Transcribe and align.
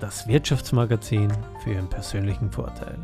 das 0.00 0.28
Wirtschaftsmagazin 0.28 1.32
für 1.62 1.72
Ihren 1.72 1.88
persönlichen 1.88 2.50
Vorteil. 2.50 2.98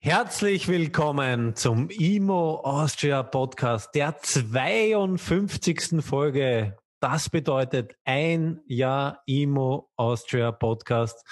Herzlich 0.00 0.68
willkommen 0.68 1.54
zum 1.54 1.90
IMO 1.90 2.60
Austria 2.64 3.22
Podcast, 3.22 3.94
der 3.94 4.16
52. 4.18 6.02
Folge. 6.02 6.76
Das 7.00 7.28
bedeutet 7.28 7.94
ein 8.04 8.60
Jahr 8.66 9.22
IMO 9.26 9.90
Austria 9.96 10.50
Podcast. 10.50 11.22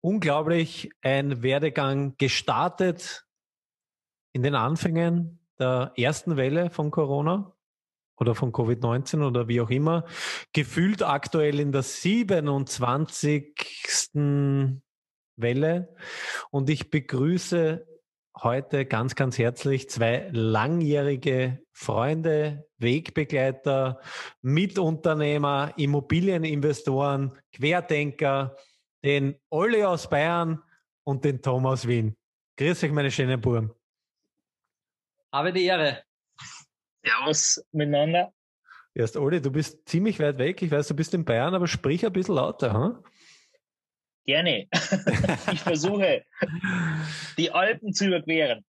Unglaublich, 0.00 0.90
ein 1.02 1.42
Werdegang 1.42 2.16
gestartet 2.16 3.26
in 4.32 4.42
den 4.42 4.54
Anfängen 4.54 5.46
der 5.58 5.92
ersten 5.96 6.36
Welle 6.36 6.70
von 6.70 6.90
Corona 6.90 7.52
oder 8.18 8.34
von 8.34 8.52
Covid-19 8.52 9.26
oder 9.26 9.48
wie 9.48 9.60
auch 9.60 9.70
immer, 9.70 10.04
gefühlt 10.52 11.02
aktuell 11.02 11.60
in 11.60 11.72
der 11.72 11.82
27. 11.82 13.54
Welle. 15.36 15.94
Und 16.50 16.68
ich 16.70 16.90
begrüße 16.90 17.86
heute 18.42 18.86
ganz, 18.86 19.14
ganz 19.14 19.38
herzlich 19.38 19.88
zwei 19.88 20.28
langjährige 20.32 21.62
Freunde, 21.72 22.68
Wegbegleiter, 22.78 24.00
Mitunternehmer, 24.42 25.72
Immobilieninvestoren, 25.76 27.38
Querdenker, 27.52 28.56
den 29.04 29.36
Olli 29.50 29.84
aus 29.84 30.08
Bayern 30.08 30.62
und 31.04 31.24
den 31.24 31.42
Tom 31.42 31.66
aus 31.66 31.86
Wien. 31.86 32.16
Grüß 32.56 32.82
euch, 32.82 32.92
meine 32.92 33.10
schönen 33.10 33.40
Buben. 33.40 33.72
Habe 35.32 35.52
die 35.52 35.64
Ehre. 35.64 36.07
Servus 37.04 37.64
miteinander. 37.72 38.32
Erst 38.94 39.16
Oli, 39.16 39.40
du 39.40 39.50
bist 39.50 39.88
ziemlich 39.88 40.18
weit 40.18 40.38
weg. 40.38 40.60
Ich 40.62 40.70
weiß, 40.70 40.88
du 40.88 40.94
bist 40.94 41.14
in 41.14 41.24
Bayern, 41.24 41.54
aber 41.54 41.68
sprich 41.68 42.04
ein 42.04 42.12
bisschen 42.12 42.34
lauter. 42.34 42.74
Hm? 42.74 43.04
Gerne. 44.24 44.66
ich 45.52 45.60
versuche, 45.60 46.24
die 47.38 47.50
Alpen 47.50 47.92
zu 47.92 48.06
überqueren. 48.06 48.64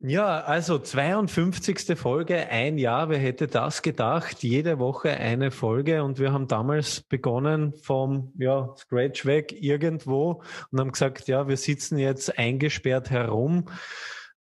Ja, 0.00 0.40
also 0.40 0.78
52. 0.78 1.98
Folge, 1.98 2.48
ein 2.50 2.76
Jahr, 2.76 3.08
wer 3.08 3.18
hätte 3.18 3.46
das 3.46 3.80
gedacht? 3.80 4.42
Jede 4.42 4.78
Woche 4.78 5.10
eine 5.12 5.50
Folge 5.50 6.04
und 6.04 6.18
wir 6.18 6.30
haben 6.30 6.46
damals 6.46 7.00
begonnen 7.00 7.72
vom 7.72 8.32
ja, 8.36 8.74
Scratch 8.76 9.24
weg 9.24 9.52
irgendwo 9.52 10.42
und 10.70 10.80
haben 10.80 10.92
gesagt, 10.92 11.26
ja, 11.26 11.48
wir 11.48 11.56
sitzen 11.56 11.96
jetzt 11.96 12.38
eingesperrt 12.38 13.08
herum 13.08 13.64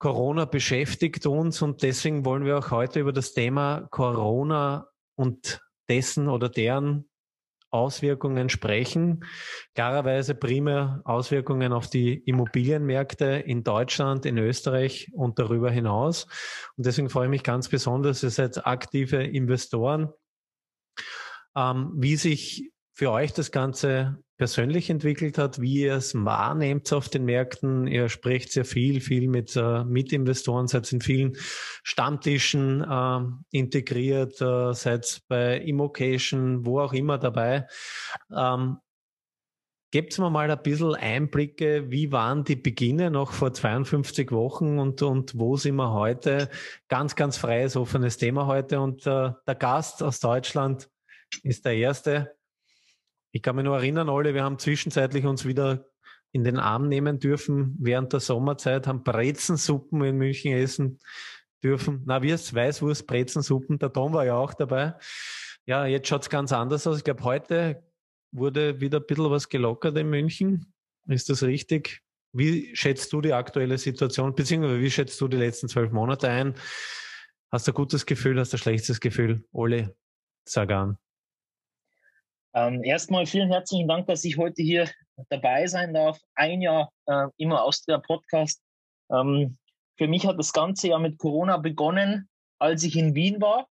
Corona 0.03 0.47
beschäftigt 0.47 1.27
uns 1.27 1.63
und 1.63 1.85
deswegen 1.85 2.25
wollen 2.25 2.45
wir 2.45 2.59
auch 2.59 2.73
heute 2.73 2.99
über 2.99 3.13
das 3.13 3.35
Thema 3.35 3.87
Corona 3.93 4.89
und 5.15 5.61
dessen 5.89 6.29
oder 6.29 6.49
deren 6.49 7.09
Auswirkungen 7.71 8.49
sprechen. 8.49 9.25
Klarerweise 9.77 10.35
primär 10.35 11.03
Auswirkungen 11.05 11.73
auf 11.73 11.89
die 11.89 12.15
Immobilienmärkte 12.15 13.27
in 13.27 13.63
Deutschland, 13.63 14.27
in 14.27 14.39
Österreich 14.39 15.09
und 15.15 15.39
darüber 15.39 15.71
hinaus. 15.71 16.27
Und 16.77 16.85
deswegen 16.85 17.09
freue 17.09 17.27
ich 17.27 17.31
mich 17.31 17.45
ganz 17.45 17.69
besonders, 17.69 18.25
ihr 18.25 18.31
seid 18.31 18.67
aktive 18.67 19.23
Investoren, 19.23 20.09
ähm, 21.57 21.93
wie 21.95 22.17
sich 22.17 22.72
für 22.95 23.11
euch 23.11 23.33
das 23.33 23.51
Ganze 23.51 24.19
persönlich 24.37 24.91
entwickelt 24.91 25.39
hat, 25.39 25.61
wie 25.61 25.83
ihr 25.83 25.95
es 25.95 26.15
wahrnehmt 26.15 26.93
auf 26.93 27.09
den 27.09 27.25
Märkten. 27.25 27.87
Ihr 27.87 28.09
sprecht 28.09 28.51
sehr 28.53 28.65
viel, 28.65 29.01
viel 29.01 29.29
mit 29.29 29.55
äh, 29.57 29.85
Mitinvestoren, 29.85 30.67
seid 30.67 30.93
in 30.93 31.01
vielen 31.01 31.37
Stammtischen 31.85 32.83
äh, 32.83 33.21
integriert, 33.57 34.41
äh, 34.41 34.75
seid 34.75 35.23
bei 35.29 35.59
Immocation, 35.59 36.67
wo 36.67 36.81
auch 36.81 36.93
immer 36.93 37.19
dabei. 37.19 37.67
Ähm, 38.35 38.79
Gebt 39.93 40.19
mir 40.19 40.31
mal 40.31 40.51
ein 40.51 40.63
bisschen 40.63 40.95
Einblicke, 40.95 41.91
wie 41.91 42.11
waren 42.13 42.45
die 42.45 42.57
Beginne 42.57 43.11
noch 43.11 43.31
vor 43.33 43.53
52 43.53 44.33
Wochen 44.33 44.79
und, 44.79 45.03
und 45.03 45.39
wo 45.39 45.59
sind 45.59 45.77
wir 45.77 45.93
heute? 45.93 46.49
Ganz, 46.89 47.15
ganz 47.15 47.37
freies, 47.37 47.77
offenes 47.77 48.17
Thema 48.17 48.47
heute. 48.47 48.81
Und 48.81 49.07
äh, 49.07 49.33
der 49.47 49.55
Gast 49.55 50.03
aus 50.03 50.19
Deutschland 50.19 50.89
ist 51.43 51.67
der 51.67 51.77
erste. 51.77 52.35
Ich 53.33 53.43
kann 53.43 53.57
mich 53.57 53.65
nur 53.65 53.77
erinnern, 53.77 54.11
alle, 54.11 54.35
wir 54.35 54.45
haben 54.45 54.59
zwischenzeitlich 54.59 55.25
uns 55.25 55.47
wieder 55.47 55.87
in 56.33 56.45
den 56.45 56.59
Arm 56.59 56.89
nehmen 56.89 57.19
dürfen 57.19 57.77
während 57.81 58.13
der 58.13 58.21
Sommerzeit, 58.21 58.87
haben 58.87 59.03
Brezensuppen 59.03 60.03
in 60.05 60.17
München 60.17 60.53
essen 60.53 60.99
dürfen. 61.63 62.03
Na, 62.07 62.23
es 62.23 62.55
Weißwurst, 62.55 63.07
Brezensuppen, 63.07 63.79
der 63.79 63.93
Tom 63.93 64.13
war 64.13 64.25
ja 64.25 64.35
auch 64.35 64.55
dabei. 64.55 64.95
Ja, 65.67 65.87
jetzt 65.87 66.09
schaut's 66.09 66.29
ganz 66.29 66.53
anders 66.53 66.87
aus. 66.87 66.99
Ich 66.99 67.05
glaube, 67.05 67.25
heute 67.25 67.83
wurde 68.33 68.81
wieder 68.81 68.99
ein 68.99 69.07
bisschen 69.07 69.31
was 69.31 69.49
gelockert 69.49 69.97
in 69.97 70.11
München. 70.11 70.73
Ist 71.07 71.29
das 71.29 71.43
richtig? 71.43 72.03
Wie 72.33 72.75
schätzt 72.75 73.13
du 73.13 73.21
die 73.21 73.35
aktuelle 73.35 73.77
Situation, 73.79 74.35
beziehungsweise 74.35 74.81
wie 74.81 74.91
schätzt 74.91 75.21
du 75.21 75.29
die 75.29 75.37
letzten 75.37 75.69
zwölf 75.69 75.93
Monate 75.93 76.29
ein? 76.29 76.55
Hast 77.51 77.67
du 77.69 77.73
ein 77.73 77.75
gutes 77.75 78.07
Gefühl, 78.07 78.41
hast 78.41 78.53
du 78.53 78.57
ein 78.57 78.61
schlechtes 78.61 79.01
Gefühl? 79.01 79.45
Ole, 79.53 79.95
sag 80.47 80.71
an. 80.73 80.99
Ähm, 82.55 82.85
erstmal 82.85 83.25
vielen 83.27 83.51
herzlichen 83.51 83.89
Dank, 83.89 84.07
dass 84.07 84.25
ich 84.25 84.37
heute 84.37 84.63
hier 84.63 84.89
dabei 85.31 85.67
sein 85.67 85.95
darf. 85.95 86.19
Ein 86.35 86.61
Jahr 86.61 86.91
äh, 87.07 87.27
immer 87.39 87.63
Austria 87.63 87.99
Podcast. 87.99 88.63
Ähm, 89.11 89.57
für 89.97 90.07
mich 90.07 90.27
hat 90.27 90.39
das 90.39 90.53
ganze 90.53 90.89
Jahr 90.89 91.01
mit 91.01 91.19
Corona 91.19 91.57
begonnen, 91.57 92.29
als 92.59 92.83
ich 92.83 92.97
in 92.97 93.15
Wien 93.15 93.41
war. 93.41 93.69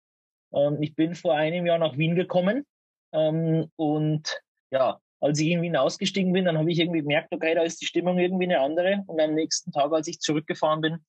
Ähm, 0.53 0.81
ich 0.81 0.95
bin 0.95 1.13
vor 1.13 1.35
einem 1.35 1.65
Jahr 1.65 1.77
nach 1.77 1.97
Wien 1.97 2.15
gekommen 2.15 2.65
ähm, 3.13 3.69
und 3.75 4.41
ja, 4.71 4.99
als 5.19 5.39
ich 5.39 5.49
in 5.49 5.61
Wien 5.61 5.75
ausgestiegen 5.75 6.33
bin, 6.33 6.45
dann 6.45 6.57
habe 6.57 6.71
ich 6.71 6.79
irgendwie 6.79 7.01
gemerkt, 7.01 7.31
okay, 7.31 7.53
da 7.53 7.61
ist 7.61 7.81
die 7.81 7.85
Stimmung 7.85 8.17
irgendwie 8.17 8.45
eine 8.45 8.61
andere. 8.61 9.03
Und 9.05 9.21
am 9.21 9.35
nächsten 9.35 9.71
Tag, 9.71 9.91
als 9.91 10.07
ich 10.07 10.19
zurückgefahren 10.19 10.81
bin 10.81 11.05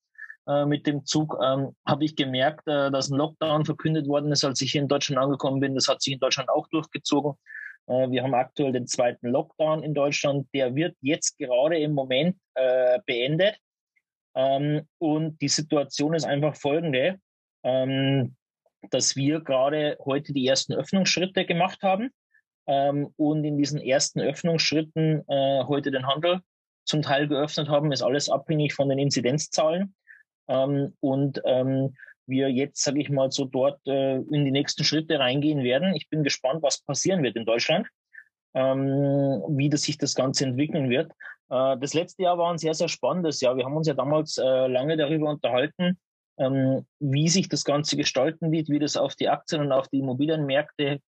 äh, 0.47 0.67
mit 0.67 0.87
dem 0.87 1.07
Zug, 1.07 1.39
ähm, 1.43 1.75
habe 1.87 2.05
ich 2.05 2.17
gemerkt, 2.17 2.69
äh, 2.69 2.91
dass 2.91 3.09
ein 3.09 3.17
Lockdown 3.17 3.65
verkündet 3.65 4.07
worden 4.09 4.31
ist, 4.31 4.45
als 4.45 4.61
ich 4.61 4.73
hier 4.73 4.83
in 4.83 4.89
Deutschland 4.89 5.23
angekommen 5.23 5.61
bin. 5.61 5.75
Das 5.75 5.89
hat 5.89 6.03
sich 6.03 6.13
in 6.13 6.21
Deutschland 6.21 6.51
auch 6.51 6.69
durchgezogen. 6.69 7.33
Äh, 7.87 8.11
wir 8.11 8.23
haben 8.23 8.35
aktuell 8.35 8.73
den 8.73 8.87
zweiten 8.87 9.29
Lockdown 9.29 9.83
in 9.83 9.95
Deutschland. 9.95 10.49
Der 10.55 10.75
wird 10.75 10.97
jetzt 11.01 11.39
gerade 11.39 11.79
im 11.79 11.93
Moment 11.93 12.37
äh, 12.55 12.99
beendet. 13.07 13.57
Ähm, 14.35 14.89
und 14.99 15.41
die 15.41 15.49
Situation 15.49 16.15
ist 16.15 16.25
einfach 16.25 16.57
folgende, 16.57 17.19
ähm, 17.65 18.37
dass 18.91 19.15
wir 19.17 19.41
gerade 19.41 19.97
heute 20.05 20.33
die 20.33 20.47
ersten 20.47 20.73
Öffnungsschritte 20.73 21.45
gemacht 21.45 21.83
haben 21.83 22.11
ähm, 22.67 23.13
und 23.17 23.45
in 23.45 23.59
diesen 23.59 23.81
ersten 23.81 24.21
Öffnungsschritten 24.21 25.23
äh, 25.29 25.65
heute 25.65 25.91
den 25.91 26.07
Handel 26.07 26.41
zum 26.85 27.03
Teil 27.03 27.29
geöffnet 27.29 27.69
haben. 27.69 27.93
Ist 27.93 28.03
alles 28.03 28.29
abhängig 28.29 28.75
von 28.75 28.89
den 28.89 28.99
Inzidenzzahlen. 28.99 29.95
Ähm, 30.49 30.97
und 31.01 31.41
ähm, 31.45 31.95
wir 32.27 32.51
jetzt, 32.51 32.83
sage 32.83 33.01
ich 33.01 33.11
mal, 33.11 33.31
so 33.31 33.45
dort 33.45 33.81
äh, 33.87 34.17
in 34.17 34.45
die 34.45 34.51
nächsten 34.51 34.85
Schritte 34.85 35.19
reingehen 35.19 35.63
werden. 35.63 35.95
Ich 35.95 36.09
bin 36.09 36.23
gespannt, 36.23 36.63
was 36.63 36.83
passieren 36.83 37.23
wird 37.23 37.37
in 37.37 37.45
Deutschland, 37.45 37.89
ähm, 38.55 39.43
wie 39.49 39.69
das 39.69 39.83
sich 39.83 39.99
das 39.99 40.15
Ganze 40.15 40.45
entwickeln 40.45 40.91
wird. 40.91 41.13
Äh, 41.51 41.77
das 41.79 41.95
letzte 41.95 42.23
Jahr 42.23 42.39
war 42.39 42.51
ein 42.51 42.59
sehr, 42.59 42.75
sehr 42.75 42.89
spannendes 42.89 43.41
Jahr. 43.41 43.57
Wir 43.57 43.65
haben 43.65 43.77
uns 43.77 43.87
ja 43.87 43.95
damals 43.95 44.39
äh, 44.39 44.67
lange 44.67 44.97
darüber 44.97 45.31
unterhalten, 45.31 45.99
ähm, 46.39 46.87
wie 47.01 47.29
sich 47.29 47.49
das 47.49 47.65
Ganze 47.65 47.97
gestalten 47.97 48.53
wird, 48.53 48.69
wie 48.69 48.79
das 48.79 48.97
auf 48.97 49.15
die 49.15 49.29
Aktien 49.29 49.61
und 49.61 49.73
auf 49.73 49.89
die 49.89 49.99
Immobilienmärkte 49.99 51.01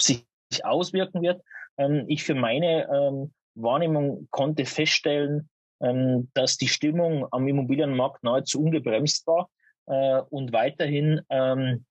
sich 0.00 0.24
auswirken 0.62 1.22
wird. 1.22 1.42
Ähm, 1.78 2.04
ich 2.08 2.24
für 2.24 2.34
meine 2.34 2.88
ähm, 2.92 3.32
Wahrnehmung 3.54 4.28
konnte 4.30 4.64
feststellen, 4.66 5.48
ähm, 5.80 6.30
dass 6.34 6.56
die 6.56 6.68
Stimmung 6.68 7.26
am 7.30 7.48
Immobilienmarkt 7.48 8.22
nahezu 8.22 8.62
ungebremst 8.62 9.26
war 9.26 9.48
äh, 9.86 10.20
und 10.30 10.52
weiterhin, 10.52 11.20
ähm, 11.28 11.84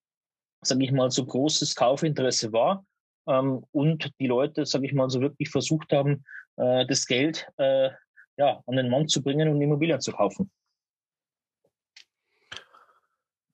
sage 0.62 0.84
ich 0.84 0.92
mal, 0.92 1.12
so 1.12 1.26
großes 1.26 1.76
Kaufinteresse 1.76 2.54
war 2.54 2.86
ähm, 3.28 3.66
und 3.72 4.12
die 4.20 4.28
Leute, 4.28 4.66
sage 4.66 4.86
ich 4.86 4.94
mal, 4.94 5.10
so 5.10 5.22
wirklich 5.22 5.50
versucht 5.50 5.92
haben, 5.92 6.24
äh, 6.58 6.86
das 6.88 7.06
Geld 7.06 7.48
äh, 7.58 7.90
ja, 8.38 8.62
an 8.66 8.76
den 8.76 8.90
Mann 8.90 9.08
zu 9.08 9.22
bringen 9.22 9.50
und 9.50 9.62
Immobilien 9.62 10.02
zu 10.02 10.12
kaufen. 10.12 10.50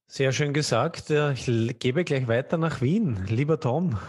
Sehr 0.07 0.31
schön 0.31 0.53
gesagt. 0.53 1.11
Ich 1.11 1.79
gebe 1.79 2.03
gleich 2.03 2.27
weiter 2.27 2.57
nach 2.57 2.81
Wien. 2.81 3.25
Lieber 3.27 3.59
Tom, 3.59 3.99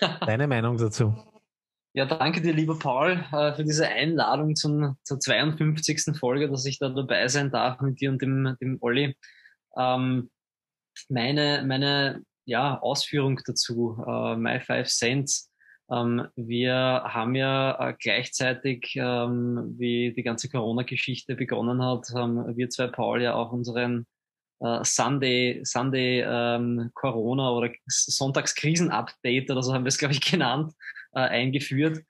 deine 0.26 0.46
Meinung 0.46 0.76
dazu? 0.76 1.14
Ja, 1.94 2.04
danke 2.04 2.42
dir, 2.42 2.52
lieber 2.52 2.78
Paul, 2.78 3.24
äh, 3.32 3.54
für 3.54 3.64
diese 3.64 3.88
Einladung 3.88 4.54
zum, 4.54 4.98
zur 5.02 5.18
52. 5.18 6.18
Folge, 6.18 6.50
dass 6.50 6.66
ich 6.66 6.78
da 6.78 6.90
dabei 6.90 7.26
sein 7.28 7.50
darf 7.50 7.80
mit 7.80 8.02
dir 8.02 8.10
und 8.10 8.20
dem, 8.20 8.54
dem 8.60 8.76
Olli. 8.82 9.16
Ähm, 9.76 10.30
meine, 11.08 11.64
meine 11.66 12.22
ja, 12.46 12.78
Ausführung 12.78 13.40
dazu, 13.44 13.96
äh, 14.06 14.36
My 14.36 14.60
Five 14.60 14.88
Cents. 14.88 15.50
Ähm, 15.90 16.26
wir 16.34 16.74
haben 16.74 17.34
ja 17.34 17.90
äh, 17.90 17.94
gleichzeitig, 17.98 18.94
ähm, 18.96 19.74
wie 19.78 20.12
die 20.14 20.22
ganze 20.22 20.48
Corona-Geschichte 20.48 21.36
begonnen 21.36 21.82
hat, 21.82 22.08
haben 22.14 22.56
wir 22.56 22.70
zwei 22.70 22.88
Paul 22.88 23.22
ja 23.22 23.34
auch 23.34 23.52
unseren 23.52 24.06
äh, 24.60 24.84
Sunday, 24.84 25.60
Sunday 25.64 26.24
ähm, 26.26 26.90
Corona 26.94 27.50
oder 27.50 27.70
Sonntagskrisen-Update 27.86 29.50
oder 29.50 29.62
so 29.62 29.74
haben 29.74 29.84
wir 29.84 29.88
es, 29.88 29.98
glaube 29.98 30.14
ich, 30.14 30.20
genannt, 30.20 30.72
äh, 31.12 31.20
eingeführt. 31.20 32.04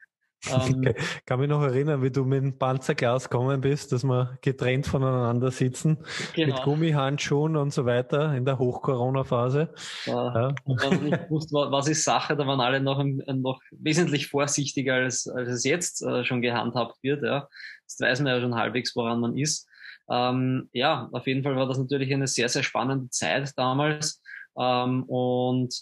Ähm, 0.50 0.94
ich 0.96 0.96
kann 1.26 1.40
mich 1.40 1.48
noch 1.48 1.62
erinnern, 1.62 2.02
wie 2.02 2.10
du 2.10 2.24
mit 2.24 2.42
dem 2.42 2.58
Panzerglas 2.58 3.28
gekommen 3.28 3.60
bist, 3.60 3.92
dass 3.92 4.04
wir 4.04 4.38
getrennt 4.40 4.86
voneinander 4.86 5.50
sitzen, 5.50 5.98
genau. 6.34 6.54
mit 6.54 6.64
Gummihandschuhen 6.64 7.56
und 7.56 7.72
so 7.72 7.86
weiter 7.86 8.34
in 8.34 8.44
der 8.44 8.58
Hoch-Corona-Phase. 8.58 9.72
Ja. 10.06 10.54
Und 10.64 10.82
dann 10.82 11.04
nicht 11.04 11.24
gewusst, 11.24 11.52
was 11.52 11.88
ist 11.88 12.04
Sache, 12.04 12.36
da 12.36 12.46
waren 12.46 12.60
alle 12.60 12.80
noch, 12.80 13.02
noch 13.02 13.60
wesentlich 13.70 14.28
vorsichtiger, 14.28 14.94
als, 14.94 15.26
als 15.28 15.48
es 15.48 15.64
jetzt 15.64 16.02
äh, 16.02 16.24
schon 16.24 16.42
gehandhabt 16.42 16.96
wird. 17.02 17.22
Ja. 17.22 17.48
Jetzt 17.82 18.00
weiß 18.00 18.20
man 18.20 18.34
ja 18.34 18.40
schon 18.40 18.54
halbwegs, 18.54 18.94
woran 18.96 19.20
man 19.20 19.36
ist. 19.36 19.68
Ähm, 20.08 20.68
ja, 20.72 21.08
auf 21.12 21.26
jeden 21.26 21.42
Fall 21.42 21.56
war 21.56 21.66
das 21.66 21.78
natürlich 21.78 22.12
eine 22.12 22.26
sehr, 22.26 22.48
sehr 22.48 22.62
spannende 22.62 23.10
Zeit 23.10 23.52
damals. 23.56 24.22
Ähm, 24.58 25.04
und 25.04 25.74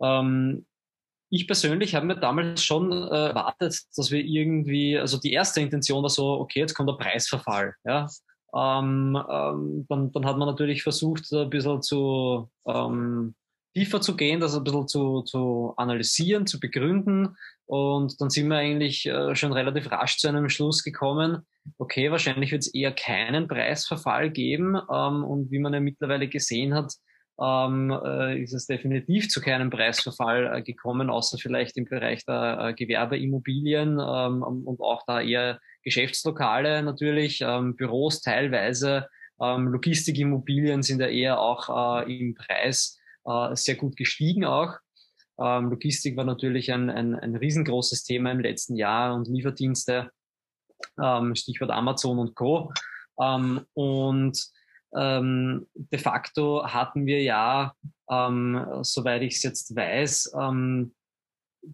ähm, 0.00 0.66
ich 1.34 1.46
persönlich 1.46 1.94
habe 1.94 2.04
mir 2.04 2.16
damals 2.16 2.62
schon 2.62 2.92
äh, 2.92 3.28
erwartet, 3.28 3.80
dass 3.96 4.10
wir 4.10 4.22
irgendwie, 4.22 4.98
also 4.98 5.18
die 5.18 5.32
erste 5.32 5.62
Intention 5.62 6.02
war 6.02 6.10
so, 6.10 6.32
okay, 6.32 6.58
jetzt 6.58 6.74
kommt 6.74 6.90
der 6.90 6.96
Preisverfall. 6.96 7.74
Ja? 7.84 8.06
Ähm, 8.54 9.18
ähm, 9.30 9.86
dann, 9.88 10.12
dann 10.12 10.26
hat 10.26 10.36
man 10.36 10.46
natürlich 10.46 10.82
versucht, 10.82 11.32
ein 11.32 11.48
bisschen 11.48 11.80
zu 11.80 12.50
ähm, 12.66 13.34
tiefer 13.74 14.02
zu 14.02 14.14
gehen, 14.14 14.40
das 14.40 14.54
ein 14.54 14.62
bisschen 14.62 14.88
zu, 14.88 15.22
zu 15.22 15.72
analysieren, 15.78 16.46
zu 16.46 16.60
begründen. 16.60 17.34
Und 17.64 18.20
dann 18.20 18.28
sind 18.28 18.48
wir 18.48 18.58
eigentlich 18.58 19.06
äh, 19.06 19.34
schon 19.34 19.54
relativ 19.54 19.90
rasch 19.90 20.18
zu 20.18 20.28
einem 20.28 20.50
Schluss 20.50 20.84
gekommen, 20.84 21.46
okay, 21.78 22.10
wahrscheinlich 22.10 22.52
wird 22.52 22.62
es 22.62 22.74
eher 22.74 22.92
keinen 22.92 23.48
Preisverfall 23.48 24.30
geben. 24.30 24.76
Ähm, 24.76 25.24
und 25.24 25.50
wie 25.50 25.60
man 25.60 25.72
ja 25.72 25.80
mittlerweile 25.80 26.28
gesehen 26.28 26.74
hat, 26.74 26.92
ähm, 27.40 27.90
äh, 28.04 28.42
ist 28.42 28.52
es 28.52 28.66
definitiv 28.66 29.28
zu 29.28 29.40
keinem 29.40 29.70
Preisverfall 29.70 30.58
äh, 30.58 30.62
gekommen, 30.62 31.10
außer 31.10 31.38
vielleicht 31.38 31.76
im 31.76 31.86
Bereich 31.86 32.24
der 32.26 32.58
äh, 32.60 32.74
Gewerbeimmobilien 32.74 33.92
ähm, 33.92 34.42
und 34.42 34.80
auch 34.80 35.02
da 35.06 35.20
eher 35.20 35.58
Geschäftslokale 35.82 36.82
natürlich, 36.82 37.40
ähm, 37.40 37.74
Büros 37.76 38.20
teilweise. 38.20 39.08
Ähm, 39.40 39.68
Logistikimmobilien 39.68 40.82
sind 40.82 41.00
ja 41.00 41.08
eher 41.08 41.40
auch 41.40 42.04
äh, 42.04 42.20
im 42.20 42.34
Preis 42.34 43.00
äh, 43.24 43.56
sehr 43.56 43.76
gut 43.76 43.96
gestiegen 43.96 44.44
auch. 44.44 44.76
Ähm, 45.40 45.70
Logistik 45.70 46.16
war 46.16 46.24
natürlich 46.24 46.70
ein, 46.70 46.90
ein, 46.90 47.14
ein 47.14 47.34
riesengroßes 47.34 48.04
Thema 48.04 48.30
im 48.30 48.40
letzten 48.40 48.76
Jahr 48.76 49.14
und 49.14 49.26
Lieferdienste, 49.26 50.10
ähm, 51.02 51.34
Stichwort 51.34 51.70
Amazon 51.70 52.18
und 52.18 52.34
Co. 52.34 52.72
Und 53.14 54.52
ähm, 54.96 55.66
de 55.74 55.98
facto 55.98 56.64
hatten 56.66 57.06
wir 57.06 57.22
ja, 57.22 57.74
ähm, 58.10 58.64
soweit 58.82 59.22
ich 59.22 59.36
es 59.36 59.42
jetzt 59.42 59.74
weiß, 59.74 60.34
ähm, 60.38 60.94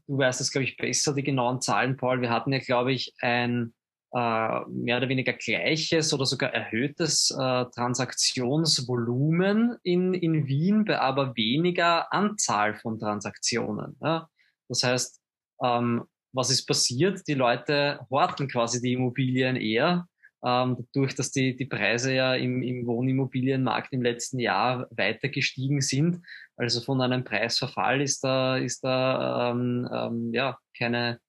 du 0.06 0.18
weißt 0.18 0.40
es, 0.40 0.52
glaube 0.52 0.64
ich, 0.64 0.76
besser, 0.76 1.14
die 1.14 1.22
genauen 1.22 1.60
Zahlen, 1.60 1.96
Paul, 1.96 2.20
wir 2.20 2.30
hatten 2.30 2.52
ja, 2.52 2.58
glaube 2.58 2.92
ich, 2.92 3.14
ein 3.20 3.72
äh, 4.12 4.60
mehr 4.68 4.98
oder 4.98 5.08
weniger 5.08 5.32
gleiches 5.34 6.12
oder 6.14 6.26
sogar 6.26 6.52
erhöhtes 6.54 7.30
äh, 7.30 7.64
Transaktionsvolumen 7.74 9.76
in, 9.82 10.14
in 10.14 10.46
Wien, 10.46 10.84
bei 10.84 10.98
aber 10.98 11.36
weniger 11.36 12.12
Anzahl 12.12 12.74
von 12.74 12.98
Transaktionen. 12.98 13.96
Ja? 14.00 14.28
Das 14.68 14.82
heißt, 14.82 15.20
ähm, 15.62 16.04
was 16.32 16.50
ist 16.50 16.66
passiert? 16.66 17.22
Die 17.26 17.34
Leute 17.34 18.00
horten 18.10 18.48
quasi 18.48 18.80
die 18.80 18.94
Immobilien 18.94 19.56
eher 19.56 20.06
ähm, 20.44 20.86
dadurch, 20.92 21.14
dass 21.14 21.30
die, 21.30 21.56
die 21.56 21.66
Preise 21.66 22.14
ja 22.14 22.34
im, 22.34 22.62
im 22.62 22.86
Wohnimmobilienmarkt 22.86 23.92
im 23.92 24.02
letzten 24.02 24.38
Jahr 24.38 24.86
weiter 24.90 25.28
gestiegen 25.28 25.80
sind. 25.80 26.24
Also 26.56 26.80
von 26.80 27.00
einem 27.00 27.24
Preisverfall 27.24 28.00
ist 28.00 28.22
da, 28.22 28.56
ist 28.56 28.84
da 28.84 29.50
ähm, 29.50 29.88
ähm, 29.92 30.32
ja 30.32 30.58
keine, 30.76 31.20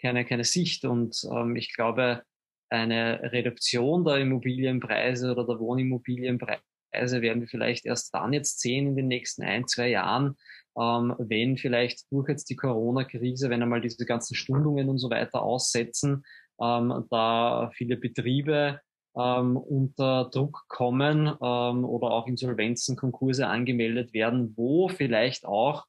keine, 0.00 0.24
keine 0.24 0.44
Sicht. 0.44 0.84
Und 0.84 1.22
ähm, 1.30 1.56
ich 1.56 1.74
glaube, 1.74 2.22
eine 2.70 3.20
Reduktion 3.32 4.04
der 4.04 4.18
Immobilienpreise 4.18 5.32
oder 5.32 5.46
der 5.46 5.58
Wohnimmobilienpreise 5.58 6.62
werden 6.92 7.42
wir 7.42 7.48
vielleicht 7.48 7.84
erst 7.84 8.14
dann 8.14 8.32
jetzt 8.32 8.60
sehen 8.60 8.88
in 8.88 8.96
den 8.96 9.08
nächsten 9.08 9.42
ein, 9.42 9.66
zwei 9.66 9.88
Jahren, 9.88 10.36
ähm, 10.78 11.14
wenn 11.18 11.58
vielleicht 11.58 12.10
durch 12.10 12.28
jetzt 12.28 12.48
die 12.48 12.56
Corona-Krise, 12.56 13.50
wenn 13.50 13.62
einmal 13.62 13.80
diese 13.80 14.06
ganzen 14.06 14.34
Stundungen 14.34 14.88
und 14.88 14.98
so 14.98 15.10
weiter 15.10 15.42
aussetzen, 15.42 16.24
ähm, 16.60 17.06
da 17.10 17.70
viele 17.74 17.96
Betriebe 17.96 18.80
ähm, 19.16 19.56
unter 19.56 20.30
Druck 20.30 20.64
kommen 20.68 21.26
ähm, 21.26 21.84
oder 21.84 22.10
auch 22.10 22.26
Insolvenzen, 22.26 22.96
Konkurse 22.96 23.46
angemeldet 23.46 24.12
werden, 24.12 24.54
wo 24.56 24.88
vielleicht 24.88 25.46
auch 25.46 25.86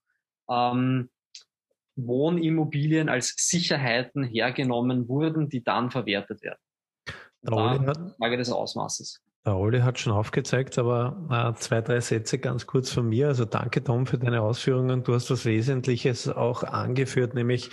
ähm, 0.49 1.09
Wohnimmobilien 1.95 3.09
als 3.09 3.35
Sicherheiten 3.37 4.23
hergenommen 4.23 5.07
wurden, 5.07 5.49
die 5.49 5.63
dann 5.63 5.91
verwertet 5.91 6.41
werden. 6.41 6.59
Frage 8.17 8.37
des 8.37 8.51
Ausmaßes. 8.51 9.21
Der 9.43 9.57
Olli 9.57 9.79
hat 9.79 9.97
schon 9.97 10.13
aufgezeigt, 10.13 10.77
aber 10.77 11.17
äh, 11.31 11.59
zwei, 11.59 11.81
drei 11.81 11.99
Sätze 11.99 12.37
ganz 12.37 12.67
kurz 12.67 12.91
von 12.91 13.09
mir. 13.09 13.29
Also 13.29 13.45
danke, 13.45 13.83
Tom, 13.83 14.05
für 14.05 14.19
deine 14.19 14.43
Ausführungen. 14.43 15.01
Du 15.03 15.15
hast 15.15 15.31
was 15.31 15.45
Wesentliches 15.45 16.29
auch 16.29 16.61
angeführt, 16.61 17.33
nämlich 17.33 17.71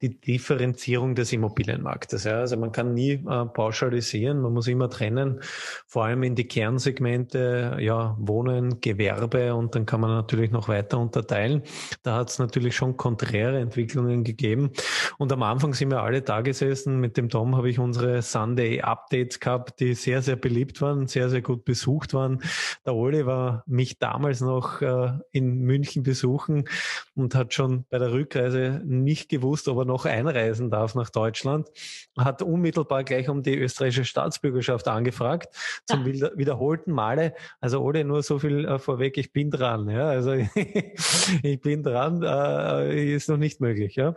die 0.00 0.18
Differenzierung 0.18 1.14
des 1.14 1.30
Immobilienmarktes. 1.34 2.24
Ja, 2.24 2.38
also 2.38 2.56
man 2.56 2.72
kann 2.72 2.94
nie 2.94 3.12
äh, 3.12 3.44
pauschalisieren, 3.44 4.40
man 4.40 4.54
muss 4.54 4.66
immer 4.66 4.88
trennen, 4.88 5.40
vor 5.86 6.06
allem 6.06 6.22
in 6.22 6.36
die 6.36 6.48
Kernsegmente, 6.48 7.76
ja, 7.80 8.16
Wohnen, 8.18 8.80
Gewerbe 8.80 9.54
und 9.54 9.74
dann 9.74 9.84
kann 9.84 10.00
man 10.00 10.12
natürlich 10.12 10.50
noch 10.50 10.68
weiter 10.68 10.98
unterteilen. 10.98 11.64
Da 12.02 12.16
hat 12.16 12.30
es 12.30 12.38
natürlich 12.38 12.74
schon 12.74 12.96
konträre 12.96 13.58
Entwicklungen 13.58 14.24
gegeben. 14.24 14.70
Und 15.18 15.32
am 15.32 15.42
Anfang 15.42 15.74
sind 15.74 15.90
wir 15.90 16.02
alle 16.02 16.22
da 16.22 16.40
gesessen. 16.40 16.98
Mit 16.98 17.18
dem 17.18 17.28
Tom 17.28 17.56
habe 17.56 17.68
ich 17.68 17.78
unsere 17.78 18.22
Sunday 18.22 18.80
Updates 18.80 19.38
gehabt, 19.38 19.80
die 19.80 19.92
sehr, 19.92 20.22
sehr 20.22 20.36
beliebt 20.36 20.80
waren 20.80 21.09
sehr, 21.10 21.28
sehr 21.28 21.42
gut 21.42 21.64
besucht 21.64 22.14
waren. 22.14 22.42
Der 22.84 22.94
Oli 22.94 23.26
war 23.26 23.64
mich 23.66 23.98
damals 23.98 24.40
noch 24.40 24.80
äh, 24.80 25.12
in 25.32 25.60
München 25.60 26.02
besuchen 26.02 26.68
und 27.14 27.34
hat 27.34 27.54
schon 27.54 27.84
bei 27.90 27.98
der 27.98 28.12
Rückreise 28.12 28.80
nicht 28.84 29.28
gewusst, 29.28 29.68
ob 29.68 29.78
er 29.78 29.84
noch 29.84 30.04
einreisen 30.04 30.70
darf 30.70 30.94
nach 30.94 31.10
Deutschland. 31.10 31.68
Hat 32.16 32.42
unmittelbar 32.42 33.04
gleich 33.04 33.28
um 33.28 33.42
die 33.42 33.56
österreichische 33.56 34.04
Staatsbürgerschaft 34.04 34.88
angefragt, 34.88 35.54
zum 35.86 36.06
ja. 36.06 36.30
wiederholten 36.36 36.92
Male. 36.92 37.34
Also 37.60 37.80
Oli, 37.80 38.04
nur 38.04 38.22
so 38.22 38.38
viel 38.38 38.64
äh, 38.64 38.78
vorweg, 38.78 39.18
ich 39.18 39.32
bin 39.32 39.50
dran. 39.50 39.88
Ja? 39.88 40.08
Also 40.08 40.32
ich 41.42 41.60
bin 41.60 41.82
dran, 41.82 42.22
äh, 42.22 43.14
ist 43.14 43.28
noch 43.28 43.36
nicht 43.36 43.60
möglich. 43.60 43.96
Ja? 43.96 44.16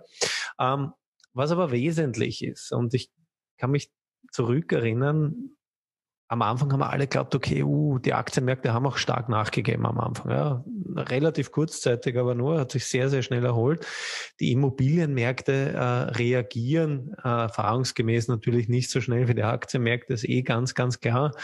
Ähm, 0.59 0.91
was 1.33 1.51
aber 1.51 1.71
wesentlich 1.71 2.43
ist, 2.43 2.71
und 2.71 2.93
ich 2.93 3.11
kann 3.57 3.71
mich 3.71 3.91
zurückerinnern, 4.31 5.55
am 6.27 6.41
Anfang 6.41 6.71
haben 6.71 6.79
wir 6.79 6.89
alle 6.89 7.07
geglaubt, 7.07 7.35
okay, 7.35 7.63
uh, 7.63 7.99
die 7.99 8.13
Aktienmärkte 8.13 8.73
haben 8.73 8.87
auch 8.87 8.97
stark 8.97 9.29
nachgegeben 9.29 9.85
am 9.85 9.99
Anfang. 9.99 10.31
Ja. 10.31 10.63
Relativ 10.95 11.51
kurzzeitig, 11.51 12.17
aber 12.17 12.33
nur, 12.33 12.59
hat 12.59 12.71
sich 12.71 12.85
sehr, 12.85 13.09
sehr 13.09 13.21
schnell 13.21 13.45
erholt. 13.45 13.85
Die 14.39 14.51
Immobilienmärkte 14.51 15.73
äh, 15.73 15.79
reagieren 16.15 17.15
äh, 17.23 17.27
erfahrungsgemäß 17.27 18.27
natürlich 18.29 18.67
nicht 18.67 18.89
so 18.89 18.99
schnell 19.01 19.27
wie 19.27 19.35
die 19.35 19.43
Aktienmärkte, 19.43 20.13
ist 20.13 20.27
eh 20.27 20.41
ganz, 20.41 20.73
ganz 20.73 20.99
klar. 20.99 21.35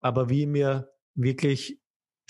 Aber 0.00 0.30
wie 0.30 0.46
mir 0.46 0.90
wirklich 1.14 1.81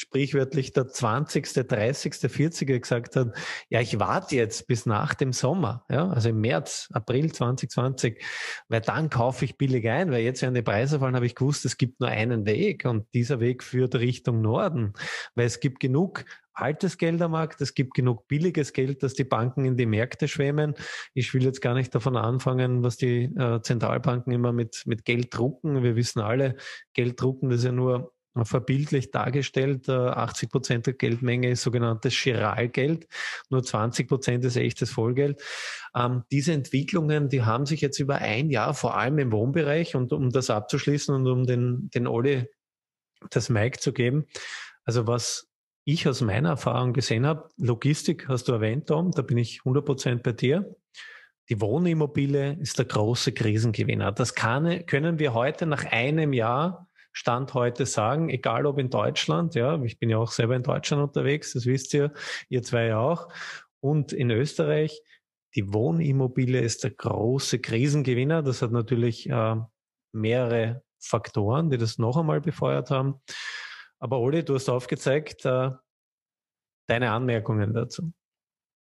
sprichwörtlich 0.03 0.73
der 0.73 0.89
20., 0.89 1.53
30., 1.53 2.15
40. 2.15 2.69
gesagt 2.83 3.17
hat, 3.17 3.37
ja, 3.71 3.81
ich 3.81 3.99
warte 3.99 4.37
jetzt 4.37 4.67
bis 4.67 4.85
nach 4.85 5.15
dem 5.15 5.33
Sommer, 5.33 5.85
ja, 5.89 6.09
also 6.09 6.29
im 6.29 6.41
März, 6.41 6.89
April 6.93 7.33
2020, 7.33 8.23
weil 8.69 8.81
dann 8.81 9.11
kaufe 9.11 9.45
ich 9.45 9.57
billig 9.57 9.89
ein, 9.89 10.11
weil 10.11 10.23
jetzt 10.23 10.43
werden 10.43 10.55
die 10.55 10.63
Preise 10.63 10.99
fallen, 10.99 11.15
habe 11.15 11.27
ich 11.27 11.35
gewusst, 11.35 11.65
es 11.65 11.79
gibt 11.79 12.01
nur 12.01 12.09
einen 12.09 12.47
Weg 12.47 12.85
und 12.85 13.07
dieser 13.15 13.41
Weg 13.41 13.63
führt 13.63 13.95
Richtung 13.95 14.43
Norden, 14.43 14.93
weil 15.35 15.47
es 15.47 15.61
gibt 15.61 15.81
genug 15.81 16.25
altes 16.55 16.99
Geld 16.99 17.23
am 17.23 17.31
Markt, 17.31 17.61
es 17.61 17.75
gibt 17.75 17.95
genug 17.95 18.29
billiges 18.29 18.73
Geld, 18.73 19.03
dass 19.03 19.15
die 19.15 19.25
Banken 19.25 19.65
in 19.65 19.77
die 19.77 19.87
Märkte 19.87 20.29
schwemmen. 20.29 20.75
Ich 21.15 21.33
will 21.33 21.45
jetzt 21.45 21.63
gar 21.63 21.75
nicht 21.75 21.95
davon 21.95 22.17
anfangen, 22.17 22.83
was 22.83 22.97
die 22.97 23.25
äh, 23.25 23.63
Zentralbanken 23.63 24.33
immer 24.33 24.53
mit, 24.53 24.83
mit 24.85 25.05
Geld 25.05 25.35
drucken. 25.35 25.83
Wir 25.83 25.97
wissen 25.97 26.21
alle, 26.21 26.57
Geld 26.93 27.21
drucken, 27.21 27.49
das 27.49 27.61
ist 27.61 27.65
ja 27.65 27.73
nur 27.73 28.12
verbildlich 28.43 29.11
dargestellt. 29.11 29.89
80 29.89 30.51
Prozent 30.51 30.87
der 30.87 30.95
Geldmenge 30.95 31.51
ist 31.51 31.63
sogenanntes 31.63 32.15
Chiralgeld, 32.15 33.07
nur 33.51 33.63
20 33.63 34.09
Prozent 34.09 34.45
ist 34.45 34.57
echtes 34.57 34.91
Vollgeld. 34.91 35.43
Ähm, 35.95 36.23
diese 36.31 36.53
Entwicklungen, 36.53 37.29
die 37.29 37.43
haben 37.43 37.67
sich 37.67 37.81
jetzt 37.81 37.99
über 37.99 38.17
ein 38.17 38.51
Jahr, 38.51 38.75
vor 38.75 38.97
allem 38.97 39.19
im 39.19 39.33
Wohnbereich, 39.33 39.95
und 39.95 40.13
um 40.13 40.31
das 40.31 40.51
abzuschließen 40.51 41.15
und 41.15 41.27
um 41.27 41.45
den, 41.45 41.91
den 41.91 42.07
Olli 42.07 42.47
das 43.31 43.51
Mic 43.51 43.81
zu 43.81 43.93
geben. 43.93 44.27
Also 44.85 45.07
was 45.07 45.49
ich 45.85 46.09
aus 46.09 46.21
meiner 46.21 46.51
Erfahrung 46.51 46.93
gesehen 46.93 47.27
habe, 47.27 47.49
Logistik 47.57 48.29
hast 48.29 48.49
du 48.49 48.53
erwähnt, 48.53 48.87
Tom, 48.87 49.11
da 49.11 49.23
bin 49.23 49.39
ich 49.39 49.61
100 49.61 49.85
Prozent 49.85 50.23
bei 50.23 50.33
dir. 50.33 50.75
Die 51.49 51.61
Wohnimmobilie 51.61 52.57
ist 52.61 52.79
der 52.79 52.87
große 52.87 53.33
Krisengewinner. 53.33 54.13
Das 54.13 54.35
kann, 54.35 54.87
können 54.87 55.19
wir 55.19 55.35
heute 55.35 55.67
nach 55.67 55.85
einem 55.85 56.33
Jahr 56.33 56.89
Stand 57.13 57.55
heute 57.55 57.87
sagen, 57.87 58.29
egal 58.31 58.67
ob 58.67 58.79
in 58.79 58.91
Deutschland, 58.91 59.55
ja, 59.55 59.81
ich 59.83 59.99
bin 59.99 60.11
ja 60.11 60.19
auch 60.19 60.33
selber 60.33 60.57
in 60.57 60.63
Deutschland 60.63 61.03
unterwegs, 61.03 61.53
das 61.53 61.67
wisst 61.67 61.93
ihr, 61.95 62.13
ihr 62.49 62.63
zwei 62.63 62.87
ja 62.87 62.99
auch, 62.99 63.29
und 63.81 64.13
in 64.13 64.31
Österreich, 64.31 65.03
die 65.55 65.73
Wohnimmobilie 65.73 66.61
ist 66.61 66.85
der 66.85 66.93
große 66.93 67.59
Krisengewinner. 67.59 68.43
Das 68.43 68.63
hat 68.63 68.73
natürlich 68.73 69.29
äh, 69.29 69.57
mehrere 70.13 70.83
Faktoren, 70.99 71.69
die 71.69 71.79
das 71.79 71.99
noch 71.99 72.17
einmal 72.17 72.41
befeuert 72.41 72.91
haben. 72.91 73.21
Aber 73.99 74.19
Oli, 74.19 74.45
du 74.45 74.55
hast 74.55 74.69
aufgezeigt, 74.69 75.45
äh, 75.45 75.71
deine 76.89 77.11
Anmerkungen 77.11 77.75
dazu. 77.75 78.13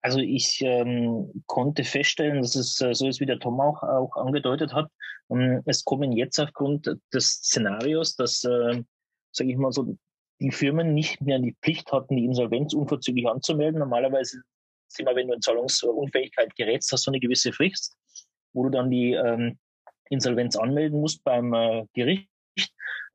Also 0.07 0.21
ich 0.21 0.61
ähm, 0.61 1.33
konnte 1.47 1.83
feststellen, 1.83 2.41
dass 2.41 2.55
es 2.55 2.81
äh, 2.81 2.95
so 2.95 3.09
ist, 3.09 3.19
wie 3.19 3.27
der 3.27 3.41
Tom 3.41 3.61
auch, 3.61 3.83
auch 3.83 4.15
angedeutet 4.15 4.73
hat. 4.73 4.89
Ähm, 5.33 5.63
es 5.67 5.83
kommen 5.83 6.13
jetzt 6.13 6.39
aufgrund 6.39 6.89
des 7.13 7.27
Szenarios, 7.27 8.15
dass, 8.15 8.45
äh, 8.45 8.85
sage 9.33 9.51
ich 9.51 9.57
mal 9.57 9.73
so, 9.73 9.99
die 10.41 10.53
Firmen 10.53 10.95
nicht 10.95 11.21
mehr 11.23 11.41
die 11.41 11.57
Pflicht 11.61 11.91
hatten, 11.91 12.15
die 12.15 12.25
Insolvenz 12.25 12.73
unverzüglich 12.73 13.27
anzumelden. 13.27 13.81
Normalerweise 13.81 14.43
ist 14.89 15.01
immer, 15.01 15.17
wenn 15.17 15.27
du 15.27 15.35
in 15.35 15.43
Zahlungsunfähigkeit 15.43 16.55
gerätst, 16.55 16.93
hast 16.93 17.09
du 17.09 17.11
eine 17.11 17.19
gewisse 17.19 17.53
Frist, 17.53 17.97
wo 18.53 18.63
du 18.63 18.71
dann 18.71 18.93
die 18.93 19.15
ähm, 19.15 19.59
Insolvenz 20.09 20.55
anmelden 20.55 21.01
musst 21.01 21.25
beim 21.25 21.53
äh, 21.53 21.85
Gericht 21.95 22.29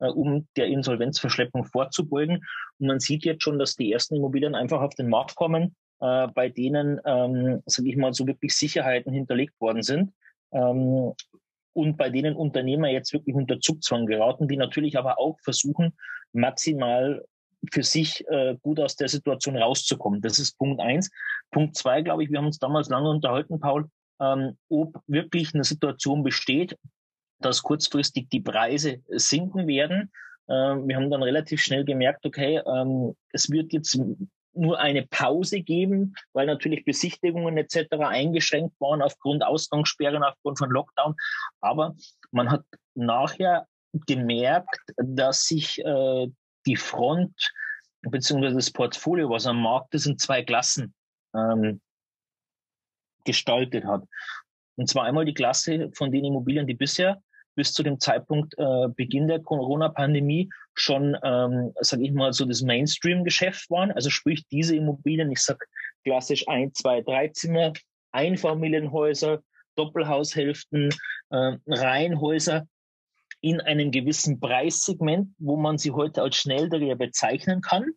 äh, 0.00 0.08
um 0.08 0.46
der 0.58 0.66
Insolvenzverschleppung 0.66 1.64
vorzubeugen. 1.64 2.44
Und 2.78 2.86
man 2.86 3.00
sieht 3.00 3.24
jetzt 3.24 3.44
schon, 3.44 3.58
dass 3.58 3.76
die 3.76 3.90
ersten 3.90 4.16
Immobilien 4.16 4.54
einfach 4.54 4.82
auf 4.82 4.94
den 4.94 5.08
Markt 5.08 5.36
kommen, 5.36 5.74
äh, 6.02 6.26
bei 6.34 6.48
denen, 6.48 7.00
ähm, 7.04 7.62
sage 7.66 7.88
ich 7.88 7.96
mal, 7.96 8.12
so 8.12 8.26
wirklich 8.26 8.54
Sicherheiten 8.56 9.12
hinterlegt 9.12 9.58
worden 9.60 9.82
sind. 9.82 10.12
Ähm, 10.52 11.12
und 11.74 11.96
bei 11.96 12.10
denen 12.10 12.34
Unternehmer 12.36 12.88
jetzt 12.88 13.12
wirklich 13.12 13.34
unter 13.34 13.60
Zugzwang 13.60 14.06
geraten, 14.06 14.48
die 14.48 14.56
natürlich 14.56 14.98
aber 14.98 15.18
auch 15.18 15.38
versuchen, 15.40 15.94
maximal 16.32 17.24
für 17.72 17.84
sich 17.84 18.26
äh, 18.28 18.56
gut 18.60 18.80
aus 18.80 18.96
der 18.96 19.08
Situation 19.08 19.56
rauszukommen. 19.56 20.20
Das 20.20 20.40
ist 20.40 20.58
Punkt 20.58 20.80
eins. 20.80 21.08
Punkt 21.52 21.76
zwei, 21.76 22.02
glaube 22.02 22.24
ich, 22.24 22.30
wir 22.30 22.38
haben 22.38 22.46
uns 22.46 22.58
damals 22.58 22.88
lange 22.88 23.08
unterhalten, 23.08 23.60
Paul, 23.60 23.88
ähm, 24.20 24.58
ob 24.68 25.00
wirklich 25.06 25.54
eine 25.54 25.64
Situation 25.64 26.24
besteht, 26.24 26.76
dass 27.38 27.62
kurzfristig 27.62 28.28
die 28.28 28.40
Preise 28.40 28.98
sinken 29.08 29.68
werden. 29.68 30.10
Äh, 30.48 30.52
wir 30.52 30.96
haben 30.96 31.10
dann 31.10 31.22
relativ 31.22 31.62
schnell 31.62 31.84
gemerkt, 31.84 32.26
okay, 32.26 32.60
ähm, 32.66 33.14
es 33.30 33.48
wird 33.50 33.72
jetzt 33.72 33.98
nur 34.54 34.78
eine 34.78 35.06
Pause 35.06 35.60
geben, 35.60 36.14
weil 36.32 36.46
natürlich 36.46 36.84
Besichtigungen 36.84 37.56
etc. 37.56 37.86
eingeschränkt 38.00 38.78
waren 38.80 39.02
aufgrund 39.02 39.44
Ausgangssperren, 39.44 40.22
aufgrund 40.22 40.58
von 40.58 40.70
Lockdown. 40.70 41.14
Aber 41.60 41.94
man 42.30 42.50
hat 42.50 42.64
nachher 42.94 43.66
gemerkt, 44.06 44.78
dass 44.96 45.44
sich 45.44 45.78
äh, 45.84 46.26
die 46.66 46.76
Front 46.76 47.52
beziehungsweise 48.02 48.56
das 48.56 48.70
Portfolio, 48.70 49.30
was 49.30 49.46
am 49.46 49.62
Markt 49.62 49.94
ist, 49.94 50.06
in 50.06 50.18
zwei 50.18 50.42
Klassen 50.42 50.94
ähm, 51.34 51.80
gestaltet 53.24 53.84
hat. 53.84 54.02
Und 54.76 54.88
zwar 54.88 55.04
einmal 55.04 55.24
die 55.24 55.34
Klasse 55.34 55.90
von 55.94 56.10
den 56.10 56.24
Immobilien, 56.24 56.66
die 56.66 56.74
bisher 56.74 57.22
bis 57.54 57.72
zu 57.72 57.82
dem 57.82 58.00
Zeitpunkt 58.00 58.54
äh, 58.58 58.88
Beginn 58.88 59.28
der 59.28 59.40
Corona-Pandemie 59.40 60.50
schon, 60.74 61.16
ähm, 61.22 61.72
sage 61.80 62.04
ich 62.04 62.12
mal, 62.12 62.32
so 62.32 62.44
das 62.44 62.62
Mainstream-Geschäft 62.62 63.70
waren. 63.70 63.92
Also 63.92 64.10
sprich 64.10 64.46
diese 64.50 64.76
Immobilien, 64.76 65.30
ich 65.30 65.40
sag 65.40 65.64
klassisch 66.04 66.48
ein, 66.48 66.72
zwei, 66.74 67.02
drei 67.02 67.28
Zimmer, 67.28 67.72
Einfamilienhäuser, 68.12 69.40
Doppelhaushälften, 69.76 70.90
äh, 71.30 71.56
Reihenhäuser 71.66 72.66
in 73.40 73.60
einem 73.60 73.90
gewissen 73.90 74.38
Preissegment, 74.38 75.34
wo 75.38 75.56
man 75.56 75.78
sie 75.78 75.90
heute 75.90 76.22
als 76.22 76.36
Schnelldreher 76.36 76.96
bezeichnen 76.96 77.60
kann. 77.60 77.90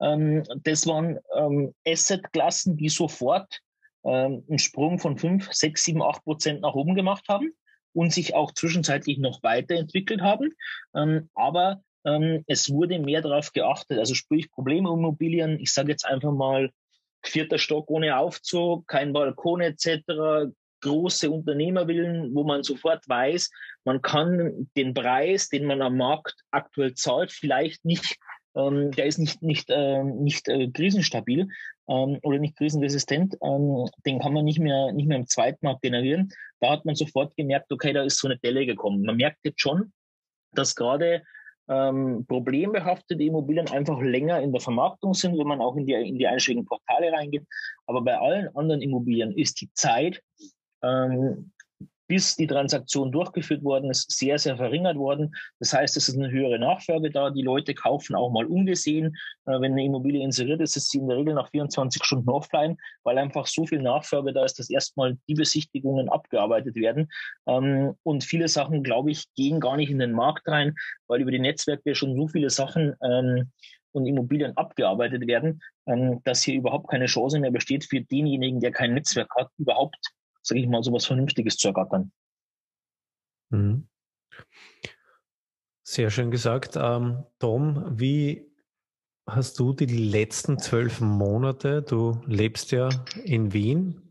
Ähm, 0.00 0.44
das 0.62 0.86
waren 0.86 1.18
ähm, 1.36 1.74
Asset-Klassen, 1.86 2.76
die 2.76 2.88
sofort 2.88 3.60
ähm, 4.04 4.44
einen 4.48 4.58
Sprung 4.58 4.98
von 4.98 5.18
fünf, 5.18 5.52
sechs, 5.52 5.84
sieben, 5.84 6.02
acht 6.02 6.22
Prozent 6.24 6.60
nach 6.60 6.74
oben 6.74 6.94
gemacht 6.94 7.24
haben 7.28 7.52
und 7.94 8.12
sich 8.12 8.34
auch 8.34 8.52
zwischenzeitlich 8.52 9.18
noch 9.18 9.42
weiterentwickelt 9.42 10.20
haben. 10.20 10.52
Ähm, 10.94 11.30
aber 11.34 11.80
ähm, 12.04 12.44
es 12.46 12.70
wurde 12.70 12.98
mehr 12.98 13.22
darauf 13.22 13.52
geachtet, 13.52 13.98
also 13.98 14.14
sprich 14.14 14.50
Problemimmobilien, 14.50 15.58
ich 15.58 15.72
sage 15.72 15.90
jetzt 15.90 16.04
einfach 16.04 16.32
mal 16.32 16.70
vierter 17.22 17.58
Stock 17.58 17.88
ohne 17.90 18.18
Aufzug, 18.18 18.86
kein 18.86 19.12
Balkon 19.12 19.62
etc., 19.62 20.52
große 20.82 21.30
Unternehmerwillen, 21.30 22.34
wo 22.34 22.44
man 22.44 22.62
sofort 22.62 23.08
weiß, 23.08 23.50
man 23.84 24.02
kann 24.02 24.68
den 24.76 24.92
Preis, 24.92 25.48
den 25.48 25.64
man 25.64 25.80
am 25.80 25.96
Markt 25.96 26.34
aktuell 26.50 26.92
zahlt, 26.92 27.32
vielleicht 27.32 27.86
nicht 27.86 28.18
ähm, 28.54 28.90
der 28.92 29.06
ist 29.06 29.18
nicht, 29.18 29.42
nicht, 29.42 29.70
äh, 29.70 30.02
nicht 30.02 30.48
äh, 30.48 30.68
krisenstabil 30.70 31.48
ähm, 31.88 32.18
oder 32.22 32.38
nicht 32.38 32.56
krisenresistent. 32.56 33.36
Ähm, 33.42 33.88
den 34.06 34.20
kann 34.20 34.32
man 34.32 34.44
nicht 34.44 34.58
mehr, 34.58 34.92
nicht 34.92 35.06
mehr 35.06 35.18
im 35.18 35.26
Zweitmarkt 35.26 35.82
generieren. 35.82 36.30
Da 36.60 36.70
hat 36.70 36.84
man 36.84 36.94
sofort 36.94 37.36
gemerkt, 37.36 37.72
okay, 37.72 37.92
da 37.92 38.02
ist 38.02 38.18
so 38.18 38.28
eine 38.28 38.38
Delle 38.38 38.66
gekommen. 38.66 39.02
Man 39.02 39.16
merkt 39.16 39.38
jetzt 39.44 39.60
schon, 39.60 39.92
dass 40.52 40.74
gerade 40.74 41.22
ähm, 41.68 42.26
problembehaftete 42.28 43.22
Immobilien 43.22 43.68
einfach 43.70 44.00
länger 44.00 44.40
in 44.40 44.52
der 44.52 44.60
Vermarktung 44.60 45.14
sind, 45.14 45.38
wenn 45.38 45.46
man 45.46 45.60
auch 45.60 45.76
in 45.76 45.86
die, 45.86 45.94
in 45.94 46.18
die 46.18 46.26
einschlägigen 46.26 46.66
Portale 46.66 47.12
reingeht. 47.12 47.46
Aber 47.86 48.02
bei 48.02 48.16
allen 48.16 48.54
anderen 48.54 48.82
Immobilien 48.82 49.32
ist 49.32 49.60
die 49.60 49.72
Zeit 49.72 50.22
ähm, 50.82 51.52
bis 52.06 52.36
die 52.36 52.46
Transaktion 52.46 53.10
durchgeführt 53.12 53.62
worden 53.62 53.90
ist, 53.90 54.10
sehr, 54.10 54.38
sehr 54.38 54.56
verringert 54.56 54.96
worden. 54.96 55.34
Das 55.58 55.72
heißt, 55.72 55.96
es 55.96 56.08
ist 56.08 56.16
eine 56.16 56.30
höhere 56.30 56.58
Nachfrage 56.58 57.10
da. 57.10 57.30
Die 57.30 57.42
Leute 57.42 57.74
kaufen 57.74 58.14
auch 58.14 58.30
mal 58.30 58.46
ungesehen. 58.46 59.16
Äh, 59.46 59.60
wenn 59.60 59.72
eine 59.72 59.84
Immobilie 59.84 60.22
inseriert 60.22 60.60
ist, 60.60 60.76
ist 60.76 60.90
sie 60.90 60.98
in 60.98 61.08
der 61.08 61.16
Regel 61.16 61.34
nach 61.34 61.50
24 61.50 62.04
Stunden 62.04 62.28
offline, 62.30 62.76
weil 63.02 63.18
einfach 63.18 63.46
so 63.46 63.66
viel 63.66 63.80
Nachfrage 63.80 64.32
da 64.32 64.44
ist, 64.44 64.58
dass 64.58 64.70
erstmal 64.70 65.16
die 65.28 65.34
Besichtigungen 65.34 66.08
abgearbeitet 66.08 66.76
werden. 66.76 67.08
Ähm, 67.46 67.94
und 68.02 68.24
viele 68.24 68.48
Sachen, 68.48 68.82
glaube 68.82 69.10
ich, 69.10 69.26
gehen 69.34 69.60
gar 69.60 69.76
nicht 69.76 69.90
in 69.90 69.98
den 69.98 70.12
Markt 70.12 70.46
rein, 70.48 70.74
weil 71.06 71.20
über 71.20 71.30
die 71.30 71.38
Netzwerke 71.38 71.94
schon 71.94 72.16
so 72.16 72.28
viele 72.28 72.50
Sachen 72.50 72.94
ähm, 73.02 73.50
und 73.92 74.06
Immobilien 74.06 74.56
abgearbeitet 74.56 75.26
werden, 75.26 75.62
ähm, 75.86 76.20
dass 76.24 76.42
hier 76.42 76.56
überhaupt 76.56 76.88
keine 76.90 77.06
Chance 77.06 77.38
mehr 77.38 77.50
besteht 77.50 77.84
für 77.84 78.00
denjenigen, 78.00 78.60
der 78.60 78.72
kein 78.72 78.94
Netzwerk 78.94 79.30
hat, 79.36 79.48
überhaupt 79.58 79.96
sage 80.44 80.60
ich 80.60 80.68
mal, 80.68 80.82
so 80.82 80.92
was 80.92 81.06
Vernünftiges 81.06 81.56
zu 81.56 81.68
ergattern. 81.68 82.12
Mhm. 83.50 83.88
Sehr 85.82 86.10
schön 86.10 86.30
gesagt. 86.30 86.76
Ähm, 86.76 87.24
Tom, 87.38 87.84
wie 87.98 88.50
hast 89.26 89.58
du 89.58 89.72
die 89.72 89.86
letzten 89.86 90.58
zwölf 90.58 91.00
Monate, 91.00 91.82
du 91.82 92.20
lebst 92.26 92.72
ja 92.72 92.88
in 93.24 93.52
Wien, 93.52 94.02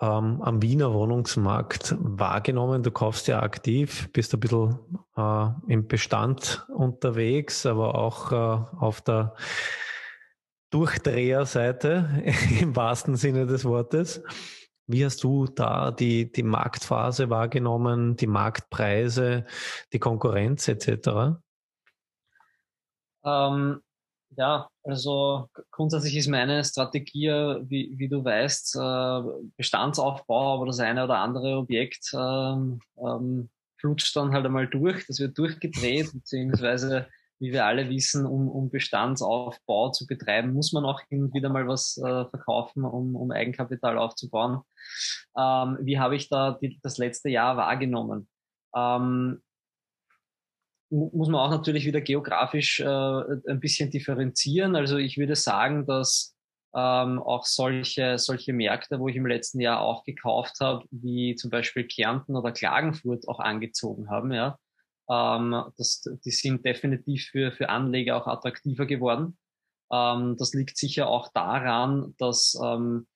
ähm, 0.00 0.42
am 0.42 0.62
Wiener 0.62 0.92
Wohnungsmarkt 0.92 1.94
wahrgenommen? 1.98 2.82
Du 2.82 2.90
kaufst 2.90 3.26
ja 3.26 3.42
aktiv, 3.42 4.10
bist 4.12 4.34
ein 4.34 4.40
bisschen 4.40 4.78
äh, 5.16 5.46
im 5.66 5.86
Bestand 5.86 6.66
unterwegs, 6.68 7.66
aber 7.66 7.94
auch 7.94 8.32
äh, 8.32 8.76
auf 8.78 9.00
der 9.00 9.34
Durchdreherseite 10.70 12.22
im 12.60 12.74
wahrsten 12.76 13.16
Sinne 13.16 13.46
des 13.46 13.64
Wortes. 13.64 14.22
Wie 14.86 15.04
hast 15.04 15.24
du 15.24 15.46
da 15.46 15.90
die, 15.90 16.30
die 16.30 16.42
Marktphase 16.42 17.30
wahrgenommen, 17.30 18.16
die 18.16 18.26
Marktpreise, 18.26 19.46
die 19.92 19.98
Konkurrenz 19.98 20.68
etc.? 20.68 21.38
Ähm, 23.24 23.80
ja, 24.36 24.68
also 24.82 25.48
grundsätzlich 25.70 26.16
ist 26.16 26.28
meine 26.28 26.62
Strategie, 26.64 27.28
wie, 27.28 27.94
wie 27.96 28.08
du 28.08 28.24
weißt, 28.24 28.76
äh, 28.76 29.22
Bestandsaufbau, 29.56 30.54
aber 30.54 30.66
das 30.66 30.80
eine 30.80 31.04
oder 31.04 31.18
andere 31.18 31.56
Objekt 31.56 32.10
ähm, 32.12 32.80
ähm, 32.98 33.48
flutscht 33.78 34.14
dann 34.16 34.32
halt 34.32 34.44
einmal 34.44 34.66
durch, 34.66 35.06
das 35.06 35.20
wird 35.20 35.38
durchgedreht, 35.38 36.12
beziehungsweise 36.12 37.06
wie 37.40 37.52
wir 37.52 37.66
alle 37.66 37.88
wissen, 37.88 38.26
um, 38.26 38.48
um 38.48 38.70
Bestandsaufbau 38.70 39.90
zu 39.90 40.06
betreiben, 40.06 40.52
muss 40.52 40.72
man 40.72 40.84
auch 40.84 41.00
hin 41.08 41.24
und 41.24 41.34
wieder 41.34 41.48
mal 41.48 41.66
was 41.66 41.96
äh, 41.98 42.24
verkaufen, 42.26 42.84
um, 42.84 43.16
um 43.16 43.30
Eigenkapital 43.30 43.98
aufzubauen. 43.98 44.62
Ähm, 45.36 45.78
wie 45.82 45.98
habe 45.98 46.16
ich 46.16 46.28
da 46.28 46.58
die, 46.60 46.78
das 46.82 46.98
letzte 46.98 47.28
Jahr 47.28 47.56
wahrgenommen? 47.56 48.28
Ähm, 48.74 49.42
muss 50.90 51.28
man 51.28 51.40
auch 51.40 51.50
natürlich 51.50 51.86
wieder 51.86 52.00
geografisch 52.00 52.80
äh, 52.80 52.86
ein 52.86 53.60
bisschen 53.60 53.90
differenzieren. 53.90 54.76
Also 54.76 54.96
ich 54.96 55.18
würde 55.18 55.34
sagen, 55.34 55.86
dass 55.86 56.36
ähm, 56.74 57.20
auch 57.22 57.46
solche, 57.46 58.18
solche 58.18 58.52
Märkte, 58.52 58.98
wo 58.98 59.08
ich 59.08 59.16
im 59.16 59.26
letzten 59.26 59.60
Jahr 59.60 59.80
auch 59.80 60.04
gekauft 60.04 60.56
habe, 60.60 60.84
wie 60.90 61.34
zum 61.36 61.50
Beispiel 61.50 61.84
Kärnten 61.84 62.36
oder 62.36 62.52
Klagenfurt 62.52 63.28
auch 63.28 63.40
angezogen 63.40 64.10
haben. 64.10 64.32
Ja. 64.32 64.58
Ähm, 65.10 65.64
das, 65.76 66.02
die 66.24 66.30
sind 66.30 66.64
definitiv 66.64 67.26
für, 67.26 67.52
für 67.52 67.68
Anleger 67.68 68.16
auch 68.16 68.26
attraktiver 68.26 68.86
geworden. 68.86 69.36
Ähm, 69.92 70.36
das 70.38 70.54
liegt 70.54 70.76
sicher 70.76 71.08
auch 71.08 71.30
daran, 71.32 72.14
dass 72.18 72.58
ähm, 72.62 73.06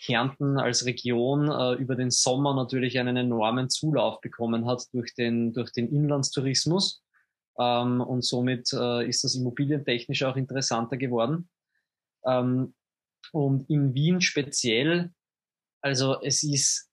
Kärnten 0.00 0.58
als 0.58 0.84
Region 0.86 1.50
äh, 1.50 1.74
über 1.80 1.96
den 1.96 2.10
Sommer 2.10 2.54
natürlich 2.54 2.98
einen 2.98 3.16
enormen 3.16 3.68
Zulauf 3.68 4.20
bekommen 4.20 4.66
hat 4.66 4.84
durch 4.92 5.14
den, 5.14 5.52
durch 5.52 5.72
den 5.72 5.88
Inlandstourismus. 5.88 7.02
Ähm, 7.58 8.00
und 8.00 8.24
somit 8.24 8.72
äh, 8.72 9.08
ist 9.08 9.24
das 9.24 9.34
immobilientechnisch 9.34 10.22
auch 10.22 10.36
interessanter 10.36 10.96
geworden. 10.96 11.48
Ähm, 12.24 12.74
und 13.32 13.68
in 13.68 13.94
Wien 13.94 14.20
speziell, 14.20 15.12
also 15.80 16.20
es 16.22 16.42
ist 16.42 16.87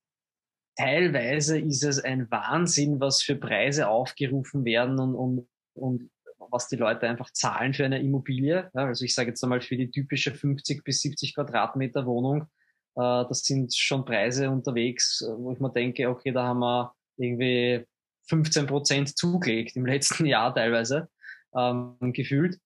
teilweise 0.76 1.60
ist 1.60 1.84
es 1.84 2.00
ein 2.00 2.30
Wahnsinn, 2.32 3.00
was 3.00 3.22
für 3.22 3.36
Preise 3.36 3.88
aufgerufen 3.88 4.66
werden 4.66 5.00
und, 5.00 5.16
und, 5.16 5.48
und 5.74 6.10
was 6.52 6.68
die 6.68 6.76
Leute 6.76 7.08
einfach 7.08 7.32
zahlen 7.32 7.74
für 7.74 7.86
eine 7.86 8.00
Immobilie. 8.00 8.70
Ja, 8.74 8.86
also 8.86 9.06
ich 9.06 9.16
sage 9.16 9.30
jetzt 9.30 9.44
einmal 9.44 9.62
für 9.62 9.78
die 9.78 9.92
typische 9.92 10.34
50 10.34 10.84
bis 10.84 11.02
70 11.02 11.36
Quadratmeter 11.36 12.06
Wohnung, 12.06 12.48
äh, 12.96 13.26
das 13.28 13.44
sind 13.44 13.76
schon 13.76 14.06
Preise 14.06 14.50
unterwegs, 14.50 15.26
wo 15.38 15.52
ich 15.52 15.60
mir 15.60 15.72
denke, 15.72 16.10
okay, 16.10 16.32
da 16.32 16.44
haben 16.44 16.60
wir 16.60 16.94
irgendwie 17.18 17.86
15 18.28 18.68
Prozent 18.68 19.18
zugelegt 19.18 19.76
im 19.76 19.86
letzten 19.86 20.26
Jahr 20.26 20.54
teilweise 20.54 21.10
ähm, 21.56 21.98
gefühlt. 22.14 22.58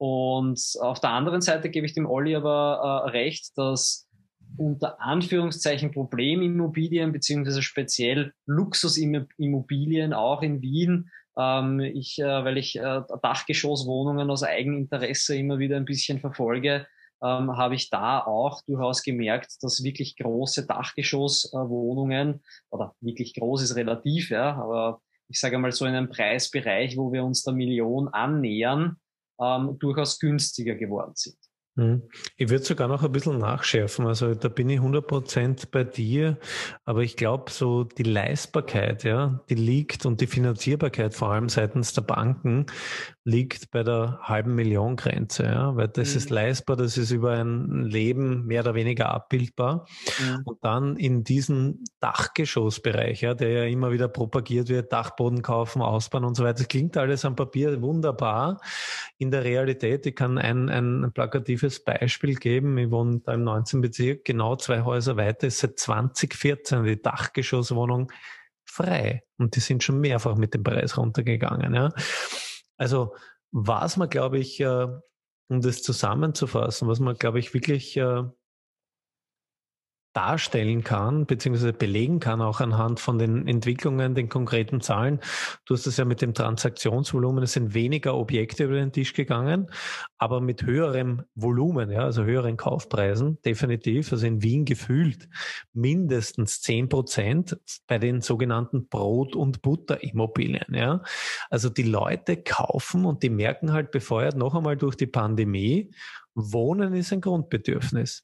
Und 0.00 0.60
auf 0.80 1.00
der 1.00 1.10
anderen 1.10 1.40
Seite 1.40 1.70
gebe 1.70 1.84
ich 1.84 1.94
dem 1.94 2.06
Olli 2.06 2.36
aber 2.36 3.04
äh, 3.06 3.10
recht, 3.10 3.50
dass 3.56 4.07
unter 4.56 5.00
Anführungszeichen 5.00 5.92
Problemimmobilien 5.92 7.12
beziehungsweise 7.12 7.62
speziell 7.62 8.32
Luxusimmobilien 8.46 10.12
auch 10.12 10.42
in 10.42 10.62
Wien, 10.62 11.10
ähm, 11.38 11.80
ich, 11.80 12.18
äh, 12.18 12.44
weil 12.44 12.58
ich 12.58 12.76
äh, 12.76 13.02
Dachgeschosswohnungen 13.22 14.30
aus 14.30 14.42
Eigeninteresse 14.42 15.36
immer 15.36 15.58
wieder 15.58 15.76
ein 15.76 15.84
bisschen 15.84 16.18
verfolge, 16.18 16.86
ähm, 17.22 17.56
habe 17.56 17.74
ich 17.74 17.90
da 17.90 18.20
auch 18.20 18.62
durchaus 18.62 19.02
gemerkt, 19.02 19.56
dass 19.62 19.82
wirklich 19.82 20.16
große 20.16 20.66
Dachgeschosswohnungen 20.66 22.42
oder 22.70 22.94
wirklich 23.00 23.34
groß 23.34 23.62
ist 23.62 23.76
relativ, 23.76 24.30
ja, 24.30 24.54
aber 24.54 25.00
ich 25.28 25.40
sage 25.40 25.58
mal 25.58 25.72
so 25.72 25.84
in 25.84 25.94
einem 25.94 26.08
Preisbereich, 26.08 26.96
wo 26.96 27.12
wir 27.12 27.24
uns 27.24 27.42
der 27.42 27.54
Million 27.54 28.08
annähern, 28.08 28.96
ähm, 29.40 29.76
durchaus 29.78 30.18
günstiger 30.18 30.74
geworden 30.74 31.12
sind. 31.14 31.36
Hm. 31.78 32.02
Ich 32.36 32.48
würde 32.48 32.64
sogar 32.64 32.88
noch 32.88 33.04
ein 33.04 33.12
bisschen 33.12 33.38
nachschärfen. 33.38 34.04
Also 34.08 34.34
da 34.34 34.48
bin 34.48 34.68
ich 34.68 34.80
100% 34.80 35.68
bei 35.70 35.84
dir. 35.84 36.36
Aber 36.84 37.04
ich 37.04 37.16
glaube, 37.16 37.52
so 37.52 37.84
die 37.84 38.02
Leistbarkeit, 38.02 39.04
ja, 39.04 39.44
die 39.48 39.54
liegt 39.54 40.04
und 40.04 40.20
die 40.20 40.26
Finanzierbarkeit 40.26 41.14
vor 41.14 41.30
allem 41.30 41.48
seitens 41.48 41.92
der 41.92 42.02
Banken 42.02 42.66
liegt 43.28 43.70
bei 43.70 43.82
der 43.82 44.20
halben 44.22 44.54
Million 44.54 44.96
Grenze. 44.96 45.44
Ja, 45.44 45.76
weil 45.76 45.88
das 45.88 46.12
mhm. 46.12 46.16
ist 46.16 46.30
leistbar, 46.30 46.76
das 46.76 46.96
ist 46.96 47.10
über 47.10 47.32
ein 47.32 47.84
Leben 47.84 48.46
mehr 48.46 48.62
oder 48.62 48.74
weniger 48.74 49.10
abbildbar. 49.10 49.86
Mhm. 50.18 50.42
Und 50.44 50.64
dann 50.64 50.96
in 50.96 51.24
diesen 51.24 51.84
Dachgeschossbereich, 52.00 53.20
ja, 53.20 53.34
der 53.34 53.50
ja 53.50 53.64
immer 53.64 53.92
wieder 53.92 54.08
propagiert 54.08 54.70
wird, 54.70 54.92
Dachboden 54.92 55.42
kaufen, 55.42 55.82
ausbauen 55.82 56.24
und 56.24 56.36
so 56.36 56.44
weiter. 56.44 56.60
Das 56.60 56.68
klingt 56.68 56.96
alles 56.96 57.26
am 57.26 57.36
Papier 57.36 57.82
wunderbar. 57.82 58.62
In 59.18 59.30
der 59.30 59.44
Realität, 59.44 60.06
ich 60.06 60.16
kann 60.16 60.38
ein, 60.38 60.70
ein 60.70 61.12
plakatives 61.12 61.84
Beispiel 61.84 62.36
geben. 62.36 62.78
Ich 62.78 62.90
wohne 62.90 63.20
da 63.24 63.34
im 63.34 63.44
19. 63.44 63.82
Bezirk, 63.82 64.24
genau 64.24 64.56
zwei 64.56 64.82
Häuser 64.82 65.18
weiter, 65.18 65.48
ist 65.48 65.58
seit 65.58 65.78
2014 65.78 66.82
die 66.84 67.02
Dachgeschosswohnung 67.02 68.10
frei. 68.64 69.22
Und 69.36 69.54
die 69.54 69.60
sind 69.60 69.82
schon 69.82 70.00
mehrfach 70.00 70.36
mit 70.36 70.54
dem 70.54 70.62
Preis 70.62 70.96
runtergegangen. 70.96 71.74
Ja. 71.74 71.90
Also 72.78 73.14
was 73.50 73.96
man, 73.96 74.08
glaube 74.08 74.38
ich, 74.38 74.60
äh, 74.60 74.86
um 75.48 75.60
das 75.60 75.82
zusammenzufassen, 75.82 76.88
was 76.88 77.00
man, 77.00 77.16
glaube 77.16 77.38
ich, 77.38 77.54
wirklich 77.54 77.96
äh, 77.96 78.22
darstellen 80.18 80.82
kann, 80.82 81.26
beziehungsweise 81.26 81.72
belegen 81.72 82.18
kann, 82.18 82.42
auch 82.42 82.58
anhand 82.58 82.98
von 82.98 83.20
den 83.20 83.46
Entwicklungen, 83.46 84.16
den 84.16 84.28
konkreten 84.28 84.80
Zahlen. 84.80 85.20
Du 85.64 85.74
hast 85.74 85.86
es 85.86 85.96
ja 85.96 86.04
mit 86.04 86.22
dem 86.22 86.34
Transaktionsvolumen, 86.34 87.44
es 87.44 87.52
sind 87.52 87.72
weniger 87.72 88.16
Objekte 88.16 88.64
über 88.64 88.74
den 88.74 88.90
Tisch 88.90 89.12
gegangen, 89.12 89.70
aber 90.18 90.40
mit 90.40 90.64
höherem 90.64 91.22
Volumen, 91.36 91.92
ja, 91.92 92.00
also 92.00 92.24
höheren 92.24 92.56
Kaufpreisen, 92.56 93.38
definitiv. 93.44 94.10
Also 94.10 94.26
in 94.26 94.42
Wien 94.42 94.64
gefühlt 94.64 95.28
mindestens 95.72 96.62
zehn 96.62 96.88
Prozent 96.88 97.56
bei 97.86 97.98
den 97.98 98.20
sogenannten 98.20 98.88
Brot- 98.88 99.36
und 99.36 99.62
Butterimmobilien, 99.62 100.74
ja. 100.74 101.00
Also 101.48 101.68
die 101.68 101.84
Leute 101.84 102.36
kaufen 102.38 103.04
und 103.04 103.22
die 103.22 103.30
merken 103.30 103.72
halt 103.72 103.92
befeuert 103.92 104.36
noch 104.36 104.56
einmal 104.56 104.76
durch 104.76 104.96
die 104.96 105.06
Pandemie, 105.06 105.92
Wohnen 106.34 106.94
ist 106.94 107.12
ein 107.12 107.20
Grundbedürfnis 107.20 108.22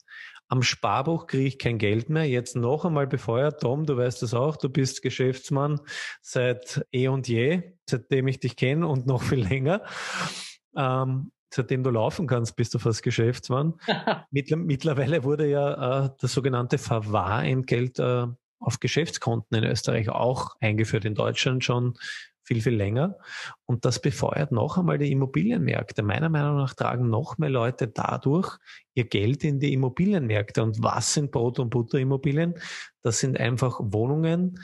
am 0.49 0.63
Sparbuch 0.63 1.27
kriege 1.27 1.47
ich 1.47 1.59
kein 1.59 1.79
Geld 1.79 2.11
mehr. 2.11 2.29
Jetzt 2.29 2.57
noch 2.57 2.85
einmal 2.85 3.07
befeuert. 3.07 3.63
Tom, 3.63 3.87
du 3.87 3.97
weißt 3.97 4.23
das 4.23 4.35
auch, 4.35 4.57
du 4.57 4.69
bist 4.69 5.03
Geschäftsmann 5.03 5.81
seit 6.21 6.87
eh 6.93 7.09
und 7.09 7.29
je, 7.29 7.75
seitdem 7.89 8.29
ich 8.29 8.41
dich 8.41 8.57
kenne 8.57 8.87
und 8.87 9.07
noch 9.07 9.23
viel 9.23 9.41
länger. 9.41 9.83
Ähm, 10.77 11.33
seitdem 11.53 11.83
du 11.83 11.91
laufen 11.91 12.27
kannst, 12.27 12.57
bist 12.57 12.75
du 12.75 12.79
fast 12.79 13.03
Geschäftsmann. 13.03 13.75
Mittlerweile 14.31 15.25
wurde 15.25 15.49
ja 15.49 16.07
äh, 16.07 16.11
das 16.21 16.33
sogenannte 16.33 16.79
Verwahrentgelt 16.79 17.99
äh, 17.99 18.27
auf 18.59 18.81
Geschäftskonten 18.81 19.59
in 19.59 19.65
Österreich 19.65 20.09
auch 20.09 20.57
eingeführt, 20.61 21.05
in 21.05 21.15
Deutschland 21.15 21.65
schon 21.65 21.95
viel, 22.45 22.61
viel 22.61 22.75
länger. 22.75 23.19
Und 23.67 23.85
das 23.85 24.01
befeuert 24.01 24.53
noch 24.53 24.79
einmal 24.79 24.99
die 24.99 25.11
Immobilienmärkte. 25.11 26.03
Meiner 26.03 26.29
Meinung 26.29 26.57
nach 26.57 26.75
tragen 26.75 27.09
noch 27.09 27.39
mehr 27.39 27.51
Leute 27.51 27.89
dadurch 27.89 28.59
ihr 28.95 29.05
Geld 29.05 29.45
in 29.45 29.59
die 29.59 29.73
Immobilienmärkte. 29.73 30.63
Und 30.63 30.83
was 30.83 31.15
sind 31.15 31.31
Brot- 31.31 31.59
und 31.59 31.71
Butterimmobilien? 31.71 32.55
Das 33.03 33.19
sind 33.19 33.39
einfach 33.41 33.81
Wohnungen, 33.81 34.61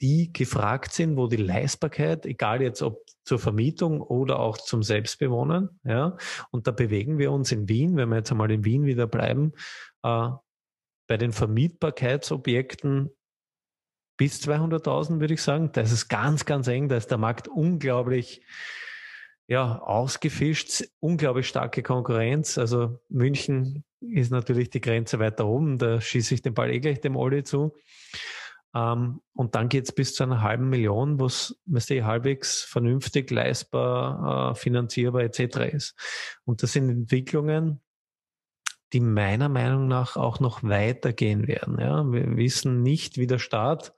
die 0.00 0.32
gefragt 0.32 0.92
sind, 0.92 1.16
wo 1.16 1.26
die 1.26 1.36
Leistbarkeit, 1.36 2.26
egal 2.26 2.62
jetzt 2.62 2.82
ob 2.82 3.04
zur 3.24 3.38
Vermietung 3.38 4.00
oder 4.02 4.38
auch 4.38 4.58
zum 4.58 4.82
Selbstbewohnen, 4.82 5.80
ja, 5.84 6.16
und 6.50 6.66
da 6.66 6.72
bewegen 6.72 7.18
wir 7.18 7.32
uns 7.32 7.52
in 7.52 7.68
Wien, 7.68 7.96
wenn 7.96 8.10
wir 8.10 8.16
jetzt 8.16 8.30
einmal 8.30 8.50
in 8.50 8.64
Wien 8.64 8.84
wieder 8.84 9.06
bleiben, 9.06 9.52
äh, 10.02 10.28
bei 11.06 11.16
den 11.16 11.32
Vermietbarkeitsobjekten 11.32 13.10
bis 14.16 14.40
200.000, 14.40 15.20
würde 15.20 15.34
ich 15.34 15.42
sagen. 15.42 15.70
Das 15.72 15.92
ist 15.92 16.08
ganz, 16.08 16.44
ganz 16.44 16.68
eng. 16.68 16.88
Da 16.88 16.96
ist 16.96 17.10
der 17.10 17.18
Markt 17.18 17.48
unglaublich 17.48 18.42
ja, 19.46 19.78
ausgefischt, 19.78 20.84
unglaublich 21.00 21.48
starke 21.48 21.82
Konkurrenz. 21.82 22.56
Also 22.56 23.00
München 23.08 23.84
ist 24.00 24.30
natürlich 24.30 24.70
die 24.70 24.80
Grenze 24.80 25.18
weiter 25.18 25.46
oben. 25.46 25.78
Da 25.78 26.00
schieße 26.00 26.34
ich 26.34 26.42
den 26.42 26.54
Ball 26.54 26.70
eh 26.70 26.80
gleich 26.80 27.00
dem 27.00 27.16
Olli 27.16 27.44
zu. 27.44 27.74
Ähm, 28.74 29.20
und 29.34 29.54
dann 29.54 29.68
geht 29.68 29.84
es 29.84 29.92
bis 29.92 30.14
zu 30.14 30.24
einer 30.24 30.42
halben 30.42 30.68
Million, 30.68 31.20
wo 31.20 31.26
es 31.26 31.56
halbwegs 31.68 32.62
vernünftig, 32.62 33.30
leistbar, 33.30 34.52
äh, 34.52 34.54
finanzierbar 34.54 35.22
etc. 35.22 35.72
ist. 35.72 35.94
Und 36.44 36.62
das 36.62 36.72
sind 36.72 36.88
Entwicklungen, 36.88 37.80
die 38.94 39.00
meiner 39.00 39.48
Meinung 39.48 39.88
nach 39.88 40.16
auch 40.16 40.38
noch 40.38 40.62
weitergehen 40.62 41.48
werden. 41.48 41.78
Ja, 41.80 42.10
wir 42.10 42.36
wissen 42.36 42.82
nicht, 42.82 43.18
wie 43.18 43.26
der 43.26 43.40
Staat 43.40 43.92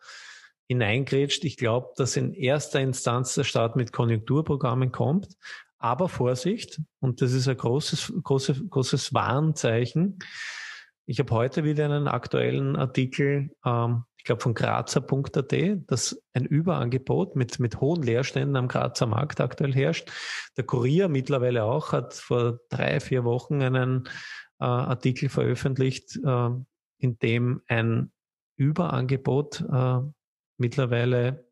hineingrätscht. 0.68 1.44
Ich 1.44 1.58
glaube, 1.58 1.90
dass 1.96 2.16
in 2.16 2.32
erster 2.32 2.80
Instanz 2.80 3.34
der 3.34 3.44
Staat 3.44 3.76
mit 3.76 3.92
Konjunkturprogrammen 3.92 4.92
kommt. 4.92 5.36
Aber 5.78 6.08
Vorsicht, 6.08 6.80
und 7.00 7.20
das 7.20 7.32
ist 7.32 7.46
ein 7.46 7.58
großes, 7.58 8.14
großes, 8.22 8.64
großes 8.70 9.12
Warnzeichen. 9.12 10.18
Ich 11.04 11.18
habe 11.20 11.32
heute 11.32 11.62
wieder 11.62 11.84
einen 11.84 12.08
aktuellen 12.08 12.74
Artikel, 12.74 13.50
ähm, 13.64 14.04
ich 14.16 14.24
glaube 14.24 14.40
von 14.40 14.54
grazer.at, 14.54 15.54
dass 15.86 16.20
ein 16.32 16.46
Überangebot 16.46 17.36
mit, 17.36 17.60
mit 17.60 17.80
hohen 17.80 18.02
Leerständen 18.02 18.56
am 18.56 18.66
Grazer 18.66 19.06
Markt 19.06 19.40
aktuell 19.40 19.72
herrscht. 19.72 20.10
Der 20.56 20.64
Kurier 20.64 21.08
mittlerweile 21.08 21.64
auch 21.64 21.92
hat 21.92 22.14
vor 22.14 22.58
drei, 22.70 22.98
vier 22.98 23.22
Wochen 23.22 23.62
einen 23.62 24.08
äh, 24.60 24.64
Artikel 24.64 25.28
veröffentlicht, 25.28 26.18
äh, 26.24 26.50
in 26.98 27.18
dem 27.18 27.62
ein 27.68 28.12
Überangebot 28.56 29.60
äh, 29.60 30.00
mittlerweile 30.58 31.45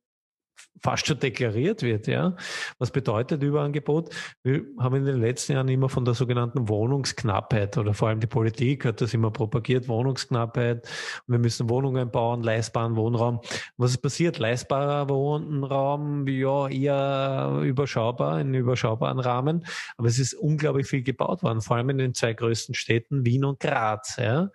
fast 0.84 1.06
schon 1.06 1.18
deklariert 1.18 1.82
wird. 1.82 2.06
Ja? 2.06 2.36
Was 2.78 2.90
bedeutet 2.90 3.42
Überangebot? 3.42 4.14
Wir 4.42 4.62
haben 4.78 4.96
in 4.96 5.06
den 5.06 5.20
letzten 5.20 5.52
Jahren 5.52 5.68
immer 5.68 5.88
von 5.88 6.04
der 6.04 6.12
sogenannten 6.12 6.68
Wohnungsknappheit 6.68 7.78
oder 7.78 7.94
vor 7.94 8.08
allem 8.08 8.20
die 8.20 8.26
Politik 8.26 8.84
hat 8.84 9.00
das 9.00 9.14
immer 9.14 9.30
propagiert, 9.30 9.88
Wohnungsknappheit. 9.88 10.86
Wir 11.26 11.38
müssen 11.38 11.70
Wohnungen 11.70 12.10
bauen, 12.10 12.42
leistbaren 12.42 12.96
Wohnraum. 12.96 13.40
Was 13.78 13.92
ist 13.92 14.02
passiert? 14.02 14.38
Leistbarer 14.38 15.08
Wohnraum, 15.08 16.28
ja, 16.28 16.68
eher 16.68 17.60
überschaubar, 17.64 18.40
in 18.40 18.52
überschaubaren 18.52 19.20
Rahmen. 19.20 19.64
Aber 19.96 20.08
es 20.08 20.18
ist 20.18 20.34
unglaublich 20.34 20.86
viel 20.86 21.02
gebaut 21.02 21.42
worden, 21.42 21.62
vor 21.62 21.76
allem 21.76 21.88
in 21.90 21.98
den 21.98 22.14
zwei 22.14 22.34
größten 22.34 22.74
Städten, 22.74 23.24
Wien 23.24 23.46
und 23.46 23.58
Graz. 23.58 24.16
Ja? 24.18 24.50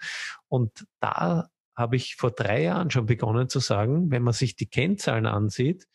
Und 0.48 0.86
da 1.00 1.50
habe 1.80 1.96
ich 1.96 2.18
vor 2.18 2.32
drei 2.32 2.64
Jahren 2.64 2.92
schon 2.92 3.06
begonnen 3.06 3.50
zu 3.50 3.60
sagen, 3.60 4.12
wenn 4.12 4.22
man 4.22 4.34
sich 4.34 4.56
die 4.56 4.68
Kennzahlen 4.68 5.26
ansieht, 5.26 5.88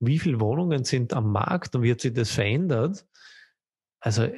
wie 0.00 0.18
viele 0.18 0.38
Wohnungen 0.38 0.84
sind 0.84 1.14
am 1.14 1.32
Markt 1.32 1.74
und 1.74 1.82
wie 1.82 1.90
hat 1.90 2.00
sich 2.00 2.12
das 2.12 2.30
verändert? 2.30 3.06
Also 4.00 4.28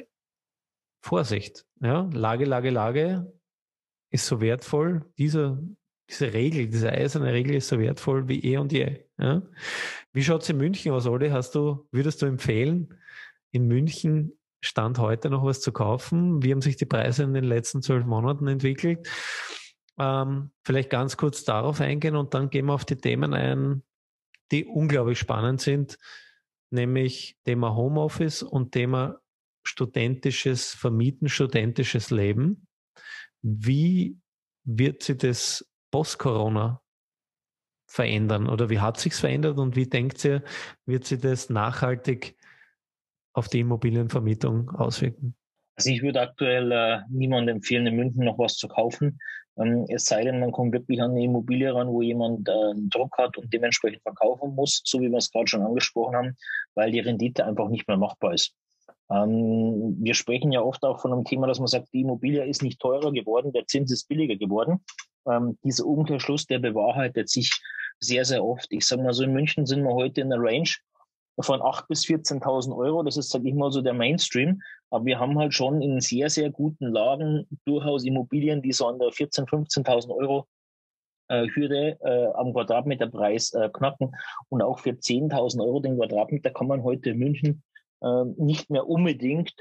Vorsicht, 1.03 1.65
ja, 1.81 2.09
Lage, 2.13 2.45
Lage, 2.45 2.69
Lage 2.69 3.33
ist 4.11 4.25
so 4.27 4.39
wertvoll. 4.39 5.05
Diese, 5.17 5.61
diese 6.09 6.33
Regel, 6.33 6.67
diese 6.67 6.91
eiserne 6.91 7.33
Regel 7.33 7.55
ist 7.55 7.67
so 7.67 7.77
wertvoll 7.79 8.27
wie 8.27 8.39
eh 8.43 8.57
und 8.57 8.71
je. 8.71 9.05
Ja. 9.17 9.41
Wie 10.13 10.23
schaut 10.23 10.43
es 10.43 10.49
in 10.49 10.57
München 10.57 10.93
aus, 10.93 11.05
Olli? 11.05 11.29
Hast 11.29 11.55
du, 11.55 11.87
würdest 11.91 12.21
du 12.21 12.27
empfehlen, 12.27 12.97
in 13.51 13.67
München 13.67 14.37
Stand 14.61 14.99
heute 14.99 15.29
noch 15.29 15.43
was 15.43 15.61
zu 15.61 15.71
kaufen? 15.71 16.41
Wie 16.43 16.51
haben 16.51 16.61
sich 16.61 16.77
die 16.77 16.85
Preise 16.85 17.23
in 17.23 17.33
den 17.33 17.43
letzten 17.43 17.81
zwölf 17.81 18.05
Monaten 18.05 18.47
entwickelt? 18.47 19.07
Ähm, 19.97 20.51
vielleicht 20.63 20.89
ganz 20.89 21.17
kurz 21.17 21.43
darauf 21.43 21.79
eingehen 21.79 22.15
und 22.15 22.33
dann 22.33 22.49
gehen 22.49 22.65
wir 22.65 22.73
auf 22.73 22.85
die 22.85 22.97
Themen 22.97 23.33
ein, 23.33 23.83
die 24.51 24.65
unglaublich 24.65 25.19
spannend 25.19 25.61
sind, 25.61 25.97
nämlich 26.69 27.37
Thema 27.45 27.75
Homeoffice 27.75 28.43
und 28.43 28.71
Thema 28.71 29.19
studentisches 29.63 30.73
Vermieten, 30.73 31.29
studentisches 31.29 32.11
Leben. 32.11 32.67
Wie 33.41 34.19
wird 34.63 35.03
sich 35.03 35.17
das 35.17 35.71
post-Corona 35.91 36.81
verändern 37.87 38.49
oder 38.49 38.69
wie 38.69 38.79
hat 38.79 38.99
sich's 38.99 39.19
verändert 39.19 39.57
und 39.57 39.75
wie 39.75 39.87
denkt 39.87 40.23
ihr, 40.25 40.43
wird 40.85 41.05
sich 41.05 41.21
das 41.21 41.49
nachhaltig 41.49 42.37
auf 43.33 43.47
die 43.47 43.61
Immobilienvermietung 43.61 44.71
auswirken? 44.71 45.35
Also 45.75 45.89
ich 45.89 46.01
würde 46.01 46.21
aktuell 46.21 46.71
äh, 46.71 46.99
niemandem 47.09 47.57
empfehlen, 47.57 47.87
in 47.87 47.95
München 47.95 48.23
noch 48.23 48.39
was 48.39 48.55
zu 48.55 48.67
kaufen. 48.67 49.19
Ähm, 49.57 49.85
es 49.89 50.05
sei 50.05 50.23
denn, 50.23 50.39
man 50.39 50.51
kommt 50.51 50.73
wirklich 50.73 51.01
an 51.01 51.11
eine 51.11 51.23
Immobilie 51.23 51.73
ran, 51.73 51.87
wo 51.87 52.01
jemand 52.01 52.47
äh, 52.47 52.51
einen 52.51 52.89
Druck 52.89 53.17
hat 53.17 53.37
und 53.37 53.53
dementsprechend 53.53 54.01
verkaufen 54.01 54.55
muss, 54.55 54.81
so 54.85 55.01
wie 55.01 55.09
wir 55.09 55.17
es 55.17 55.31
gerade 55.31 55.47
schon 55.47 55.61
angesprochen 55.61 56.15
haben, 56.15 56.35
weil 56.75 56.91
die 56.91 56.99
Rendite 56.99 57.45
einfach 57.45 57.69
nicht 57.69 57.87
mehr 57.87 57.97
machbar 57.97 58.33
ist. 58.33 58.53
Ähm, 59.09 59.97
wir 59.99 60.13
sprechen 60.13 60.51
ja 60.51 60.61
oft 60.61 60.83
auch 60.83 60.99
von 60.99 61.13
einem 61.13 61.25
Thema, 61.25 61.47
dass 61.47 61.59
man 61.59 61.67
sagt, 61.67 61.93
die 61.93 62.01
Immobilie 62.01 62.45
ist 62.45 62.63
nicht 62.63 62.79
teurer 62.79 63.11
geworden, 63.11 63.53
der 63.53 63.67
Zins 63.67 63.91
ist 63.91 64.07
billiger 64.07 64.35
geworden. 64.35 64.79
Ähm, 65.29 65.57
dieser 65.63 65.85
Umkehrschluss, 65.85 66.45
der 66.45 66.59
bewahrheitet 66.59 67.29
sich 67.29 67.51
sehr, 67.99 68.25
sehr 68.25 68.43
oft. 68.43 68.67
Ich 68.71 68.85
sage 68.85 69.03
mal 69.03 69.13
so, 69.13 69.23
in 69.23 69.33
München 69.33 69.65
sind 69.65 69.83
wir 69.83 69.93
heute 69.93 70.21
in 70.21 70.29
der 70.29 70.39
Range 70.39 70.69
von 71.39 71.59
8.000 71.59 71.87
bis 71.87 72.05
14.000 72.05 72.75
Euro. 72.75 73.03
Das 73.03 73.17
ist, 73.17 73.29
sage 73.29 73.49
ich 73.49 73.55
mal, 73.55 73.71
so 73.71 73.81
der 73.81 73.93
Mainstream. 73.93 74.61
Aber 74.89 75.05
wir 75.05 75.19
haben 75.19 75.37
halt 75.37 75.53
schon 75.53 75.81
in 75.81 75.99
sehr, 75.99 76.29
sehr 76.29 76.49
guten 76.49 76.87
Lagen 76.87 77.47
durchaus 77.65 78.05
Immobilien, 78.05 78.61
die 78.61 78.71
so 78.71 78.87
an 78.87 78.99
der 78.99 79.09
14.000, 79.09 79.49
15.000 79.49 80.15
Euro 80.15 80.47
äh, 81.27 81.47
Hürde 81.47 81.97
äh, 82.01 82.27
am 82.35 82.53
Quadratmeterpreis 82.53 83.53
äh, 83.53 83.69
knacken. 83.69 84.11
Und 84.49 84.61
auch 84.61 84.79
für 84.79 84.91
10.000 84.91 85.61
Euro 85.61 85.79
den 85.79 85.97
Quadratmeter 85.97 86.51
kann 86.51 86.67
man 86.67 86.83
heute 86.83 87.11
in 87.11 87.17
München 87.17 87.63
äh, 88.01 88.23
nicht 88.37 88.69
mehr 88.69 88.87
unbedingt, 88.87 89.53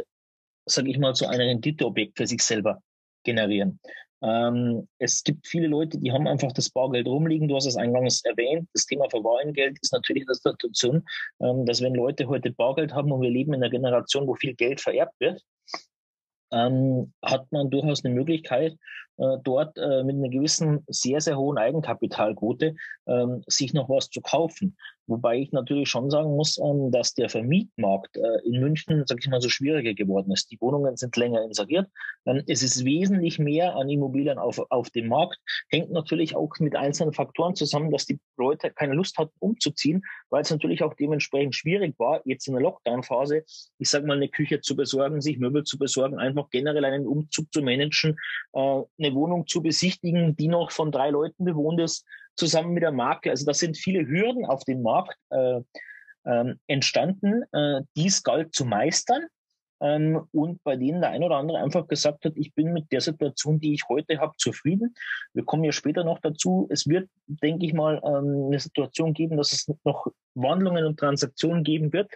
sage 0.67 0.91
ich 0.91 0.99
mal, 0.99 1.15
so 1.15 1.27
ein 1.27 1.41
Renditeobjekt 1.41 2.17
für 2.17 2.27
sich 2.27 2.43
selber 2.43 2.83
generieren. 3.25 3.81
Ähm, 4.22 4.88
es 4.98 5.22
gibt 5.22 5.46
viele 5.46 5.66
Leute, 5.66 5.98
die 5.98 6.12
haben 6.12 6.27
einfach 6.27 6.53
das 6.53 6.70
Bargeld 6.70 7.07
rumliegen. 7.07 7.48
Du 7.48 7.57
hast 7.57 7.66
es 7.66 7.77
eingangs 7.77 8.24
erwähnt. 8.24 8.68
Das 8.72 8.87
Thema 8.87 9.09
Verwahrengeld 9.11 9.79
ist 9.83 9.92
natürlich 9.92 10.22
in 10.22 10.27
der 10.27 10.35
Situation, 10.35 11.05
ähm, 11.40 11.66
dass 11.66 11.83
wenn 11.83 11.94
Leute 11.94 12.27
heute 12.27 12.50
Bargeld 12.50 12.94
haben 12.94 13.12
und 13.12 13.20
wir 13.20 13.31
leben 13.31 13.53
in 13.53 13.62
einer 13.62 13.70
Generation, 13.70 14.27
wo 14.27 14.35
viel 14.35 14.55
Geld 14.55 14.81
vererbt 14.81 15.14
wird, 15.20 15.42
ähm, 16.53 17.12
hat 17.24 17.50
man 17.50 17.70
durchaus 17.70 18.05
eine 18.05 18.14
Möglichkeit, 18.14 18.77
dort 19.16 19.79
äh, 19.79 20.03
mit 20.03 20.16
einer 20.16 20.29
gewissen 20.29 20.85
sehr, 20.88 21.20
sehr 21.20 21.37
hohen 21.37 21.59
Eigenkapitalquote 21.59 22.74
ähm, 23.07 23.42
sich 23.46 23.74
noch 23.74 23.88
was 23.88 24.11
zu 24.11 24.20
kaufen. 24.20 24.77
Wobei 25.07 25.38
ich 25.38 25.53
natürlich 25.53 25.88
schon 25.88 26.11
sagen 26.11 26.35
muss, 26.35 26.59
ähm, 26.59 26.90
dass 26.90 27.14
der 27.14 27.29
Vermietmarkt 27.29 28.16
äh, 28.16 28.46
in 28.46 28.61
München, 28.61 29.05
sag 29.07 29.18
ich 29.20 29.29
mal, 29.29 29.40
so 29.40 29.50
schwieriger 29.50 29.92
geworden 29.92 30.33
ist. 30.33 30.50
Die 30.50 30.61
Wohnungen 30.61 30.96
sind 30.96 31.14
länger 31.16 31.42
inseriert. 31.42 31.88
Ähm, 32.24 32.42
es 32.46 32.62
ist 32.62 32.85
wesentlich 32.85 33.38
mehr 33.38 33.77
an 33.77 33.90
Immobilien 33.90 34.38
auf, 34.38 34.61
auf 34.70 34.90
dem 34.90 35.09
Markt. 35.09 35.38
Hängt 35.68 35.90
natürlich 35.90 36.35
auch 36.35 36.50
mit 36.59 36.74
einzelnen 36.74 37.12
Faktoren 37.12 37.55
zusammen, 37.55 37.90
dass 37.90 38.07
die 38.07 38.18
Leute 38.38 38.70
keine 38.70 38.94
Lust 38.94 39.18
hatten, 39.18 39.35
umzuziehen, 39.40 40.03
weil 40.31 40.42
es 40.42 40.50
natürlich 40.50 40.83
auch 40.83 40.94
dementsprechend 40.94 41.55
schwierig 41.55 41.98
war, 41.98 42.22
jetzt 42.24 42.46
in 42.48 42.55
der 42.55 42.62
Lockdown-Phase, 42.62 43.44
ich 43.79 43.90
sage 43.90 44.07
mal, 44.07 44.16
eine 44.16 44.29
Küche 44.29 44.61
zu 44.62 44.74
besorgen, 44.74 45.20
sich 45.20 45.38
Möbel 45.38 45.64
zu 45.64 45.79
besorgen, 45.79 46.18
einfach 46.18 46.48
generell 46.50 46.85
einen 46.85 47.07
Umzug 47.07 47.53
zu 47.53 47.61
managen, 47.61 48.16
äh, 48.55 48.81
eine 49.05 49.14
Wohnung 49.14 49.47
zu 49.47 49.62
besichtigen, 49.62 50.37
die 50.37 50.49
noch 50.49 50.71
von 50.71 50.90
drei 50.90 51.11
Leuten 51.11 51.45
bewohnt 51.45 51.81
ist, 51.81 52.05
zusammen 52.37 52.73
mit 52.73 52.83
der 52.83 52.93
Marke. 52.93 53.31
Also 53.31 53.45
da 53.47 53.55
sind 53.55 53.77
viele 53.77 54.07
Hürden 54.07 54.45
auf 54.45 54.64
dem 54.64 54.83
Markt 54.83 55.17
äh, 55.31 55.61
äh, 56.25 56.55
entstanden, 56.67 57.45
äh, 57.53 57.83
dies 57.97 58.23
galt 58.23 58.55
zu 58.55 58.64
meistern. 58.64 59.27
Ähm, 59.81 60.27
und 60.33 60.62
bei 60.64 60.77
denen 60.77 61.01
der 61.01 61.11
ein 61.11 61.23
oder 61.23 61.37
andere 61.37 61.59
einfach 61.59 61.87
gesagt 61.87 62.25
hat, 62.25 62.33
ich 62.37 62.55
bin 62.55 62.73
mit 62.73 62.90
der 62.93 63.01
Situation, 63.01 63.61
die 63.61 63.75
ich 63.75 63.83
heute 63.88 64.19
habe, 64.19 64.33
zufrieden. 64.38 64.95
Wir 65.35 65.45
kommen 65.45 65.64
ja 65.64 65.73
später 65.73 66.05
noch 66.05 66.21
dazu. 66.21 66.67
Es 66.71 66.88
wird, 66.88 67.09
denke 67.27 67.67
ich 67.67 67.75
mal, 67.75 68.01
ähm, 68.05 68.47
eine 68.47 68.61
Situation 68.61 69.12
geben, 69.12 69.37
dass 69.37 69.53
es 69.53 69.71
noch 69.85 70.07
Wandlungen 70.35 70.87
und 70.87 70.99
Transaktionen 70.99 71.64
geben 71.64 71.93
wird. 71.93 72.11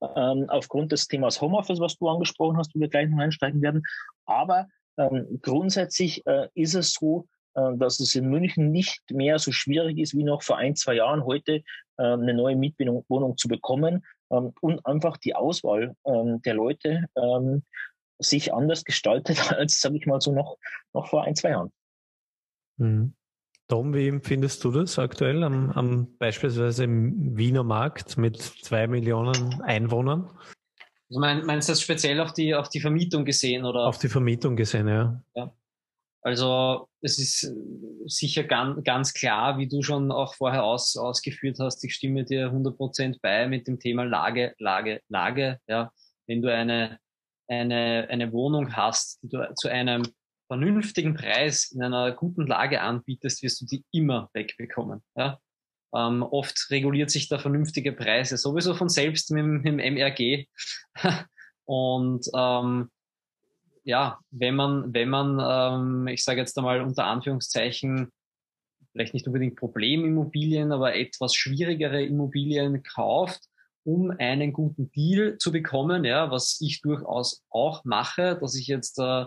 Ähm, 0.00 0.46
aufgrund 0.48 0.92
des 0.92 1.08
Themas 1.08 1.40
Homeoffice, 1.40 1.80
was 1.80 1.96
du 1.96 2.08
angesprochen 2.08 2.56
hast, 2.56 2.74
wo 2.74 2.80
wir 2.80 2.88
gleich 2.88 3.08
noch 3.08 3.18
einsteigen 3.18 3.60
werden. 3.60 3.82
Aber 4.24 4.68
ähm, 4.98 5.38
grundsätzlich 5.42 6.26
äh, 6.26 6.48
ist 6.54 6.74
es 6.74 6.92
so, 6.92 7.28
äh, 7.54 7.76
dass 7.76 8.00
es 8.00 8.14
in 8.14 8.28
München 8.28 8.70
nicht 8.70 9.02
mehr 9.10 9.38
so 9.38 9.52
schwierig 9.52 9.98
ist 9.98 10.14
wie 10.14 10.24
noch 10.24 10.42
vor 10.42 10.58
ein, 10.58 10.76
zwei 10.76 10.94
Jahren 10.94 11.24
heute 11.24 11.62
äh, 11.98 12.02
eine 12.02 12.34
neue 12.34 12.56
Mietwohnung 12.56 13.36
zu 13.36 13.48
bekommen 13.48 14.04
ähm, 14.30 14.52
und 14.60 14.84
einfach 14.86 15.16
die 15.16 15.34
Auswahl 15.34 15.94
ähm, 16.04 16.42
der 16.42 16.54
Leute 16.54 17.06
ähm, 17.16 17.62
sich 18.18 18.52
anders 18.52 18.84
gestaltet 18.84 19.52
als, 19.52 19.80
sage 19.80 19.96
ich 19.96 20.06
mal 20.06 20.20
so, 20.20 20.32
noch, 20.32 20.58
noch 20.92 21.08
vor 21.08 21.24
ein, 21.24 21.36
zwei 21.36 21.50
Jahren. 21.50 21.72
Mhm. 22.78 23.14
Tom, 23.68 23.94
wie 23.94 24.06
empfindest 24.06 24.62
du 24.62 24.70
das 24.70 24.96
aktuell 24.96 25.42
am, 25.42 25.70
am 25.72 26.16
beispielsweise 26.18 26.84
im 26.84 27.36
Wiener 27.36 27.64
Markt 27.64 28.16
mit 28.16 28.36
zwei 28.36 28.86
Millionen 28.86 29.60
Einwohnern? 29.60 30.30
Also 31.08 31.20
mein, 31.20 31.46
meinst 31.46 31.68
du 31.68 31.72
das 31.72 31.82
speziell 31.82 32.20
auf 32.20 32.32
die, 32.32 32.54
auf 32.54 32.68
die 32.68 32.80
Vermietung 32.80 33.24
gesehen? 33.24 33.64
Oder? 33.64 33.86
Auf 33.86 33.98
die 33.98 34.08
Vermietung 34.08 34.56
gesehen, 34.56 34.88
ja. 34.88 35.22
ja. 35.34 35.52
Also 36.22 36.88
es 37.02 37.20
ist 37.20 37.54
sicher 38.06 38.42
ganz, 38.42 38.82
ganz 38.82 39.14
klar, 39.14 39.58
wie 39.58 39.68
du 39.68 39.82
schon 39.82 40.10
auch 40.10 40.34
vorher 40.34 40.64
aus, 40.64 40.96
ausgeführt 40.96 41.58
hast, 41.60 41.84
ich 41.84 41.94
stimme 41.94 42.24
dir 42.24 42.50
100% 42.50 43.18
bei 43.22 43.46
mit 43.46 43.68
dem 43.68 43.78
Thema 43.78 44.04
Lage, 44.04 44.54
Lage, 44.58 45.00
Lage. 45.08 45.60
Ja. 45.68 45.92
Wenn 46.26 46.42
du 46.42 46.52
eine, 46.52 46.98
eine, 47.46 48.08
eine 48.10 48.32
Wohnung 48.32 48.74
hast, 48.74 49.22
die 49.22 49.28
du 49.28 49.54
zu 49.54 49.68
einem 49.68 50.02
vernünftigen 50.48 51.14
Preis 51.14 51.70
in 51.70 51.82
einer 51.82 52.10
guten 52.10 52.46
Lage 52.46 52.80
anbietest, 52.80 53.44
wirst 53.44 53.60
du 53.60 53.66
die 53.66 53.84
immer 53.92 54.28
wegbekommen. 54.32 55.04
Ja. 55.16 55.38
Ähm, 55.94 56.22
oft 56.22 56.66
reguliert 56.70 57.10
sich 57.10 57.28
der 57.28 57.38
vernünftige 57.38 57.92
Preis 57.92 58.30
sowieso 58.30 58.74
von 58.74 58.88
selbst 58.88 59.30
mit, 59.30 59.44
mit 59.44 59.64
dem 59.64 59.76
MRG. 59.76 60.46
Und 61.64 62.26
ähm, 62.36 62.90
ja, 63.84 64.18
wenn 64.30 64.56
man, 64.56 64.92
wenn 64.92 65.08
man, 65.08 65.38
ähm, 65.40 66.08
ich 66.08 66.24
sage 66.24 66.40
jetzt 66.40 66.58
einmal 66.58 66.80
unter 66.80 67.04
Anführungszeichen, 67.04 68.10
vielleicht 68.92 69.14
nicht 69.14 69.26
unbedingt 69.26 69.56
Problemimmobilien, 69.56 70.72
aber 70.72 70.96
etwas 70.96 71.34
schwierigere 71.34 72.02
Immobilien 72.02 72.82
kauft, 72.82 73.42
um 73.84 74.10
einen 74.10 74.52
guten 74.52 74.90
Deal 74.90 75.38
zu 75.38 75.52
bekommen, 75.52 76.04
ja, 76.04 76.30
was 76.30 76.60
ich 76.60 76.80
durchaus 76.80 77.44
auch 77.50 77.84
mache, 77.84 78.36
dass 78.40 78.56
ich 78.56 78.66
jetzt 78.66 78.98
äh 78.98 79.26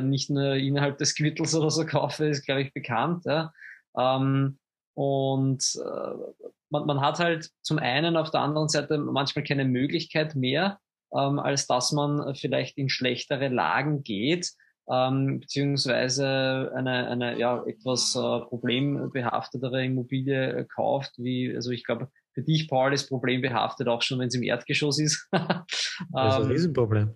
nicht 0.00 0.30
nur 0.30 0.54
innerhalb 0.54 0.98
des 0.98 1.16
Quittels 1.16 1.52
oder 1.56 1.72
so 1.72 1.84
kaufe, 1.84 2.26
ist, 2.26 2.44
glaube 2.44 2.62
ich, 2.62 2.72
bekannt. 2.72 3.24
Ja. 3.24 3.52
Ähm, 3.98 4.58
und 4.96 5.62
äh, 5.76 6.42
man, 6.70 6.86
man 6.86 7.00
hat 7.02 7.18
halt 7.18 7.50
zum 7.60 7.78
einen 7.78 8.16
auf 8.16 8.30
der 8.30 8.40
anderen 8.40 8.68
Seite 8.68 8.96
manchmal 8.96 9.44
keine 9.44 9.66
Möglichkeit 9.66 10.34
mehr, 10.34 10.78
ähm, 11.14 11.38
als 11.38 11.66
dass 11.66 11.92
man 11.92 12.34
vielleicht 12.34 12.78
in 12.78 12.88
schlechtere 12.88 13.48
Lagen 13.48 14.02
geht, 14.04 14.52
ähm, 14.90 15.40
beziehungsweise 15.40 16.72
eine, 16.74 17.08
eine 17.08 17.38
ja, 17.38 17.62
etwas 17.66 18.14
äh, 18.14 18.40
problembehaftetere 18.46 19.84
Immobilie 19.84 20.60
äh, 20.60 20.64
kauft, 20.64 21.12
wie, 21.18 21.54
also 21.54 21.72
ich 21.72 21.84
glaube, 21.84 22.10
für 22.36 22.42
dich, 22.42 22.68
Paul, 22.68 22.92
ist 22.92 23.08
problembehaftet 23.08 23.88
auch 23.88 24.02
schon, 24.02 24.18
wenn 24.18 24.28
es 24.28 24.34
im 24.34 24.42
Erdgeschoss 24.42 24.98
ist. 24.98 25.26
das 25.32 25.64
ist 26.02 26.14
ein 26.14 26.42
ähm, 26.42 26.48
Riesenproblem. 26.48 27.14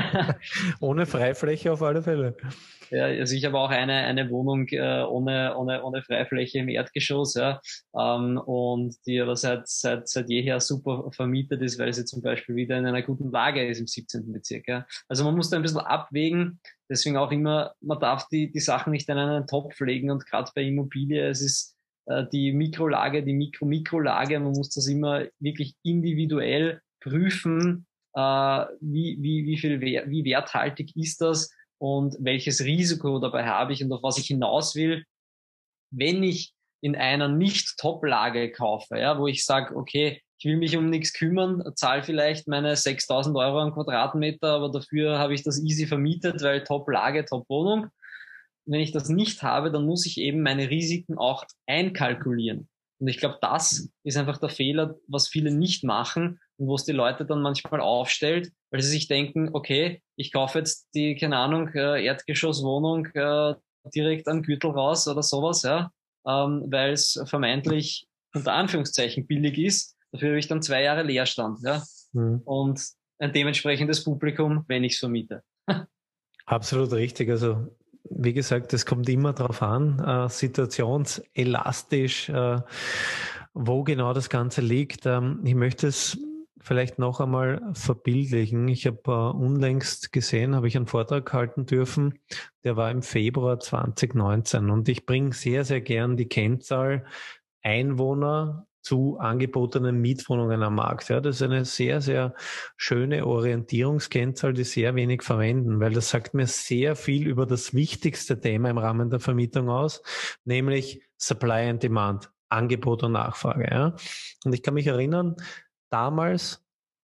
Ohne 0.80 1.06
Freifläche 1.06 1.72
auf 1.72 1.80
alle 1.80 2.02
Fälle. 2.02 2.36
Ja, 2.90 3.06
also 3.06 3.34
ich 3.34 3.46
habe 3.46 3.58
auch 3.58 3.70
eine, 3.70 3.94
eine 3.94 4.28
Wohnung 4.28 4.68
äh, 4.68 5.04
ohne, 5.04 5.56
ohne, 5.56 5.82
ohne 5.82 6.02
Freifläche 6.02 6.58
im 6.58 6.68
Erdgeschoss, 6.68 7.32
ja, 7.32 7.62
ähm, 7.98 8.36
und 8.36 8.94
die 9.06 9.18
aber 9.22 9.36
seit, 9.36 9.66
seit, 9.68 10.06
seit 10.06 10.28
jeher 10.28 10.60
super 10.60 11.10
vermietet 11.12 11.62
ist, 11.62 11.78
weil 11.78 11.94
sie 11.94 12.04
zum 12.04 12.20
Beispiel 12.20 12.54
wieder 12.54 12.76
in 12.76 12.84
einer 12.84 13.00
guten 13.00 13.30
Lage 13.30 13.66
ist 13.66 13.80
im 13.80 13.86
17. 13.86 14.30
Bezirk. 14.30 14.68
Ja. 14.68 14.86
Also 15.08 15.24
man 15.24 15.34
muss 15.34 15.48
da 15.48 15.56
ein 15.56 15.62
bisschen 15.62 15.80
abwägen, 15.80 16.60
deswegen 16.90 17.16
auch 17.16 17.32
immer, 17.32 17.72
man 17.80 17.98
darf 17.98 18.28
die, 18.28 18.52
die 18.52 18.60
Sachen 18.60 18.90
nicht 18.90 19.08
in 19.08 19.16
einen 19.16 19.46
Topf 19.46 19.80
legen 19.80 20.10
und 20.10 20.26
gerade 20.26 20.50
bei 20.54 20.60
Immobilie, 20.60 21.26
es 21.26 21.40
ist 21.40 21.78
die 22.32 22.52
Mikrolage, 22.52 23.22
die 23.22 23.32
Mikro-Mikrolage, 23.32 24.40
man 24.40 24.52
muss 24.52 24.70
das 24.70 24.86
immer 24.88 25.24
wirklich 25.38 25.74
individuell 25.82 26.80
prüfen, 27.00 27.86
äh, 28.14 28.20
wie, 28.80 29.18
wie, 29.20 29.46
wie 29.46 29.58
viel, 29.58 29.80
wie 29.80 30.24
werthaltig 30.24 30.96
ist 30.96 31.20
das 31.20 31.50
und 31.78 32.16
welches 32.20 32.62
Risiko 32.64 33.18
dabei 33.18 33.46
habe 33.46 33.72
ich 33.72 33.82
und 33.82 33.92
auf 33.92 34.02
was 34.02 34.18
ich 34.18 34.26
hinaus 34.26 34.74
will, 34.74 35.04
wenn 35.90 36.22
ich 36.22 36.52
in 36.80 36.96
einer 36.96 37.28
nicht 37.28 37.78
Top-Lage 37.78 38.50
kaufe, 38.50 38.98
ja, 38.98 39.18
wo 39.18 39.28
ich 39.28 39.44
sage, 39.44 39.76
okay, 39.76 40.20
ich 40.38 40.44
will 40.44 40.56
mich 40.56 40.76
um 40.76 40.90
nichts 40.90 41.12
kümmern, 41.12 41.62
zahle 41.76 42.02
vielleicht 42.02 42.48
meine 42.48 42.74
6000 42.74 43.36
Euro 43.36 43.60
am 43.60 43.72
Quadratmeter, 43.72 44.48
aber 44.48 44.70
dafür 44.70 45.18
habe 45.18 45.34
ich 45.34 45.44
das 45.44 45.62
easy 45.62 45.86
vermietet, 45.86 46.42
weil 46.42 46.64
Top-Lage, 46.64 47.24
Top-Wohnung. 47.24 47.86
Wenn 48.64 48.80
ich 48.80 48.92
das 48.92 49.08
nicht 49.08 49.42
habe, 49.42 49.70
dann 49.70 49.86
muss 49.86 50.06
ich 50.06 50.18
eben 50.18 50.42
meine 50.42 50.70
Risiken 50.70 51.18
auch 51.18 51.44
einkalkulieren. 51.66 52.68
Und 53.02 53.08
ich 53.08 53.18
glaube, 53.18 53.38
das 53.40 53.90
ist 54.04 54.16
einfach 54.16 54.38
der 54.38 54.48
Fehler, 54.48 54.94
was 55.08 55.26
viele 55.26 55.50
nicht 55.50 55.82
machen 55.82 56.38
und 56.56 56.68
wo 56.68 56.76
es 56.76 56.84
die 56.84 56.92
Leute 56.92 57.26
dann 57.26 57.42
manchmal 57.42 57.80
aufstellt, 57.80 58.52
weil 58.70 58.80
sie 58.80 58.90
sich 58.90 59.08
denken, 59.08 59.50
okay, 59.52 60.00
ich 60.14 60.32
kaufe 60.32 60.58
jetzt 60.58 60.88
die, 60.94 61.16
keine 61.16 61.36
Ahnung, 61.36 61.68
äh, 61.74 62.04
Erdgeschosswohnung 62.04 63.06
äh, 63.06 63.54
direkt 63.92 64.28
am 64.28 64.42
Gürtel 64.42 64.70
raus 64.70 65.08
oder 65.08 65.24
sowas, 65.24 65.62
ja, 65.62 65.90
ähm, 66.24 66.66
weil 66.70 66.92
es 66.92 67.20
vermeintlich 67.24 68.06
unter 68.34 68.52
Anführungszeichen 68.52 69.26
billig 69.26 69.58
ist. 69.58 69.96
Dafür 70.12 70.28
habe 70.28 70.38
ich 70.38 70.46
dann 70.46 70.62
zwei 70.62 70.82
Jahre 70.82 71.02
Leerstand, 71.02 71.58
ja, 71.64 71.82
mhm. 72.12 72.42
und 72.44 72.80
ein 73.18 73.32
dementsprechendes 73.32 74.04
Publikum, 74.04 74.64
wenn 74.68 74.84
ich 74.84 74.92
es 74.92 74.98
vermiete. 75.00 75.42
Absolut 76.46 76.92
richtig. 76.92 77.30
Also 77.30 77.76
wie 78.08 78.32
gesagt, 78.32 78.72
es 78.72 78.86
kommt 78.86 79.08
immer 79.08 79.32
darauf 79.32 79.62
an, 79.62 79.98
äh, 79.98 80.28
situationselastisch, 80.28 82.28
äh, 82.28 82.60
wo 83.54 83.84
genau 83.84 84.12
das 84.12 84.28
Ganze 84.28 84.60
liegt. 84.60 85.06
Ähm, 85.06 85.40
ich 85.44 85.54
möchte 85.54 85.86
es 85.86 86.18
vielleicht 86.60 86.98
noch 86.98 87.20
einmal 87.20 87.60
verbildlichen. 87.74 88.68
Ich 88.68 88.86
habe 88.86 89.00
äh, 89.06 89.36
unlängst 89.36 90.12
gesehen, 90.12 90.54
habe 90.54 90.68
ich 90.68 90.76
einen 90.76 90.86
Vortrag 90.86 91.32
halten 91.32 91.66
dürfen, 91.66 92.18
der 92.64 92.76
war 92.76 92.90
im 92.90 93.02
Februar 93.02 93.58
2019 93.58 94.70
und 94.70 94.88
ich 94.88 95.04
bringe 95.04 95.32
sehr, 95.32 95.64
sehr 95.64 95.80
gern 95.80 96.16
die 96.16 96.28
Kennzahl 96.28 97.04
Einwohner 97.62 98.66
zu 98.82 99.16
angebotenen 99.18 100.00
Mietwohnungen 100.00 100.62
am 100.62 100.74
Markt. 100.74 101.08
Ja, 101.08 101.20
das 101.20 101.36
ist 101.36 101.42
eine 101.42 101.64
sehr, 101.64 102.00
sehr 102.00 102.34
schöne 102.76 103.26
Orientierungskennzahl, 103.26 104.52
die 104.52 104.64
sehr 104.64 104.94
wenig 104.94 105.22
verwenden, 105.22 105.80
weil 105.80 105.92
das 105.92 106.10
sagt 106.10 106.34
mir 106.34 106.46
sehr 106.46 106.96
viel 106.96 107.26
über 107.26 107.46
das 107.46 107.74
wichtigste 107.74 108.40
Thema 108.40 108.70
im 108.70 108.78
Rahmen 108.78 109.08
der 109.08 109.20
Vermietung 109.20 109.70
aus, 109.70 110.02
nämlich 110.44 111.02
Supply 111.16 111.68
and 111.70 111.82
Demand, 111.82 112.30
Angebot 112.48 113.02
und 113.04 113.12
Nachfrage. 113.12 113.68
Ja. 113.70 113.94
Und 114.44 114.52
ich 114.52 114.62
kann 114.62 114.74
mich 114.74 114.88
erinnern, 114.88 115.36
damals, 115.90 116.64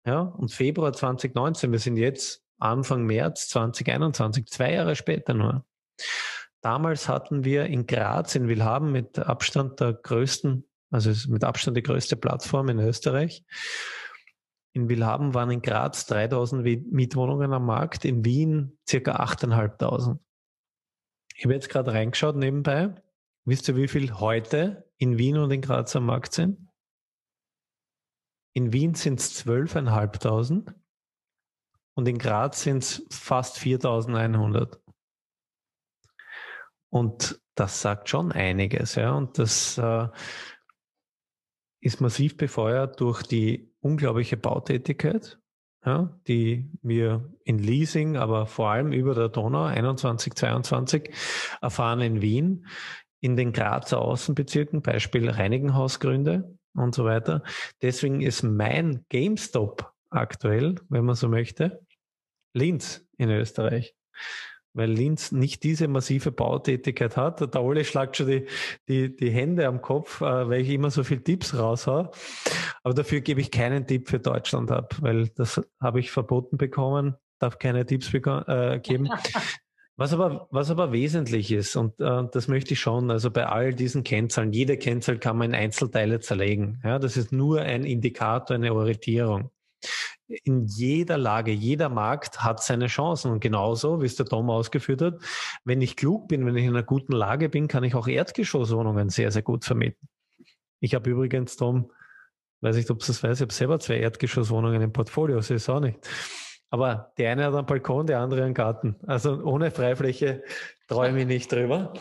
ja, 0.06 0.22
und 0.22 0.52
Februar 0.52 0.94
2019, 0.94 1.72
wir 1.72 1.80
sind 1.80 1.98
jetzt 1.98 2.44
Anfang 2.60 3.04
März 3.06 3.50
2021, 3.50 4.48
zwei 4.48 4.74
Jahre 4.74 4.96
später 4.96 5.34
nur. 5.34 5.66
Damals 6.62 7.10
hatten 7.10 7.44
wir 7.44 7.66
in 7.66 7.88
Graz, 7.88 8.36
in 8.36 8.48
Willhaben, 8.48 8.92
mit 8.92 9.20
Abstand 9.20 9.82
der 9.82 9.94
größten 9.94 10.66
also 10.94 11.10
ist 11.10 11.28
mit 11.28 11.44
Abstand 11.44 11.76
die 11.76 11.82
größte 11.82 12.16
Plattform 12.16 12.70
in 12.70 12.80
Österreich. 12.80 13.44
In 14.74 14.90
Willhaben 14.90 15.34
waren 15.34 15.50
in 15.50 15.64
Graz 15.64 16.06
3000 16.06 16.64
Mietwohnungen 16.92 17.52
am 17.52 17.66
Markt, 17.66 18.06
in 18.06 18.24
Wien 18.24 18.78
circa 18.88 19.16
8.500. 19.16 20.20
Ich 21.36 21.46
habe 21.46 21.56
jetzt 21.56 21.70
gerade 21.70 21.94
reingeschaut 21.94 22.36
nebenbei. 22.36 22.94
Wisst 23.46 23.68
ihr, 23.68 23.76
wie 23.76 23.88
viel 23.88 24.14
heute 24.20 24.88
in 24.98 25.18
Wien 25.18 25.38
und 25.38 25.50
in 25.50 25.62
Graz 25.62 25.96
am 25.96 26.06
Markt 26.06 26.34
sind? 26.34 26.70
In 28.54 28.72
Wien 28.72 28.94
sind 28.94 29.20
es 29.20 29.44
12.500 29.44 30.76
und 31.96 32.08
in 32.08 32.20
Graz 32.20 32.62
sind 32.62 32.84
es 32.84 33.04
fast 33.10 33.58
4.100. 33.58 34.78
Und 36.90 37.42
das 37.56 37.82
sagt 37.82 38.10
schon 38.10 38.32
einiges, 38.32 38.96
ja. 38.96 39.14
Und 39.14 39.40
das 39.40 39.78
äh, 39.80 40.08
ist 41.84 42.02
massiv 42.02 42.38
befeuert 42.38 43.00
durch 43.02 43.24
die 43.24 43.70
unglaubliche 43.82 44.38
Bautätigkeit, 44.38 45.38
ja, 45.86 46.18
die 46.28 46.72
wir 46.82 47.30
in 47.44 47.60
Leasing, 47.60 48.16
aber 48.16 48.46
vor 48.46 48.70
allem 48.70 48.94
über 48.94 49.14
der 49.14 49.28
Donau 49.28 49.66
21, 49.66 50.34
22 50.34 51.14
erfahren 51.62 52.00
in 52.00 52.22
Wien, 52.22 52.68
in 53.20 53.36
den 53.36 53.52
Grazer 53.52 54.00
Außenbezirken, 54.00 54.82
Beispiel 54.82 55.30
Reinigenhausgründe 55.30 56.58
und 56.74 56.96
so 56.96 57.04
weiter. 57.04 57.44
Deswegen 57.82 58.22
ist 58.22 58.44
mein 58.44 59.06
GameStop 59.10 59.92
aktuell, 60.10 60.76
wenn 60.90 61.04
man 61.04 61.16
so 61.16 61.28
möchte, 61.28 61.86
Linz 62.54 63.06
in 63.18 63.30
Österreich 63.30 63.94
weil 64.74 64.90
Linz 64.90 65.32
nicht 65.32 65.64
diese 65.64 65.88
massive 65.88 66.32
Bautätigkeit 66.32 67.16
hat. 67.18 67.54
Der 67.54 67.64
Ole 67.64 67.86
schlagt 67.86 68.18
schon 68.18 68.28
die, 68.28 68.48
die, 68.88 69.16
die 69.16 69.30
Hände 69.30 69.68
am 69.68 69.82
Kopf, 69.82 70.22
äh, 70.22 70.50
weil 70.50 70.62
ich 70.62 70.70
immer 70.70 70.92
so 70.92 71.04
viele 71.04 71.24
Tipps 71.24 71.58
raushaue. 71.58 72.12
Aber 72.84 72.94
dafür 72.94 73.22
gebe 73.22 73.42
ich 73.42 73.52
keinen 73.52 73.88
Tipp 73.88 74.10
für 74.10 74.20
Deutschland 74.20 74.72
ab, 74.72 74.96
weil 75.02 75.30
das 75.30 75.62
habe 75.80 76.00
ich 76.00 76.12
verboten 76.12 76.58
bekommen, 76.58 77.16
darf 77.40 77.60
keine 77.60 77.86
Tipps 77.86 78.14
äh, 78.14 78.80
geben. 78.80 79.10
Was 79.96 80.12
aber, 80.12 80.48
was 80.50 80.72
aber 80.72 80.92
wesentlich 80.92 81.52
ist, 81.52 81.76
und 81.76 82.00
äh, 82.00 82.24
das 82.32 82.48
möchte 82.48 82.74
ich 82.74 82.80
schon, 82.80 83.12
also 83.12 83.30
bei 83.30 83.46
all 83.46 83.76
diesen 83.76 84.04
Kennzahlen, 84.04 84.52
jede 84.52 84.76
Kennzahl 84.76 85.20
kann 85.20 85.38
man 85.38 85.52
in 85.52 85.56
Einzelteile 85.56 86.20
zerlegen. 86.20 86.82
Ja, 86.84 86.98
das 86.98 87.16
ist 87.16 87.32
nur 87.32 87.62
ein 87.62 87.86
Indikator, 87.86 88.56
eine 88.56 88.74
Orientierung 88.74 89.52
in 90.44 90.66
jeder 90.66 91.18
Lage, 91.18 91.52
jeder 91.52 91.90
Markt 91.90 92.44
hat 92.44 92.64
seine 92.64 92.88
Chancen. 92.88 93.32
Und 93.32 93.40
genauso, 93.40 94.02
wie 94.02 94.06
es 94.06 94.16
der 94.16 94.26
Tom 94.26 94.50
ausgeführt 94.50 95.02
hat, 95.02 95.20
wenn 95.66 95.82
ich 95.82 95.96
klug 95.96 96.28
bin, 96.28 96.46
wenn 96.46 96.56
ich 96.58 96.66
in 96.66 96.72
einer 96.72 96.84
guten 96.84 97.14
Lage 97.14 97.50
bin, 97.50 97.68
kann 97.68 97.84
ich 97.84 97.96
auch 97.96 98.08
Erdgeschosswohnungen 98.08 99.10
sehr, 99.10 99.32
sehr 99.32 99.42
gut 99.42 99.66
vermieten. 99.66 100.08
Ich 100.80 100.96
habe 100.96 101.10
übrigens, 101.10 101.56
Tom, 101.56 101.92
weiß 102.62 102.76
nicht, 102.76 102.90
ob 102.90 103.00
du 103.00 103.06
das 103.06 103.22
weißt, 103.24 103.42
ich 103.42 103.46
habe 103.46 103.54
selber 103.54 103.80
zwei 103.80 103.98
Erdgeschosswohnungen 103.98 104.82
im 104.82 104.94
Portfolio, 104.94 105.38
das 105.38 105.50
ist 105.50 105.70
auch 105.70 105.80
nicht. 105.80 106.00
Aber 106.70 107.14
der 107.18 107.32
eine 107.32 107.46
hat 107.46 107.54
einen 107.54 107.68
Balkon, 107.68 108.08
der 108.08 108.20
andere 108.20 108.44
einen 108.44 108.56
Garten. 108.56 108.96
Also 109.06 109.44
ohne 109.44 109.70
Freifläche 109.70 110.44
träume 110.88 111.22
ich 111.22 111.28
nicht 111.28 111.52
drüber. 111.52 111.94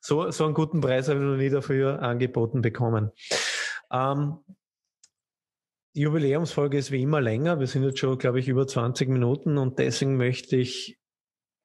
So, 0.00 0.30
so 0.30 0.44
einen 0.44 0.54
guten 0.54 0.80
Preis 0.80 1.08
habe 1.08 1.18
ich 1.18 1.24
noch 1.24 1.36
nie 1.36 1.48
dafür 1.48 2.02
angeboten 2.02 2.60
bekommen. 2.60 3.10
Ähm, 3.90 4.38
die 5.94 6.02
Jubiläumsfolge 6.02 6.78
ist 6.78 6.90
wie 6.90 7.02
immer 7.02 7.20
länger. 7.20 7.60
Wir 7.60 7.66
sind 7.66 7.84
jetzt 7.84 7.98
schon, 7.98 8.18
glaube 8.18 8.40
ich, 8.40 8.48
über 8.48 8.66
20 8.66 9.08
Minuten 9.08 9.58
und 9.58 9.78
deswegen 9.78 10.16
möchte 10.16 10.56
ich 10.56 10.98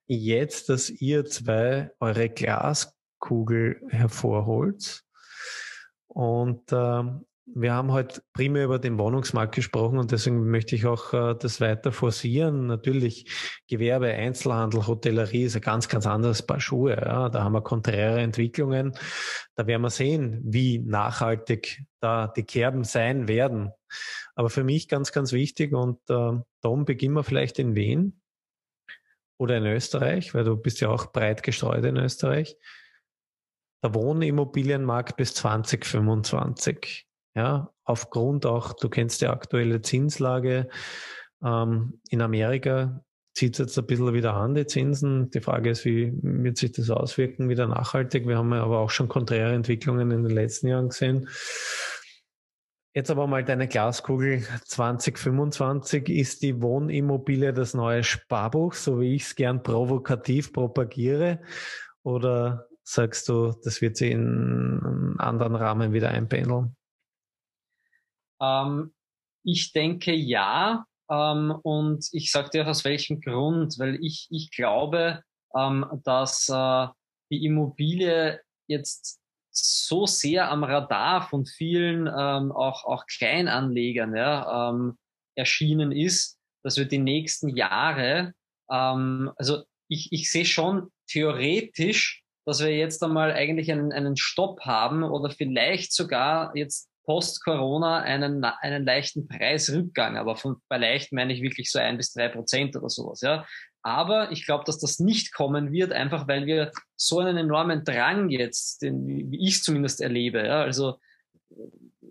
jetzt, 0.06 0.70
dass 0.70 0.90
ihr 0.90 1.26
zwei 1.26 1.92
eure 2.00 2.30
Glaskugel 2.30 3.82
hervorholt. 3.90 5.04
Und 6.08 6.72
äh, 6.72 7.04
wir 7.56 7.74
haben 7.74 7.92
heute 7.92 8.22
primär 8.34 8.66
über 8.66 8.78
den 8.78 8.98
Wohnungsmarkt 8.98 9.56
gesprochen 9.56 9.98
und 9.98 10.12
deswegen 10.12 10.50
möchte 10.50 10.76
ich 10.76 10.86
auch 10.86 11.14
äh, 11.14 11.36
das 11.40 11.62
weiter 11.62 11.92
forcieren. 11.92 12.68
Natürlich 12.68 13.32
Gewerbe, 13.68 14.08
Einzelhandel, 14.08 14.86
Hotellerie 14.86 15.44
ist 15.44 15.56
ein 15.56 15.62
ganz, 15.62 15.88
ganz 15.88 16.06
anderes 16.06 16.42
Paar 16.42 16.60
Schuhe. 16.60 16.96
Ja. 16.96 17.30
Da 17.30 17.44
haben 17.44 17.54
wir 17.54 17.62
konträre 17.62 18.20
Entwicklungen. 18.20 18.94
Da 19.56 19.66
werden 19.66 19.82
wir 19.82 19.90
sehen, 19.90 20.42
wie 20.44 20.80
nachhaltig 20.80 21.84
da 22.00 22.28
die 22.28 22.44
Kerben 22.44 22.84
sein 22.84 23.28
werden. 23.28 23.72
Aber 24.36 24.50
für 24.50 24.64
mich 24.64 24.88
ganz, 24.90 25.12
ganz 25.12 25.32
wichtig 25.32 25.74
und 25.74 25.98
äh, 26.10 26.40
darum 26.62 26.86
beginnen 26.86 27.16
wir 27.16 27.24
vielleicht 27.24 27.60
in 27.60 27.76
Wien 27.76 28.22
oder 29.38 29.58
in 29.58 29.66
Österreich, 29.66 30.34
weil 30.34 30.44
du 30.44 30.58
bist 30.58 30.82
ja 30.82 30.90
auch 30.90 31.12
breit 31.12 31.44
gestreut 31.44 31.86
in 31.86 31.98
Österreich. 31.98 32.58
Der 33.84 33.94
Wohnimmobilienmarkt 33.94 35.16
bis 35.16 35.34
2025. 35.36 37.07
Ja, 37.38 37.72
aufgrund 37.84 38.48
auch, 38.48 38.74
du 38.74 38.90
kennst 38.90 39.22
die 39.22 39.28
aktuelle 39.28 39.84
Zinslage 39.84 40.70
ähm, 41.44 42.02
in 42.10 42.24
Amerika, 42.24 43.04
zieht 43.36 43.54
es 43.54 43.60
jetzt 43.60 43.78
ein 43.78 43.86
bisschen 43.86 44.16
wieder 44.16 44.34
an, 44.34 44.56
die 44.56 44.66
Zinsen. 44.66 45.30
Die 45.30 45.42
Frage 45.42 45.70
ist, 45.70 45.86
wie 45.86 46.12
wird 46.24 46.58
sich 46.58 46.72
das 46.72 46.90
auswirken, 46.90 47.48
wieder 47.48 47.68
nachhaltig? 47.68 48.28
Wir 48.28 48.40
haben 48.40 48.52
aber 48.54 48.80
auch 48.80 48.90
schon 48.90 49.08
konträre 49.08 49.54
Entwicklungen 49.54 50.10
in 50.10 50.24
den 50.24 50.32
letzten 50.32 50.70
Jahren 50.70 50.90
gesehen. 50.90 51.30
Jetzt 52.96 53.12
aber 53.12 53.28
mal 53.28 53.44
deine 53.44 53.68
Glaskugel 53.68 54.42
2025. 54.66 56.10
Ist 56.10 56.42
die 56.42 56.60
Wohnimmobilie 56.60 57.54
das 57.54 57.76
neue 57.76 58.04
Sparbuch, 58.04 58.74
so 58.74 59.00
wie 59.00 59.14
ich 59.14 59.26
es 59.26 59.36
gern 59.36 59.62
provokativ 59.62 60.54
propagiere? 60.54 61.42
Oder 62.02 62.66
sagst 62.82 63.30
du, 63.30 63.54
das 63.64 63.82
wird 63.82 63.98
sich 63.98 64.10
in 64.10 64.82
einem 64.82 65.16
anderen 65.20 65.56
Rahmen 65.56 65.94
wieder 65.94 66.10
einpendeln? 66.10 66.77
Ähm, 68.42 68.94
ich 69.44 69.72
denke 69.72 70.14
ja. 70.14 70.86
Ähm, 71.10 71.56
und 71.64 72.08
ich 72.12 72.32
sage 72.32 72.50
dir 72.50 72.64
auch 72.66 72.70
aus 72.70 72.84
welchem 72.84 73.22
Grund, 73.22 73.80
weil 73.80 73.98
ich, 74.04 74.28
ich 74.30 74.52
glaube, 74.52 75.24
ähm, 75.56 75.86
dass 76.04 76.50
äh, 76.50 76.88
die 77.32 77.46
Immobilie 77.46 78.42
jetzt 78.68 79.20
so 79.52 80.06
sehr 80.06 80.52
am 80.52 80.64
Radar 80.64 81.28
von 81.28 81.46
vielen 81.46 82.08
ähm, 82.08 82.52
auch, 82.52 82.84
auch 82.86 83.06
Kleinanlegern 83.08 84.16
ja, 84.16 84.70
ähm, 84.70 84.98
erschienen 85.36 85.92
ist, 85.92 86.38
dass 86.64 86.78
wir 86.78 86.86
die 86.86 87.00
nächsten 87.00 87.56
Jahre, 87.56 88.34
ähm, 88.70 89.32
also 89.38 89.64
ich, 89.88 90.12
ich 90.12 90.32
sehe 90.32 90.46
schon 90.46 90.92
theoretisch, 91.10 92.24
dass 92.46 92.60
wir 92.60 92.76
jetzt 92.76 93.02
einmal 93.04 93.32
eigentlich 93.32 93.72
einen, 93.72 93.92
einen 93.92 94.18
Stopp 94.18 94.62
haben 94.62 95.04
oder 95.04 95.30
vielleicht 95.32 95.94
sogar 95.94 96.56
jetzt 96.56 96.90
post-Corona 97.08 98.02
einen, 98.02 98.44
einen 98.44 98.86
leichten 98.86 99.28
Preisrückgang. 99.28 100.18
Aber 100.18 100.36
von, 100.36 100.58
bei 100.68 100.78
leicht 100.78 101.14
meine 101.14 101.34
ich 101.34 101.42
wirklich 101.42 101.72
so 101.72 101.80
ein 101.80 101.98
bis 101.98 102.14
drei 102.14 102.28
Prozent 102.28 102.76
oder 102.76 102.90
sowas. 102.90 103.22
Ja. 103.22 103.48
Aber 103.82 104.32
ich 104.32 104.46
glaube, 104.46 104.66
dass 104.66 104.78
das 104.78 105.00
nicht 105.00 105.34
kommen 105.34 105.72
wird, 105.72 105.94
einfach 105.94 106.28
weil 106.28 106.46
wir 106.46 106.72
so 106.98 107.20
einen 107.20 107.38
enormen 107.38 107.86
Drang 107.86 108.30
jetzt, 108.30 108.82
den, 108.82 109.08
wie 109.08 109.48
ich 109.48 109.64
zumindest 109.64 110.02
erlebe. 110.02 110.46
Ja. 110.46 110.62
Also, 110.62 111.00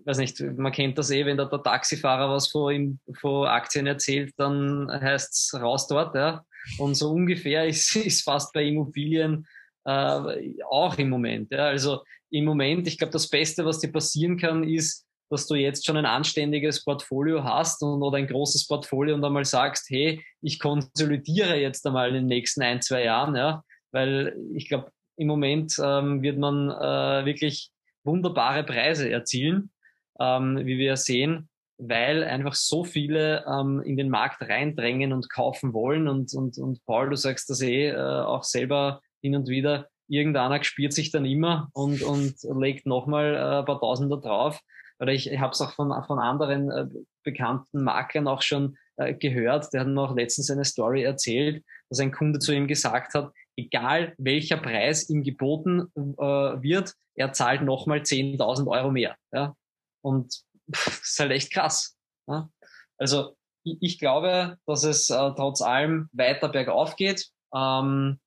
weiß 0.05 0.17
nicht, 0.17 0.41
man 0.41 0.71
kennt 0.71 0.97
das 0.97 1.11
eh, 1.11 1.27
wenn 1.27 1.37
da 1.37 1.45
der 1.45 1.61
Taxifahrer 1.61 2.33
was 2.33 2.47
vor, 2.47 2.71
ihm, 2.71 2.99
vor 3.19 3.51
Aktien 3.51 3.85
erzählt, 3.85 4.33
dann 4.37 4.89
heißt's 4.89 5.53
raus 5.53 5.87
dort. 5.87 6.15
Ja. 6.15 6.43
Und 6.79 6.95
so 6.95 7.11
ungefähr 7.11 7.65
ist, 7.67 7.95
ist 7.95 8.23
fast 8.23 8.51
bei 8.51 8.63
Immobilien 8.63 9.45
äh, 9.85 10.63
auch 10.67 10.97
im 10.97 11.09
Moment. 11.09 11.51
Ja. 11.51 11.67
Also 11.67 12.01
im 12.29 12.45
Moment, 12.45 12.87
ich 12.87 12.97
glaube, 12.97 13.11
das 13.11 13.29
Beste, 13.29 13.65
was 13.65 13.79
dir 13.79 13.91
passieren 13.91 14.37
kann, 14.37 14.63
ist, 14.63 15.05
dass 15.29 15.47
du 15.47 15.55
jetzt 15.55 15.85
schon 15.85 15.97
ein 15.97 16.05
anständiges 16.05 16.83
Portfolio 16.83 17.43
hast 17.43 17.83
und, 17.83 18.01
oder 18.01 18.17
ein 18.17 18.27
großes 18.27 18.67
Portfolio 18.67 19.15
und 19.15 19.23
einmal 19.23 19.45
sagst, 19.45 19.89
hey, 19.89 20.23
ich 20.41 20.59
konsolidiere 20.59 21.57
jetzt 21.57 21.85
einmal 21.85 22.09
in 22.09 22.15
den 22.15 22.25
nächsten 22.27 22.61
ein, 22.61 22.81
zwei 22.81 23.03
Jahren, 23.03 23.35
ja, 23.35 23.63
weil 23.91 24.37
ich 24.53 24.69
glaube, 24.69 24.91
im 25.17 25.27
Moment 25.27 25.75
ähm, 25.83 26.21
wird 26.21 26.37
man 26.37 26.69
äh, 26.69 27.25
wirklich 27.25 27.71
wunderbare 28.03 28.63
Preise 28.63 29.09
erzielen, 29.09 29.71
ähm, 30.19 30.61
wie 30.63 30.77
wir 30.77 30.95
sehen, 30.95 31.49
weil 31.77 32.23
einfach 32.23 32.53
so 32.53 32.83
viele 32.83 33.45
ähm, 33.45 33.81
in 33.81 33.97
den 33.97 34.09
Markt 34.09 34.41
reindrängen 34.41 35.11
und 35.11 35.29
kaufen 35.29 35.73
wollen 35.73 36.07
und, 36.07 36.33
und, 36.33 36.57
und 36.57 36.83
Paul, 36.85 37.09
du 37.09 37.15
sagst 37.15 37.49
das 37.49 37.61
eh 37.61 37.89
äh, 37.89 37.95
auch 37.95 38.43
selber 38.43 39.01
hin 39.21 39.35
und 39.35 39.47
wieder, 39.47 39.89
irgendeiner 40.07 40.59
gespielt 40.59 40.93
sich 40.93 41.11
dann 41.11 41.25
immer 41.25 41.69
und, 41.73 42.01
und 42.01 42.35
legt 42.59 42.85
nochmal 42.85 43.35
äh, 43.35 43.59
ein 43.59 43.65
paar 43.65 43.79
Tausender 43.79 44.17
drauf. 44.17 44.61
Oder 44.99 45.11
ich, 45.11 45.31
ich 45.31 45.39
habe 45.39 45.51
es 45.51 45.61
auch 45.61 45.73
von, 45.73 45.91
von 46.05 46.19
anderen 46.19 46.71
äh, 46.71 46.87
bekannten 47.23 47.83
Maklern 47.83 48.27
auch 48.27 48.41
schon 48.41 48.77
äh, 48.95 49.13
gehört. 49.13 49.71
Der 49.73 49.81
hat 49.81 49.87
noch 49.87 50.15
letztens 50.15 50.49
eine 50.49 50.65
Story 50.65 51.03
erzählt, 51.03 51.63
dass 51.89 51.99
ein 51.99 52.11
Kunde 52.11 52.39
zu 52.39 52.53
ihm 52.53 52.67
gesagt 52.67 53.13
hat, 53.13 53.31
egal 53.55 54.13
welcher 54.17 54.57
Preis 54.57 55.09
ihm 55.09 55.23
geboten 55.23 55.91
äh, 55.95 56.01
wird, 56.01 56.93
er 57.15 57.33
zahlt 57.33 57.61
nochmal 57.61 57.99
10.000 57.99 58.67
Euro 58.67 58.91
mehr. 58.91 59.15
Ja? 59.31 59.55
Und 60.01 60.43
pff, 60.73 61.01
ist 61.03 61.19
halt 61.19 61.31
echt 61.31 61.51
krass. 61.51 61.95
Ja? 62.27 62.49
Also 62.97 63.35
ich, 63.63 63.77
ich 63.81 63.99
glaube, 63.99 64.57
dass 64.65 64.83
es 64.83 65.09
äh, 65.09 65.31
trotz 65.35 65.61
allem 65.61 66.09
weiter 66.13 66.49
bergauf 66.49 66.95
geht, 66.95 67.29
ähm, 67.53 68.19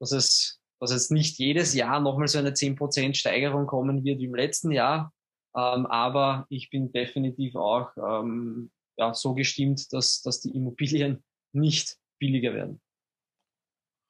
dass 0.00 0.12
es 0.12 0.60
dass 0.80 0.92
jetzt 0.92 1.10
nicht 1.10 1.38
jedes 1.38 1.74
Jahr 1.74 2.00
nochmal 2.00 2.28
so 2.28 2.38
eine 2.38 2.50
10% 2.50 3.14
Steigerung 3.14 3.66
kommen 3.66 4.04
wird 4.04 4.18
wie 4.20 4.24
im 4.26 4.34
letzten 4.34 4.70
Jahr. 4.70 5.12
Ähm, 5.56 5.86
aber 5.86 6.46
ich 6.48 6.70
bin 6.70 6.92
definitiv 6.92 7.54
auch 7.56 7.90
ähm, 7.96 8.70
ja, 8.96 9.14
so 9.14 9.34
gestimmt, 9.34 9.92
dass, 9.92 10.22
dass 10.22 10.40
die 10.40 10.50
Immobilien 10.50 11.22
nicht 11.52 11.96
billiger 12.18 12.54
werden. 12.54 12.80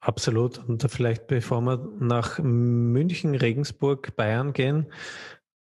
Absolut. 0.00 0.58
Und 0.58 0.82
vielleicht 0.90 1.26
bevor 1.26 1.62
wir 1.62 1.78
nach 1.98 2.38
München, 2.38 3.34
Regensburg, 3.34 4.14
Bayern 4.16 4.52
gehen, 4.52 4.92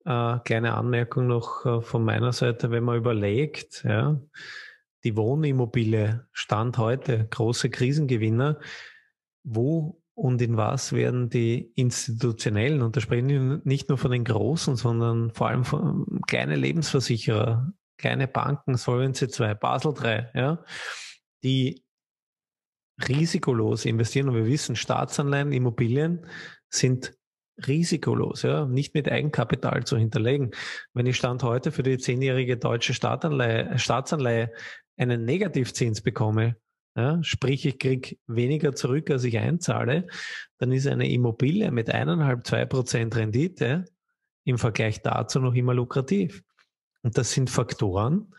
äh, 0.05 0.39
kleine 0.39 0.73
Anmerkung 0.73 1.27
noch 1.27 1.65
äh, 1.65 1.81
von 1.81 2.03
meiner 2.03 2.33
Seite, 2.33 2.71
wenn 2.71 2.83
man 2.83 2.97
überlegt, 2.97 3.85
ja, 3.85 4.19
die 5.05 5.15
Wohnimmobilie 5.15 6.27
Stand 6.31 6.77
heute, 6.77 7.27
große 7.29 7.69
Krisengewinner, 7.69 8.59
wo 9.43 10.01
und 10.15 10.41
in 10.41 10.57
was 10.57 10.93
werden 10.93 11.29
die 11.29 11.71
institutionellen, 11.75 12.81
und 12.81 12.95
da 12.95 13.01
sprechen 13.01 13.29
wir 13.29 13.61
nicht 13.63 13.89
nur 13.89 13.97
von 13.97 14.11
den 14.11 14.23
großen, 14.23 14.75
sondern 14.75 15.31
vor 15.31 15.47
allem 15.47 15.65
von 15.65 16.21
kleine 16.27 16.55
Lebensversicherer, 16.55 17.73
kleine 17.97 18.27
Banken, 18.27 18.75
Solvency 18.75 19.27
2, 19.27 19.55
Basel 19.55 19.93
3, 19.93 20.31
ja, 20.35 20.63
die 21.43 21.83
risikolos 23.07 23.85
investieren. 23.85 24.29
Und 24.29 24.35
wir 24.35 24.45
wissen, 24.45 24.75
Staatsanleihen, 24.75 25.51
Immobilien 25.51 26.27
sind 26.69 27.17
risikolos, 27.67 28.43
ja, 28.43 28.65
nicht 28.65 28.93
mit 28.93 29.09
Eigenkapital 29.09 29.83
zu 29.83 29.97
hinterlegen. 29.97 30.51
Wenn 30.93 31.07
ich 31.07 31.17
Stand 31.17 31.43
heute 31.43 31.71
für 31.71 31.83
die 31.83 31.97
zehnjährige 31.97 32.57
deutsche 32.57 32.93
Staatsanleihe 32.93 34.51
einen 34.97 35.25
Negativzins 35.25 36.01
bekomme, 36.01 36.55
ja, 36.95 37.23
sprich 37.23 37.65
ich 37.65 37.79
krieg 37.79 38.19
weniger 38.27 38.75
zurück, 38.75 39.09
als 39.09 39.23
ich 39.23 39.37
einzahle, 39.37 40.07
dann 40.59 40.71
ist 40.71 40.87
eine 40.87 41.09
Immobilie 41.09 41.71
mit 41.71 41.89
eineinhalb, 41.89 42.45
zwei 42.45 42.65
Prozent 42.65 43.15
Rendite 43.15 43.85
im 44.43 44.57
Vergleich 44.57 45.01
dazu 45.01 45.39
noch 45.39 45.55
immer 45.55 45.73
lukrativ. 45.73 46.43
Und 47.01 47.17
das 47.17 47.31
sind 47.31 47.49
Faktoren, 47.49 48.33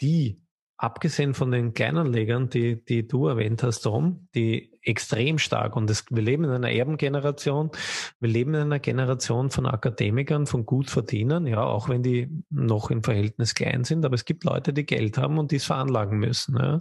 die 0.00 0.42
abgesehen 0.76 1.34
von 1.34 1.50
den 1.50 1.74
Kleinanlegern, 1.74 2.48
die, 2.48 2.82
die 2.82 3.06
du 3.06 3.26
erwähnt 3.26 3.62
hast, 3.62 3.82
Tom, 3.82 4.28
die 4.34 4.72
extrem 4.82 5.38
stark 5.38 5.76
und 5.76 5.90
das, 5.90 6.04
wir 6.08 6.22
leben 6.22 6.44
in 6.44 6.50
einer 6.50 6.70
Erbengeneration, 6.70 7.70
wir 8.18 8.28
leben 8.28 8.54
in 8.54 8.62
einer 8.62 8.78
Generation 8.78 9.50
von 9.50 9.66
Akademikern, 9.66 10.46
von 10.46 10.64
Gutverdienern, 10.64 11.46
ja, 11.46 11.62
auch 11.62 11.90
wenn 11.90 12.02
die 12.02 12.28
noch 12.48 12.90
im 12.90 13.02
Verhältnis 13.02 13.54
klein 13.54 13.84
sind, 13.84 14.06
aber 14.06 14.14
es 14.14 14.24
gibt 14.24 14.44
Leute, 14.44 14.72
die 14.72 14.86
Geld 14.86 15.18
haben 15.18 15.38
und 15.38 15.50
die 15.50 15.56
es 15.56 15.64
veranlagen 15.64 16.18
müssen. 16.18 16.56
Ja 16.56 16.78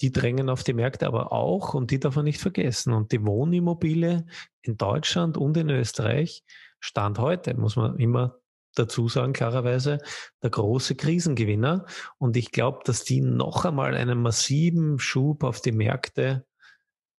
die 0.00 0.12
drängen 0.12 0.48
auf 0.48 0.64
die 0.64 0.72
Märkte 0.72 1.06
aber 1.06 1.32
auch 1.32 1.74
und 1.74 1.90
die 1.90 2.00
darf 2.00 2.16
man 2.16 2.24
nicht 2.24 2.40
vergessen. 2.40 2.92
Und 2.92 3.12
die 3.12 3.24
Wohnimmobilie 3.24 4.26
in 4.62 4.76
Deutschland 4.76 5.36
und 5.36 5.56
in 5.56 5.70
Österreich 5.70 6.44
stand 6.80 7.18
heute, 7.18 7.54
muss 7.54 7.76
man 7.76 7.98
immer 7.98 8.40
dazu 8.74 9.08
sagen, 9.08 9.32
klarerweise, 9.32 9.98
der 10.42 10.50
große 10.50 10.94
Krisengewinner. 10.94 11.86
Und 12.18 12.36
ich 12.36 12.50
glaube, 12.52 12.80
dass 12.84 13.04
die 13.04 13.20
noch 13.20 13.64
einmal 13.64 13.94
einen 13.94 14.22
massiven 14.22 14.98
Schub 14.98 15.44
auf 15.44 15.60
die 15.60 15.72
Märkte 15.72 16.46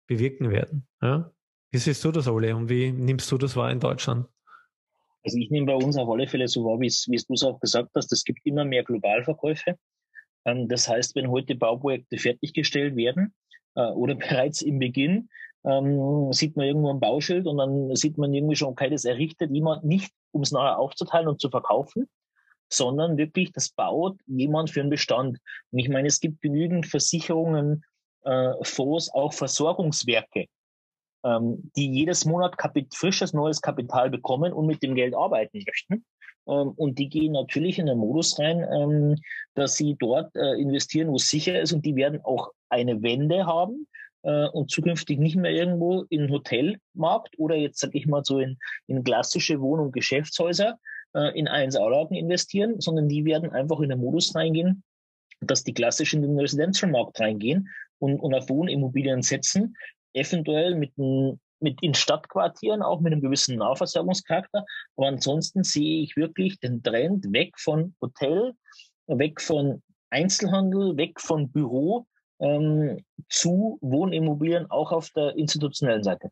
bewirken 0.07 0.51
werden. 0.51 0.87
Ja? 1.03 1.33
Wie 1.71 1.79
siehst 1.79 2.05
du 2.05 2.13
das, 2.13 2.29
Ole? 2.29 2.57
Und 2.57 2.69
wie 2.69 2.93
nimmst 2.93 3.31
du 3.31 3.39
das 3.39 3.57
wahr 3.57 3.71
in 3.71 3.81
Deutschland? 3.81 4.27
Also 5.23 5.37
ich 5.37 5.51
nehme 5.51 5.67
bei 5.67 5.75
uns 5.75 5.97
auf 5.97 6.09
alle 6.09 6.27
Fälle 6.27 6.49
so 6.49 6.65
wahr, 6.65 6.81
wie 6.81 6.89
du 6.89 7.35
es 7.35 7.43
auch 7.43 7.61
gesagt 7.61 7.91
hast, 7.95 8.11
es 8.13 8.25
gibt 8.25 8.41
immer 8.45 8.65
mehr 8.65 8.85
Globalverkäufe. 8.85 9.77
Ähm, 10.45 10.69
das 10.69 10.89
heißt, 10.89 11.15
wenn 11.17 11.31
heute 11.31 11.55
Bauprojekte 11.55 12.19
fertiggestellt 12.19 12.97
werden 12.97 13.35
äh, 13.75 13.83
oder 13.83 14.15
bereits 14.17 14.63
im 14.63 14.79
Beginn, 14.79 15.29
ähm, 15.65 16.33
sieht 16.33 16.57
man 16.57 16.67
irgendwo 16.67 16.91
ein 16.91 17.01
Bauschild 17.01 17.47
und 17.47 17.59
dann 17.59 17.95
sieht 17.95 18.17
man 18.17 18.33
irgendwie 18.33 18.57
schon, 18.57 18.69
okay, 18.69 18.89
das 18.89 19.05
errichtet 19.05 19.51
jemand 19.51 19.85
nicht, 19.85 20.13
um 20.33 20.43
es 20.43 20.53
nachher 20.53 20.79
aufzuteilen 20.79 21.29
und 21.29 21.41
zu 21.41 21.51
verkaufen, 21.51 22.09
sondern 22.73 23.19
wirklich, 23.19 23.53
das 23.53 23.71
baut 23.71 24.19
jemand 24.27 24.71
für 24.71 24.81
einen 24.81 24.91
Bestand. 24.91 25.39
Und 25.71 25.79
ich 25.79 25.89
meine, 25.89 26.09
es 26.09 26.21
gibt 26.21 26.41
genügend 26.41 26.87
Versicherungen, 26.87 27.85
äh, 28.23 28.53
Fonds, 28.63 29.13
auch 29.13 29.33
Versorgungswerke, 29.33 30.47
ähm, 31.25 31.71
die 31.77 31.91
jedes 31.91 32.25
Monat 32.25 32.57
frisches 32.95 33.33
neues 33.33 33.61
Kapital 33.61 34.11
bekommen 34.11 34.53
und 34.53 34.67
mit 34.67 34.83
dem 34.83 34.95
Geld 34.95 35.15
arbeiten 35.15 35.63
möchten. 35.67 36.05
Ähm, 36.49 36.73
und 36.77 36.99
die 36.99 37.09
gehen 37.09 37.33
natürlich 37.33 37.79
in 37.79 37.87
den 37.87 37.99
Modus 37.99 38.39
rein, 38.39 38.67
ähm, 38.73 39.17
dass 39.55 39.77
sie 39.77 39.97
dort 39.99 40.35
äh, 40.37 40.55
investieren, 40.61 41.09
wo 41.09 41.17
es 41.17 41.29
sicher 41.29 41.61
ist. 41.61 41.73
Und 41.73 41.85
die 41.85 41.97
werden 41.97 42.21
auch 42.25 42.51
eine 42.69 43.03
Wende 43.03 43.47
haben 43.47 43.87
äh, 44.23 44.47
und 44.49 44.71
zukünftig 44.71 45.19
nicht 45.19 45.37
mehr 45.37 45.53
irgendwo 45.53 46.05
in 46.09 46.31
Hotelmarkt 46.31 47.39
oder 47.39 47.57
jetzt 47.57 47.81
sage 47.81 47.99
ich 47.99 48.07
mal 48.07 48.25
so 48.25 48.39
in, 48.39 48.59
in 48.87 49.05
klassische 49.05 49.61
Wohn- 49.61 49.81
und 49.81 49.93
Geschäftshäuser 49.93 50.79
äh, 51.15 51.39
in 51.39 51.49
1A-Lagen 51.49 52.15
investieren, 52.15 52.81
sondern 52.81 53.09
die 53.09 53.25
werden 53.25 53.51
einfach 53.51 53.81
in 53.81 53.91
den 53.91 54.01
Modus 54.01 54.35
reingehen, 54.35 54.83
dass 55.41 55.65
die 55.65 55.75
klassisch 55.75 56.15
in 56.15 56.23
den 56.23 56.39
Residential-Markt 56.39 57.21
reingehen 57.21 57.69
und, 57.99 58.19
und 58.19 58.35
auf 58.35 58.49
Wohnimmobilien 58.49 59.23
setzen, 59.23 59.77
eventuell 60.13 60.75
mit, 60.75 60.93
mit 61.61 61.83
in 61.83 61.95
Stadtquartieren 61.95 62.83
auch 62.83 63.01
mit 63.01 63.13
einem 63.13 63.23
gewissen 63.23 63.57
Nahversorgungscharakter. 63.57 64.65
Aber 64.97 65.09
ansonsten 65.09 65.65
sehe 65.65 66.03
ich 66.03 66.17
wirklich 66.17 66.59
den 66.61 66.83
Trend 66.83 67.33
weg 67.33 67.53
von 67.59 67.95
Hotel, 68.01 68.53
weg 69.07 69.41
von 69.41 69.83
Einzelhandel, 70.11 70.97
weg 70.97 71.21
von 71.21 71.51
Büro 71.51 72.07
ähm, 72.41 73.05
zu 73.29 73.79
Wohnimmobilien 73.81 74.71
auch 74.71 74.93
auf 74.93 75.11
der 75.11 75.37
institutionellen 75.37 76.03
Seite. 76.03 76.31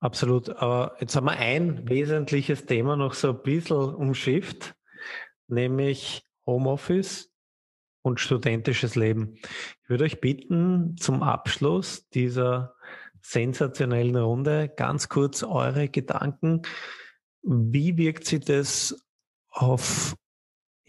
Absolut. 0.00 0.48
Aber 0.48 0.96
jetzt 1.00 1.14
haben 1.14 1.26
wir 1.26 1.36
ein 1.36 1.88
wesentliches 1.88 2.64
Thema 2.64 2.96
noch 2.96 3.12
so 3.12 3.30
ein 3.30 3.42
bisschen 3.42 3.94
umschifft, 3.94 4.74
nämlich 5.48 6.22
Homeoffice 6.46 7.30
und 8.02 8.20
studentisches 8.20 8.94
Leben. 8.94 9.36
Ich 9.82 9.88
würde 9.88 10.04
euch 10.04 10.20
bitten, 10.20 10.96
zum 10.96 11.22
Abschluss 11.22 12.08
dieser 12.10 12.74
sensationellen 13.22 14.16
Runde 14.16 14.72
ganz 14.74 15.08
kurz 15.08 15.42
eure 15.42 15.88
Gedanken. 15.88 16.62
Wie 17.42 17.96
wirkt 17.96 18.26
sich 18.26 18.44
das 18.44 19.06
auf 19.50 20.14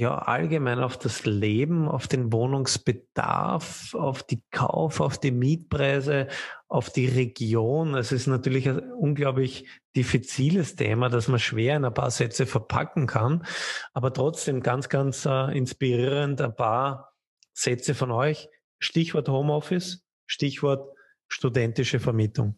ja, 0.02 0.18
allgemein 0.18 0.80
auf 0.80 0.98
das 0.98 1.28
Leben, 1.28 1.88
auf 1.88 2.08
den 2.08 2.34
Wohnungsbedarf, 2.34 3.94
auf 3.94 4.24
die 4.24 4.42
Kauf, 4.50 5.00
auf 5.00 5.20
die 5.20 5.30
Mietpreise, 5.30 6.28
auf 6.68 6.90
die 6.90 7.06
Region. 7.06 7.94
Es 7.94 8.12
ist 8.12 8.26
natürlich 8.26 8.68
ein 8.68 8.80
unglaublich 8.80 9.70
diffiziles 9.96 10.76
Thema, 10.76 11.10
das 11.10 11.28
man 11.28 11.38
schwer 11.38 11.78
in 11.78 11.86
ein 11.86 11.94
paar 11.94 12.10
Sätze 12.10 12.48
verpacken 12.48 13.06
kann, 13.06 13.46
aber 13.94 14.12
trotzdem 14.12 14.62
ganz, 14.62 14.90
ganz 14.90 15.24
uh, 15.28 15.52
inspirierend 15.54 16.42
ein 16.42 16.56
paar 16.56 17.14
Sätze 17.54 17.94
von 17.94 18.10
euch. 18.10 18.50
Stichwort 18.80 19.30
Homeoffice, 19.30 20.04
Stichwort 20.26 20.98
studentische 21.28 22.00
Vermietung. 22.00 22.58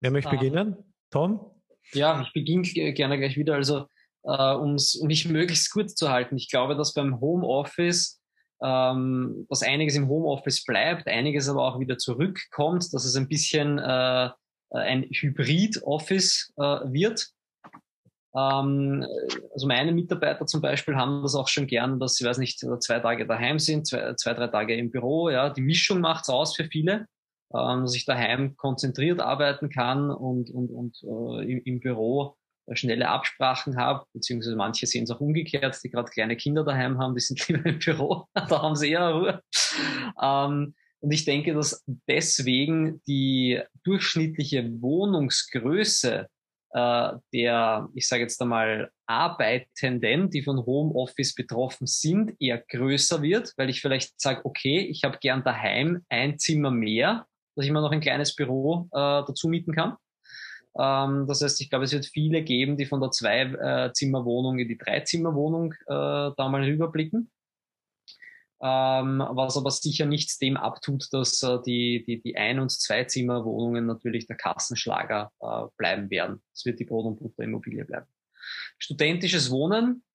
Wer 0.00 0.10
möchte 0.10 0.30
ah. 0.30 0.36
beginnen? 0.36 0.94
Tom? 1.10 1.50
Ja, 1.92 2.22
ich 2.22 2.32
beginne 2.32 2.62
gerne 2.94 3.18
gleich 3.18 3.36
wieder. 3.36 3.56
Also 3.56 3.88
äh, 4.24 4.54
um 4.54 4.76
mich 5.02 5.28
möglichst 5.28 5.72
kurz 5.72 5.94
zu 5.94 6.10
halten. 6.10 6.36
Ich 6.36 6.50
glaube, 6.50 6.76
dass 6.76 6.94
beim 6.94 7.20
Homeoffice 7.20 8.22
ähm, 8.62 9.46
dass 9.48 9.62
einiges 9.62 9.96
im 9.96 10.08
Homeoffice 10.08 10.64
bleibt, 10.64 11.08
einiges 11.08 11.48
aber 11.48 11.64
auch 11.64 11.80
wieder 11.80 11.98
zurückkommt, 11.98 12.92
dass 12.94 13.04
es 13.04 13.16
ein 13.16 13.28
bisschen 13.28 13.78
äh, 13.78 14.30
ein 14.70 15.02
Hybrid-Office 15.02 16.52
äh, 16.56 16.62
wird. 16.62 17.28
Ähm, 18.34 19.04
also 19.52 19.66
meine 19.66 19.92
Mitarbeiter 19.92 20.46
zum 20.46 20.60
Beispiel 20.60 20.96
haben 20.96 21.22
das 21.22 21.34
auch 21.34 21.48
schon 21.48 21.66
gern, 21.66 21.98
dass 21.98 22.14
sie, 22.14 22.24
weiß 22.24 22.38
nicht, 22.38 22.60
zwei 22.60 23.00
Tage 23.00 23.26
daheim 23.26 23.58
sind, 23.58 23.86
zwei, 23.86 24.14
zwei 24.14 24.34
drei 24.34 24.46
Tage 24.46 24.76
im 24.76 24.90
Büro. 24.90 25.28
Ja, 25.28 25.50
die 25.50 25.60
Mischung 25.60 26.00
macht's 26.00 26.30
aus 26.30 26.54
für 26.54 26.64
viele, 26.64 27.06
ähm, 27.52 27.82
dass 27.82 27.96
ich 27.96 28.04
daheim 28.04 28.56
konzentriert 28.56 29.20
arbeiten 29.20 29.70
kann 29.70 30.08
und 30.08 30.50
und 30.50 30.70
und 30.70 31.02
äh, 31.02 31.52
im, 31.52 31.62
im 31.64 31.80
Büro 31.80 32.36
schnelle 32.72 33.08
Absprachen 33.08 33.76
habe, 33.76 34.04
beziehungsweise 34.12 34.56
manche 34.56 34.86
sehen 34.86 35.04
es 35.04 35.10
auch 35.10 35.20
umgekehrt, 35.20 35.78
die 35.82 35.90
gerade 35.90 36.10
kleine 36.10 36.36
Kinder 36.36 36.64
daheim 36.64 36.98
haben, 36.98 37.14
die 37.14 37.20
sind 37.20 37.46
lieber 37.48 37.66
im 37.66 37.78
Büro, 37.78 38.26
da 38.34 38.62
haben 38.62 38.76
sie 38.76 38.90
eher 38.90 39.10
Ruhe. 39.10 39.42
Ähm, 40.20 40.74
und 41.00 41.10
ich 41.10 41.24
denke, 41.24 41.52
dass 41.54 41.84
deswegen 42.08 43.02
die 43.08 43.60
durchschnittliche 43.82 44.70
Wohnungsgröße 44.80 46.28
äh, 46.72 47.12
der, 47.32 47.88
ich 47.94 48.08
sage 48.08 48.22
jetzt 48.22 48.40
einmal, 48.40 48.90
Arbeitenden, 49.06 50.30
die 50.30 50.42
von 50.42 50.64
Homeoffice 50.64 51.34
betroffen 51.34 51.86
sind, 51.86 52.34
eher 52.40 52.58
größer 52.58 53.20
wird, 53.20 53.52
weil 53.56 53.68
ich 53.68 53.82
vielleicht 53.82 54.18
sage, 54.18 54.40
okay, 54.44 54.78
ich 54.78 55.04
habe 55.04 55.18
gern 55.20 55.44
daheim 55.44 56.02
ein 56.08 56.38
Zimmer 56.38 56.70
mehr, 56.70 57.26
dass 57.54 57.66
ich 57.66 57.72
mir 57.72 57.82
noch 57.82 57.92
ein 57.92 58.00
kleines 58.00 58.34
Büro 58.34 58.88
äh, 58.92 59.22
dazu 59.26 59.48
mieten 59.48 59.74
kann. 59.74 59.96
Ähm, 60.78 61.26
das 61.26 61.42
heißt, 61.42 61.60
ich 61.60 61.70
glaube, 61.70 61.84
es 61.84 61.92
wird 61.92 62.06
viele 62.06 62.42
geben, 62.42 62.76
die 62.76 62.86
von 62.86 63.00
der 63.00 63.10
Zwei-Zimmer-Wohnung 63.10 64.58
in 64.58 64.68
die 64.68 64.78
Drei-Zimmer-Wohnung 64.78 65.74
äh, 65.86 65.86
da 66.36 66.48
mal 66.48 66.62
rüberblicken. 66.62 67.30
Ähm, 68.64 69.18
was 69.30 69.56
aber 69.56 69.72
sicher 69.72 70.06
nichts 70.06 70.38
dem 70.38 70.56
abtut, 70.56 71.08
dass 71.12 71.42
äh, 71.42 71.58
die, 71.66 72.04
die, 72.06 72.22
die 72.22 72.36
Ein- 72.36 72.60
und 72.60 72.70
Zwei-Zimmer-Wohnungen 72.70 73.86
natürlich 73.86 74.26
der 74.28 74.36
Kassenschlager 74.36 75.32
äh, 75.40 75.64
bleiben 75.76 76.10
werden. 76.10 76.42
Es 76.54 76.64
wird 76.64 76.78
die 76.78 76.84
Brot- 76.84 77.06
und 77.06 77.18
Butter-Immobilie 77.18 77.84
bleiben. 77.84 78.06
Studentisches 78.78 79.50
Wohnen 79.50 80.04
äh, 80.04 80.11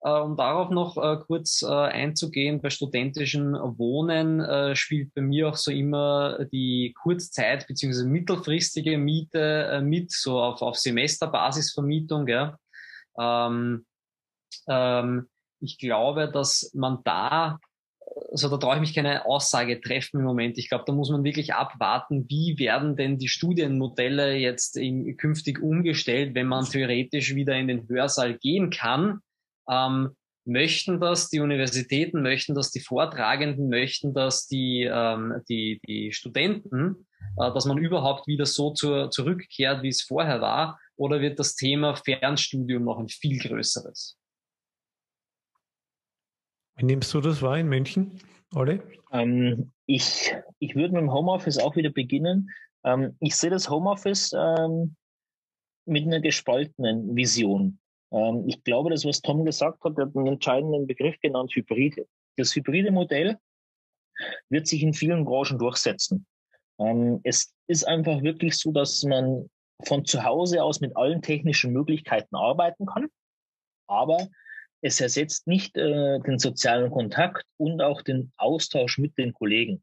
um 0.00 0.34
darauf 0.34 0.70
noch 0.70 0.96
äh, 0.96 1.18
kurz 1.26 1.62
äh, 1.62 1.66
einzugehen, 1.66 2.62
bei 2.62 2.70
studentischen 2.70 3.52
Wohnen 3.52 4.40
äh, 4.40 4.74
spielt 4.74 5.12
bei 5.14 5.20
mir 5.20 5.50
auch 5.50 5.56
so 5.56 5.70
immer 5.70 6.46
die 6.46 6.94
Kurzzeit- 7.02 7.66
bzw. 7.66 8.04
mittelfristige 8.04 8.96
Miete 8.96 9.68
äh, 9.70 9.80
mit, 9.82 10.10
so 10.10 10.40
auf, 10.40 10.62
auf 10.62 10.76
Semesterbasisvermietung. 10.76 12.24
Gell? 12.24 12.54
Ähm, 13.18 13.84
ähm, 14.68 15.28
ich 15.60 15.76
glaube, 15.76 16.30
dass 16.32 16.70
man 16.74 17.00
da, 17.04 17.58
also 18.32 18.48
da 18.48 18.56
traue 18.56 18.76
ich 18.76 18.80
mich 18.80 18.94
keine 18.94 19.26
Aussage 19.26 19.82
treffen 19.82 20.20
im 20.20 20.24
Moment. 20.24 20.56
Ich 20.56 20.70
glaube, 20.70 20.84
da 20.86 20.94
muss 20.94 21.10
man 21.10 21.24
wirklich 21.24 21.52
abwarten, 21.52 22.24
wie 22.30 22.58
werden 22.58 22.96
denn 22.96 23.18
die 23.18 23.28
Studienmodelle 23.28 24.34
jetzt 24.36 24.78
in, 24.78 25.18
künftig 25.18 25.62
umgestellt, 25.62 26.34
wenn 26.34 26.46
man 26.46 26.64
theoretisch 26.64 27.34
wieder 27.34 27.54
in 27.56 27.68
den 27.68 27.86
Hörsaal 27.86 28.38
gehen 28.38 28.70
kann 28.70 29.20
ähm, 29.70 30.10
möchten 30.44 31.00
das, 31.00 31.28
die 31.28 31.40
Universitäten 31.40 32.22
möchten 32.22 32.54
das, 32.54 32.70
die 32.70 32.80
Vortragenden 32.80 33.68
möchten 33.68 34.14
das, 34.14 34.46
die, 34.46 34.88
ähm, 34.90 35.42
die, 35.48 35.80
die 35.86 36.12
Studenten, 36.12 37.06
äh, 37.36 37.52
dass 37.52 37.66
man 37.66 37.78
überhaupt 37.78 38.26
wieder 38.26 38.46
so 38.46 38.72
zur, 38.72 39.10
zurückkehrt, 39.10 39.82
wie 39.82 39.88
es 39.88 40.02
vorher 40.02 40.40
war, 40.40 40.78
oder 40.96 41.20
wird 41.20 41.38
das 41.38 41.54
Thema 41.54 41.94
Fernstudium 41.94 42.84
noch 42.84 42.98
ein 42.98 43.08
viel 43.08 43.38
größeres? 43.38 44.18
Wie 46.76 46.84
nimmst 46.84 47.12
du 47.12 47.20
das 47.20 47.42
wahr 47.42 47.58
in 47.58 47.68
München, 47.68 48.18
Olli? 48.54 48.80
Ähm, 49.12 49.72
ich, 49.86 50.34
ich 50.58 50.74
würde 50.74 50.94
mit 50.94 51.02
dem 51.02 51.12
Homeoffice 51.12 51.58
auch 51.58 51.76
wieder 51.76 51.90
beginnen. 51.90 52.50
Ähm, 52.84 53.16
ich 53.20 53.36
sehe 53.36 53.50
das 53.50 53.68
Homeoffice 53.68 54.32
ähm, 54.32 54.96
mit 55.84 56.04
einer 56.04 56.20
gespaltenen 56.20 57.14
Vision. 57.14 57.79
Ähm, 58.12 58.44
ich 58.46 58.62
glaube, 58.64 58.90
das, 58.90 59.04
was 59.04 59.20
Tom 59.20 59.44
gesagt 59.44 59.82
hat, 59.84 59.96
hat 59.96 60.16
einen 60.16 60.26
entscheidenden 60.26 60.86
Begriff 60.86 61.18
genannt, 61.20 61.52
Hybride. 61.54 62.06
Das 62.36 62.54
hybride 62.54 62.90
Modell 62.90 63.38
wird 64.48 64.66
sich 64.66 64.82
in 64.82 64.94
vielen 64.94 65.24
Branchen 65.24 65.58
durchsetzen. 65.58 66.26
Ähm, 66.78 67.20
es 67.24 67.52
ist 67.66 67.86
einfach 67.86 68.22
wirklich 68.22 68.56
so, 68.56 68.72
dass 68.72 69.02
man 69.04 69.48
von 69.84 70.04
zu 70.04 70.24
Hause 70.24 70.62
aus 70.62 70.80
mit 70.80 70.96
allen 70.96 71.22
technischen 71.22 71.72
Möglichkeiten 71.72 72.36
arbeiten 72.36 72.86
kann, 72.86 73.08
aber 73.86 74.28
es 74.82 75.00
ersetzt 75.00 75.46
nicht 75.46 75.76
äh, 75.76 76.18
den 76.20 76.38
sozialen 76.38 76.90
Kontakt 76.90 77.44
und 77.58 77.82
auch 77.82 78.02
den 78.02 78.32
Austausch 78.38 78.98
mit 78.98 79.16
den 79.18 79.32
Kollegen. 79.32 79.82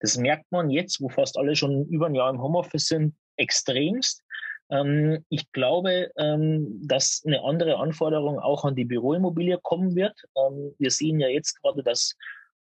Das 0.00 0.16
merkt 0.16 0.50
man 0.52 0.70
jetzt, 0.70 1.00
wo 1.00 1.08
fast 1.08 1.36
alle 1.36 1.56
schon 1.56 1.86
über 1.86 2.06
ein 2.06 2.14
Jahr 2.14 2.30
im 2.30 2.40
Homeoffice 2.40 2.86
sind, 2.86 3.16
extremst. 3.36 4.22
Ähm, 4.70 5.24
ich 5.28 5.50
glaube, 5.52 6.10
ähm, 6.16 6.80
dass 6.86 7.22
eine 7.26 7.42
andere 7.42 7.76
Anforderung 7.76 8.38
auch 8.38 8.64
an 8.64 8.76
die 8.76 8.84
Büroimmobilie 8.84 9.58
kommen 9.62 9.94
wird. 9.94 10.14
Ähm, 10.36 10.74
wir 10.78 10.90
sehen 10.90 11.20
ja 11.20 11.28
jetzt 11.28 11.60
gerade, 11.62 11.82
dass 11.82 12.16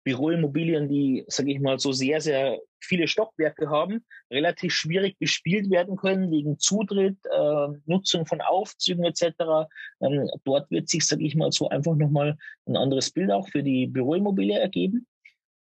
Büroimmobilien, 0.08 0.88
die, 0.88 1.26
sage 1.28 1.52
ich 1.52 1.60
mal, 1.60 1.80
so 1.80 1.92
sehr, 1.92 2.22
sehr 2.22 2.62
viele 2.80 3.10
Stockwerke 3.10 3.70
haben, 3.70 4.06
relativ 4.32 4.74
schwierig 4.74 5.20
bespielt 5.20 5.70
werden 5.70 5.98
können 5.98 6.32
wegen 6.32 6.58
Zutritt, 6.60 7.18
äh, 7.30 7.68
Nutzung 7.88 8.26
von 8.26 8.40
Aufzügen 8.40 9.04
etc. 9.04 9.68
Ähm, 10.00 10.30
dort 10.46 10.72
wird 10.72 10.88
sich, 10.88 11.06
sage 11.06 11.26
ich 11.26 11.36
mal, 11.36 11.52
so 11.52 11.68
einfach 11.68 11.96
nochmal 11.96 12.38
ein 12.68 12.78
anderes 12.78 13.12
Bild 13.12 13.32
auch 13.32 13.50
für 13.50 13.64
die 13.64 13.88
Büroimmobilie 13.88 14.58
ergeben. 14.58 15.08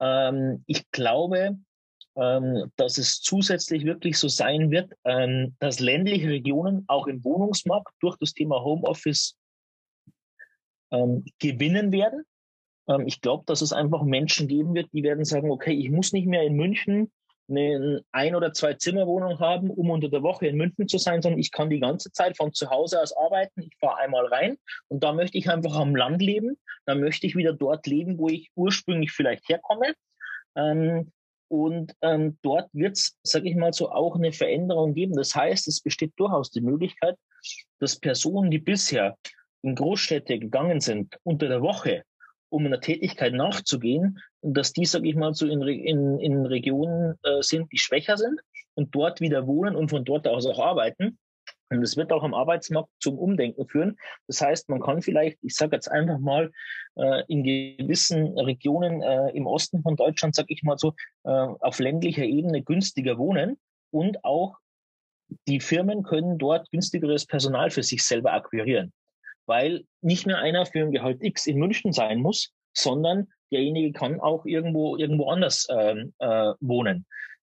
Ähm, 0.02 0.66
ich 0.68 0.92
glaube, 0.92 1.58
ähm, 2.18 2.72
dass 2.78 2.98
es 2.98 3.22
zusätzlich 3.22 3.86
wirklich 3.86 4.18
so 4.18 4.28
sein 4.28 4.72
wird, 4.72 4.92
ähm, 5.04 5.56
dass 5.60 5.80
ländliche 5.80 6.30
Regionen 6.30 6.86
auch 6.88 7.08
im 7.08 7.24
Wohnungsmarkt 7.24 7.94
durch 8.00 8.18
das 8.18 8.34
Thema 8.34 8.64
Homeoffice 8.64 9.38
ähm, 10.92 11.26
gewinnen 11.40 11.92
werden. 11.92 12.24
Ähm, 12.88 13.08
ich 13.08 13.22
glaube, 13.22 13.44
dass 13.48 13.62
es 13.62 13.74
einfach 13.74 14.04
Menschen 14.04 14.48
geben 14.48 14.74
wird, 14.76 14.90
die 14.94 15.04
werden 15.04 15.26
sagen, 15.26 15.52
okay, 15.52 15.74
ich 15.74 15.90
muss 15.90 16.14
nicht 16.14 16.28
mehr 16.28 16.44
in 16.44 16.56
München 16.56 17.12
eine 17.48 18.04
ein- 18.12 18.36
oder 18.36 18.54
zwei 18.54 18.74
Zimmerwohnung 18.74 19.40
haben, 19.40 19.70
um 19.70 19.90
unter 19.90 20.10
der 20.10 20.24
Woche 20.24 20.48
in 20.48 20.58
München 20.58 20.88
zu 20.88 20.98
sein, 20.98 21.22
sondern 21.22 21.40
ich 21.40 21.52
kann 21.52 21.70
die 21.70 21.80
ganze 21.80 22.12
Zeit 22.12 22.38
von 22.38 22.54
zu 22.54 22.70
Hause 22.70 23.02
aus 23.02 23.16
arbeiten. 23.16 23.62
Ich 23.62 23.76
fahre 23.80 23.98
einmal 23.98 24.26
rein 24.26 24.58
und 24.88 25.04
da 25.04 25.14
möchte 25.14 25.38
ich 25.38 25.50
einfach 25.50 25.76
am 25.76 25.96
Land 25.96 26.22
leben. 26.22 26.58
Da 26.86 26.96
möchte 26.96 27.28
ich 27.28 27.36
wieder 27.36 27.54
dort 27.54 27.86
leben, 27.88 28.18
wo 28.18 28.30
ich 28.30 28.50
ursprünglich 28.56 29.12
vielleicht 29.12 29.48
herkomme. 29.48 29.94
Ähm, 30.56 31.12
und 31.64 31.94
ähm, 32.02 32.38
dort 32.42 32.70
wird 32.74 32.98
es, 32.98 33.18
sage 33.24 33.50
ich 33.50 33.56
mal 33.56 33.74
so, 33.74 33.90
auch 33.90 34.16
eine 34.16 34.32
Veränderung 34.32 34.94
geben. 34.94 35.16
Das 35.16 35.36
heißt, 35.36 35.68
es 35.68 35.82
besteht 35.82 36.14
durchaus 36.18 36.52
die 36.52 36.62
Möglichkeit, 36.62 37.18
dass 37.80 38.00
Personen, 38.00 38.52
die 38.52 38.60
bisher 38.60 39.18
in 39.62 39.76
Großstädte 39.76 40.38
gegangen 40.40 40.80
sind 40.80 41.18
unter 41.24 41.48
der 41.48 41.62
Woche, 41.62 42.04
um 42.50 42.66
einer 42.66 42.80
Tätigkeit 42.80 43.34
nachzugehen, 43.34 44.20
dass 44.42 44.74
die, 44.74 44.86
sage 44.86 45.08
ich 45.08 45.16
mal, 45.16 45.34
so 45.34 45.48
in, 45.48 45.62
in, 45.62 46.20
in 46.20 46.46
Regionen 46.46 47.16
äh, 47.24 47.42
sind, 47.42 47.72
die 47.72 47.78
schwächer 47.78 48.18
sind 48.18 48.40
und 48.76 48.94
dort 48.94 49.22
wieder 49.22 49.48
wohnen 49.48 49.76
und 49.76 49.90
von 49.90 50.06
dort 50.06 50.28
aus 50.28 50.46
auch 50.46 50.60
arbeiten. 50.60 51.18
Und 51.70 51.82
das 51.82 51.98
wird 51.98 52.12
auch 52.12 52.24
am 52.24 52.34
Arbeitsmarkt 52.34 52.90
zum 53.00 53.18
Umdenken 53.18 53.68
führen. 53.68 53.98
Das 54.28 54.42
heißt, 54.42 54.70
man 54.70 54.82
kann 54.82 55.02
vielleicht, 55.02 55.40
ich 55.42 55.56
sage 55.56 55.76
jetzt 55.76 55.90
einfach 55.90 56.20
mal, 56.20 56.52
äh, 56.96 57.24
in 57.28 57.44
gewissen 57.44 58.38
Regionen 58.38 59.02
äh, 59.02 59.30
im 59.32 59.48
Osten 59.48 59.82
von 59.82 59.96
Deutschland, 59.96 60.36
sage 60.36 60.54
ich 60.54 60.64
mal 60.64 60.78
so, 60.78 60.94
äh, 61.24 61.30
auf 61.30 61.80
ländlicher 61.80 62.24
Ebene 62.24 62.62
günstiger 62.62 63.18
wohnen 63.18 63.58
und 63.92 64.24
auch 64.24 64.58
die 65.48 65.60
Firmen 65.60 66.04
können 66.04 66.38
dort 66.38 66.70
günstigeres 66.72 67.26
Personal 67.26 67.72
für 67.72 67.84
sich 67.84 68.04
selber 68.04 68.34
akquirieren, 68.34 68.94
weil 69.48 69.86
nicht 70.02 70.28
mehr 70.28 70.38
einer 70.38 70.66
für 70.66 70.82
ein 70.82 70.92
Gehalt 70.92 71.24
X 71.24 71.48
in 71.48 71.58
München 71.58 71.92
sein 71.94 72.22
muss, 72.22 72.52
sondern 72.74 73.28
derjenige 73.52 73.92
kann 73.92 74.20
auch 74.20 74.46
irgendwo 74.46 74.98
irgendwo 74.98 75.30
anders 75.30 75.68
ähm, 75.70 76.14
äh, 76.20 76.54
wohnen. 76.60 77.06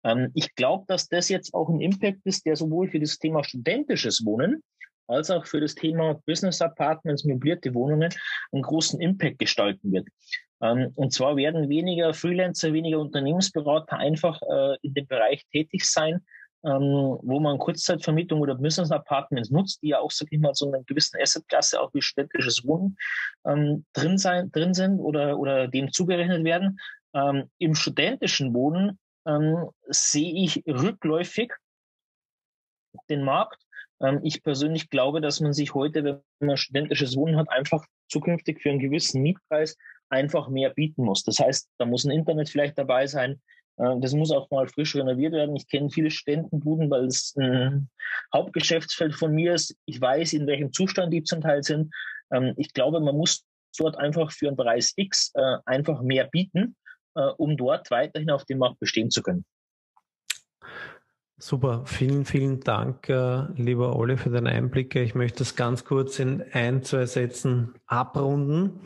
Ähm, 0.05 0.31
ich 0.33 0.55
glaube, 0.55 0.85
dass 0.87 1.09
das 1.09 1.27
jetzt 1.27 1.53
auch 1.53 1.67
ein 1.67 1.81
Impact 1.81 2.19
ist, 2.23 2.45
der 2.45 2.55
sowohl 2.55 2.87
für 2.87 2.99
das 2.99 3.17
Thema 3.17 3.43
studentisches 3.43 4.25
Wohnen 4.25 4.63
als 5.07 5.29
auch 5.29 5.45
für 5.45 5.61
das 5.61 5.75
Thema 5.75 6.19
Business 6.25 6.61
Apartments, 6.61 7.25
möblierte 7.25 7.73
Wohnungen 7.73 8.11
einen 8.51 8.61
großen 8.61 8.99
Impact 9.01 9.39
gestalten 9.39 9.91
wird. 9.91 10.07
Ähm, 10.61 10.91
und 10.95 11.13
zwar 11.13 11.35
werden 11.35 11.69
weniger 11.69 12.13
Freelancer, 12.13 12.73
weniger 12.73 12.99
Unternehmensberater 12.99 13.97
einfach 13.97 14.41
äh, 14.41 14.77
in 14.81 14.93
dem 14.93 15.07
Bereich 15.07 15.45
tätig 15.51 15.85
sein, 15.85 16.21
ähm, 16.65 17.19
wo 17.21 17.39
man 17.39 17.59
Kurzzeitvermietung 17.59 18.39
oder 18.41 18.55
Business 18.55 18.91
Apartments 18.91 19.51
nutzt, 19.51 19.83
die 19.83 19.89
ja 19.89 19.99
auch, 19.99 20.11
sag 20.11 20.29
ich 20.31 20.39
mal, 20.39 20.55
so 20.55 20.67
einer 20.67 20.83
gewissen 20.83 21.19
Assetklasse 21.21 21.79
auch 21.79 21.93
wie 21.93 22.01
städtisches 22.01 22.65
Wohnen 22.65 22.97
ähm, 23.45 23.85
drin 23.93 24.17
sein, 24.17 24.51
drin 24.51 24.73
sind 24.73 24.99
oder, 24.99 25.37
oder 25.37 25.67
dem 25.67 25.91
zugerechnet 25.91 26.43
werden. 26.43 26.79
Ähm, 27.13 27.49
Im 27.59 27.75
studentischen 27.75 28.53
Wohnen 28.53 28.97
ähm, 29.25 29.69
sehe 29.87 30.33
ich 30.43 30.63
rückläufig 30.67 31.51
den 33.09 33.23
Markt. 33.23 33.61
Ähm, 34.01 34.19
ich 34.23 34.43
persönlich 34.43 34.89
glaube, 34.89 35.21
dass 35.21 35.39
man 35.39 35.53
sich 35.53 35.73
heute, 35.73 36.03
wenn 36.03 36.21
man 36.39 36.57
studentisches 36.57 37.15
Wohnen 37.15 37.37
hat, 37.37 37.49
einfach 37.49 37.85
zukünftig 38.09 38.61
für 38.61 38.69
einen 38.69 38.79
gewissen 38.79 39.21
Mietpreis 39.21 39.77
einfach 40.09 40.49
mehr 40.49 40.69
bieten 40.69 41.03
muss. 41.03 41.23
Das 41.23 41.39
heißt, 41.39 41.69
da 41.77 41.85
muss 41.85 42.05
ein 42.05 42.11
Internet 42.11 42.49
vielleicht 42.49 42.77
dabei 42.77 43.07
sein. 43.07 43.41
Äh, 43.77 43.99
das 43.99 44.13
muss 44.13 44.31
auch 44.31 44.49
mal 44.51 44.67
frisch 44.67 44.95
renoviert 44.95 45.33
werden. 45.33 45.55
Ich 45.55 45.67
kenne 45.67 45.89
viele 45.89 46.11
Studentenbuden, 46.11 46.89
weil 46.89 47.05
es 47.05 47.35
ein 47.37 47.89
Hauptgeschäftsfeld 48.33 49.15
von 49.15 49.33
mir 49.33 49.53
ist. 49.53 49.75
Ich 49.85 49.99
weiß, 49.99 50.33
in 50.33 50.47
welchem 50.47 50.71
Zustand 50.71 51.13
die 51.13 51.23
zum 51.23 51.41
Teil 51.41 51.63
sind. 51.63 51.93
Ähm, 52.31 52.53
ich 52.57 52.73
glaube, 52.73 52.99
man 52.99 53.15
muss 53.15 53.45
dort 53.77 53.97
einfach 53.97 54.31
für 54.31 54.47
einen 54.47 54.57
Preis 54.57 54.93
X 54.95 55.31
äh, 55.35 55.57
einfach 55.65 56.01
mehr 56.01 56.25
bieten 56.25 56.75
um 57.37 57.57
dort 57.57 57.91
weiterhin 57.91 58.29
auf 58.29 58.45
dem 58.45 58.59
Markt 58.59 58.79
bestehen 58.79 59.09
zu 59.09 59.21
können. 59.21 59.45
Super, 61.37 61.83
vielen, 61.85 62.23
vielen 62.23 62.61
Dank, 62.61 63.09
äh, 63.09 63.43
lieber 63.57 63.97
Ole, 63.97 64.15
für 64.17 64.29
deine 64.29 64.51
Einblicke. 64.51 65.01
Ich 65.01 65.15
möchte 65.15 65.39
das 65.39 65.57
ganz 65.57 65.83
kurz 65.83 66.17
in 66.19 66.41
ein, 66.53 66.81
zwei 66.83 67.05
Sätzen 67.05 67.73
abrunden. 67.87 68.79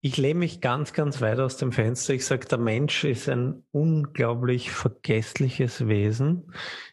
Ich 0.00 0.16
lehne 0.16 0.40
mich 0.40 0.60
ganz, 0.60 0.92
ganz 0.92 1.20
weit 1.20 1.38
aus 1.38 1.56
dem 1.56 1.70
Fenster. 1.70 2.14
Ich 2.14 2.26
sage, 2.26 2.48
der 2.48 2.58
Mensch 2.58 3.04
ist 3.04 3.28
ein 3.28 3.62
unglaublich 3.70 4.72
vergessliches 4.72 5.86
Wesen. 5.86 6.52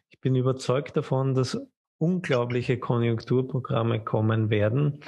Ich 0.10 0.20
bin 0.20 0.36
überzeugt 0.36 0.96
davon, 0.96 1.34
dass 1.34 1.58
unglaubliche 1.98 2.78
Konjunkturprogramme 2.78 4.04
kommen 4.04 4.52
werden. 4.52 5.00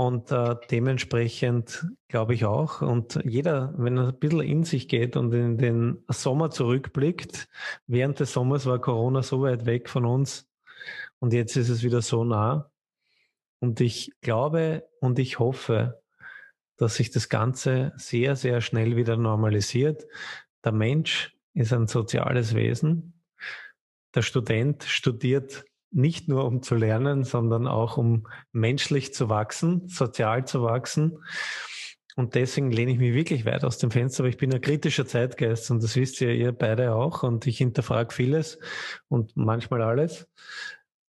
Und 0.00 0.32
äh, 0.32 0.56
dementsprechend 0.70 1.86
glaube 2.08 2.32
ich 2.32 2.46
auch. 2.46 2.80
Und 2.80 3.20
jeder, 3.22 3.74
wenn 3.76 3.98
er 3.98 4.08
ein 4.08 4.18
bisschen 4.18 4.40
in 4.40 4.64
sich 4.64 4.88
geht 4.88 5.14
und 5.14 5.30
in 5.34 5.58
den 5.58 6.02
Sommer 6.08 6.50
zurückblickt, 6.50 7.50
während 7.86 8.18
des 8.18 8.32
Sommers 8.32 8.64
war 8.64 8.80
Corona 8.80 9.22
so 9.22 9.42
weit 9.42 9.66
weg 9.66 9.90
von 9.90 10.06
uns 10.06 10.48
und 11.18 11.34
jetzt 11.34 11.54
ist 11.56 11.68
es 11.68 11.82
wieder 11.82 12.00
so 12.00 12.24
nah. 12.24 12.70
Und 13.58 13.82
ich 13.82 14.10
glaube 14.22 14.88
und 15.00 15.18
ich 15.18 15.38
hoffe, 15.38 16.00
dass 16.78 16.94
sich 16.94 17.10
das 17.10 17.28
Ganze 17.28 17.92
sehr, 17.96 18.36
sehr 18.36 18.62
schnell 18.62 18.96
wieder 18.96 19.18
normalisiert. 19.18 20.06
Der 20.64 20.72
Mensch 20.72 21.36
ist 21.52 21.74
ein 21.74 21.88
soziales 21.88 22.54
Wesen. 22.54 23.20
Der 24.14 24.22
Student 24.22 24.82
studiert 24.82 25.66
nicht 25.90 26.28
nur 26.28 26.44
um 26.44 26.62
zu 26.62 26.74
lernen, 26.74 27.24
sondern 27.24 27.66
auch 27.66 27.96
um 27.96 28.26
menschlich 28.52 29.12
zu 29.12 29.28
wachsen, 29.28 29.88
sozial 29.88 30.46
zu 30.46 30.62
wachsen. 30.62 31.18
Und 32.16 32.34
deswegen 32.34 32.70
lehne 32.70 32.92
ich 32.92 32.98
mich 32.98 33.14
wirklich 33.14 33.44
weit 33.44 33.64
aus 33.64 33.78
dem 33.78 33.90
Fenster, 33.90 34.22
aber 34.22 34.28
ich 34.28 34.36
bin 34.36 34.52
ein 34.52 34.60
kritischer 34.60 35.06
Zeitgeist 35.06 35.70
und 35.70 35.82
das 35.82 35.96
wisst 35.96 36.20
ihr, 36.20 36.34
ihr 36.34 36.52
beide 36.52 36.94
auch. 36.94 37.22
Und 37.22 37.46
ich 37.46 37.58
hinterfrage 37.58 38.12
vieles 38.12 38.58
und 39.08 39.36
manchmal 39.36 39.82
alles. 39.82 40.28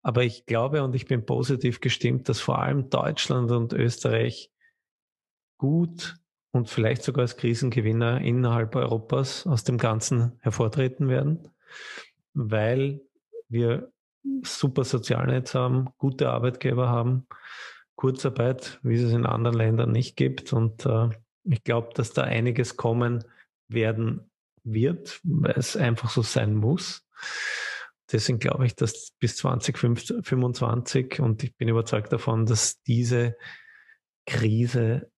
Aber 0.03 0.23
ich 0.23 0.45
glaube 0.45 0.83
und 0.83 0.95
ich 0.95 1.05
bin 1.05 1.25
positiv 1.25 1.79
gestimmt, 1.79 2.29
dass 2.29 2.39
vor 2.39 2.59
allem 2.59 2.89
Deutschland 2.89 3.51
und 3.51 3.73
Österreich 3.73 4.51
gut 5.57 6.15
und 6.51 6.69
vielleicht 6.69 7.03
sogar 7.03 7.23
als 7.23 7.37
Krisengewinner 7.37 8.21
innerhalb 8.21 8.75
Europas 8.75 9.45
aus 9.45 9.63
dem 9.63 9.77
Ganzen 9.77 10.39
hervortreten 10.39 11.07
werden, 11.07 11.49
weil 12.33 13.01
wir 13.47 13.91
super 14.43 14.83
Sozialnetz 14.83 15.53
haben, 15.55 15.89
gute 15.97 16.29
Arbeitgeber 16.29 16.89
haben, 16.89 17.27
Kurzarbeit, 17.95 18.79
wie 18.83 18.95
es 18.95 19.11
in 19.11 19.25
anderen 19.25 19.57
Ländern 19.57 19.91
nicht 19.91 20.15
gibt. 20.15 20.53
Und 20.53 20.85
äh, 20.85 21.09
ich 21.43 21.63
glaube, 21.63 21.89
dass 21.93 22.13
da 22.13 22.23
einiges 22.23 22.77
kommen 22.77 23.23
werden 23.67 24.31
wird, 24.63 25.19
weil 25.23 25.55
es 25.57 25.75
einfach 25.75 26.09
so 26.09 26.21
sein 26.21 26.55
muss. 26.55 27.05
Deswegen 28.11 28.39
glaube 28.39 28.65
ich, 28.65 28.75
dass 28.75 29.11
bis 29.19 29.37
2025 29.37 31.19
und 31.21 31.43
ich 31.43 31.55
bin 31.55 31.69
überzeugt 31.69 32.11
davon, 32.11 32.45
dass 32.45 32.81
diese 32.81 33.37
Krise 34.25 35.09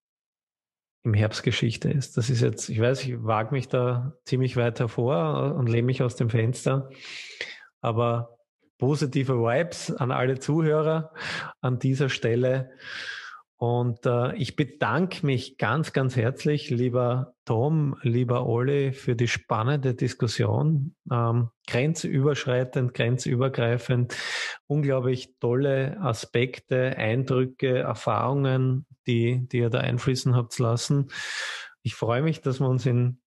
im 1.04 1.14
Herbst 1.14 1.44
Geschichte 1.44 1.90
ist. 1.90 2.18
Das 2.18 2.30
ist 2.30 2.42
jetzt, 2.42 2.70
ich 2.70 2.80
weiß, 2.80 3.04
ich 3.04 3.24
wage 3.24 3.54
mich 3.54 3.68
da 3.68 4.16
ziemlich 4.26 4.56
weit 4.56 4.80
hervor 4.80 5.56
und 5.56 5.68
lehne 5.68 5.88
mich 5.88 6.02
aus 6.02 6.16
dem 6.16 6.30
Fenster. 6.30 6.90
Aber 7.82 8.38
positive 8.84 9.36
Vibes 9.36 9.96
an 9.96 10.12
alle 10.12 10.40
Zuhörer 10.40 11.14
an 11.62 11.80
dieser 11.80 12.10
Stelle. 12.10 12.72
Und 13.56 14.06
äh, 14.06 14.36
ich 14.36 14.58
bedanke 14.58 15.26
mich 15.26 15.58
ganz, 15.58 15.94
ganz 15.94 16.18
herzlich, 16.18 16.70
lieber 16.70 17.34
Tom, 17.46 17.96
lieber 18.02 18.46
Olli, 18.46 18.92
für 18.92 19.16
die 19.16 19.30
spannende 19.30 19.94
Diskussion. 19.94 20.96
Ähm, 21.10 21.48
grenzüberschreitend, 21.66 22.94
grenzübergreifend, 22.94 24.18
unglaublich 24.68 25.40
tolle 25.40 25.98
Aspekte, 26.02 26.98
Eindrücke, 26.98 27.78
Erfahrungen, 27.78 28.86
die, 29.08 29.48
die 29.48 29.60
ihr 29.60 29.70
da 29.70 29.80
einfließen 29.80 30.36
habt 30.36 30.60
lassen. 30.60 31.08
Ich 31.84 31.96
freue 31.96 32.22
mich, 32.22 32.42
dass 32.42 32.60
wir 32.60 32.68
uns 32.68 32.86
in 32.86 33.22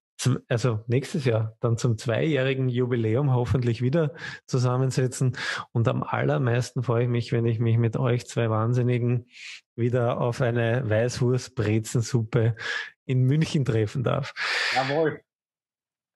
also 0.49 0.85
nächstes 0.87 1.25
Jahr 1.25 1.57
dann 1.61 1.77
zum 1.77 1.99
zweijährigen 1.99 2.69
Jubiläum 2.69 3.35
hoffentlich 3.35 3.83
wieder 3.83 4.15
zusammensetzen. 4.47 5.37
Und 5.73 5.89
am 5.89 6.03
allermeisten 6.03 6.83
freue 6.83 7.05
ich 7.05 7.09
mich, 7.09 7.33
wenn 7.33 7.47
ich 7.47 7.59
mich 7.59 7.79
mit 7.79 7.97
euch 7.97 8.27
zwei 8.27 8.51
Wahnsinnigen 8.51 9.27
wieder 9.75 10.21
auf 10.21 10.41
eine 10.41 10.89
Weißwurst-Brezensuppe 10.89 12.57
in 13.05 13.23
München 13.23 13.65
treffen 13.65 14.03
darf. 14.03 14.33
Jawohl. 14.75 15.21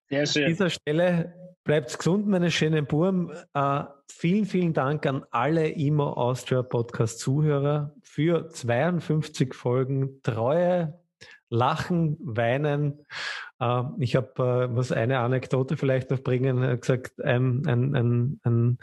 Sehr 0.08 0.26
schön. 0.26 0.44
An 0.44 0.48
dieser 0.48 0.70
Stelle 0.70 1.34
bleibt 1.62 1.96
gesund, 1.96 2.26
meine 2.26 2.50
schönen 2.50 2.86
Burm. 2.86 3.32
Uh, 3.56 3.84
vielen, 4.10 4.46
vielen 4.46 4.72
Dank 4.72 5.06
an 5.06 5.24
alle 5.30 5.68
Imo 5.68 6.10
Austria 6.14 6.62
Podcast 6.62 7.20
Zuhörer 7.20 7.94
für 8.02 8.48
52 8.48 9.54
Folgen 9.54 10.20
treue 10.22 10.98
Lachen, 11.50 12.16
Weinen. 12.20 13.04
Äh, 13.60 13.82
ich 13.98 14.16
habe, 14.16 14.68
äh, 14.70 14.76
was 14.76 14.92
eine 14.92 15.20
Anekdote 15.20 15.76
vielleicht 15.76 16.10
noch 16.10 16.20
bringen, 16.20 16.62
äh, 16.62 16.76
gesagt, 16.76 17.22
ein, 17.22 17.62
ein, 17.66 17.94
ein, 17.94 18.40
ein 18.44 18.78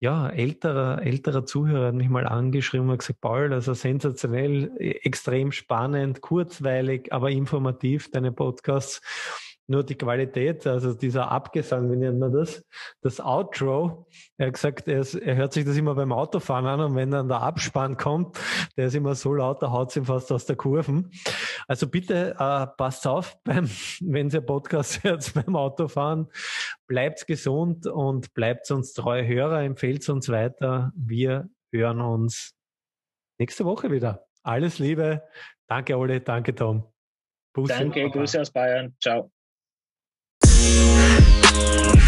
ja, 0.00 0.28
älterer, 0.28 1.02
älterer 1.02 1.46
Zuhörer 1.46 1.86
hat 1.86 1.94
mich 1.94 2.10
mal 2.10 2.26
angeschrieben 2.26 2.90
und 2.90 2.98
gesagt, 2.98 3.20
Paul, 3.22 3.52
also 3.54 3.72
sensationell, 3.72 4.70
extrem 4.78 5.50
spannend, 5.50 6.20
kurzweilig, 6.20 7.12
aber 7.12 7.30
informativ, 7.30 8.10
deine 8.10 8.32
Podcasts 8.32 9.00
nur 9.66 9.82
die 9.82 9.94
Qualität, 9.94 10.66
also 10.66 10.92
dieser 10.94 11.30
Abgesang, 11.30 11.90
wie 11.90 11.96
nennt 11.96 12.18
man 12.18 12.32
das? 12.32 12.64
Das 13.00 13.20
Outro. 13.20 14.06
Er 14.36 14.48
hat 14.48 14.54
gesagt, 14.54 14.88
er, 14.88 15.00
ist, 15.00 15.14
er 15.14 15.36
hört 15.36 15.52
sich 15.52 15.64
das 15.64 15.76
immer 15.76 15.94
beim 15.94 16.12
Autofahren 16.12 16.66
an 16.66 16.80
und 16.80 16.94
wenn 16.96 17.10
dann 17.10 17.28
der 17.28 17.40
Abspann 17.40 17.96
kommt, 17.96 18.38
der 18.76 18.86
ist 18.86 18.94
immer 18.94 19.14
so 19.14 19.32
laut, 19.32 19.62
da 19.62 19.70
haut 19.70 19.94
ihm 19.96 20.04
fast 20.04 20.30
aus 20.32 20.44
der 20.44 20.56
Kurven. 20.56 21.10
Also 21.66 21.86
bitte 21.86 22.36
äh, 22.38 22.66
passt 22.76 23.06
auf, 23.06 23.38
beim, 23.44 23.68
wenn 24.00 24.28
ihr 24.28 24.40
Podcast 24.42 25.02
hört 25.02 25.32
beim 25.34 25.56
Autofahren. 25.56 26.28
Bleibt 26.86 27.26
gesund 27.26 27.86
und 27.86 28.34
bleibt 28.34 28.70
uns 28.70 28.92
treue 28.92 29.26
Hörer, 29.26 29.62
empfehlt 29.62 30.06
uns 30.10 30.28
weiter. 30.28 30.92
Wir 30.94 31.48
hören 31.72 32.00
uns 32.00 32.54
nächste 33.38 33.64
Woche 33.64 33.90
wieder. 33.90 34.26
Alles 34.42 34.78
Liebe. 34.78 35.22
Danke, 35.66 35.96
Ole. 35.96 36.20
Danke, 36.20 36.54
Tom. 36.54 36.84
Bussi 37.54 37.72
Danke, 37.72 38.10
Grüße 38.10 38.40
aus 38.40 38.50
Bayern. 38.50 38.94
Ciao. 39.00 39.33
Yeah. 40.64 42.03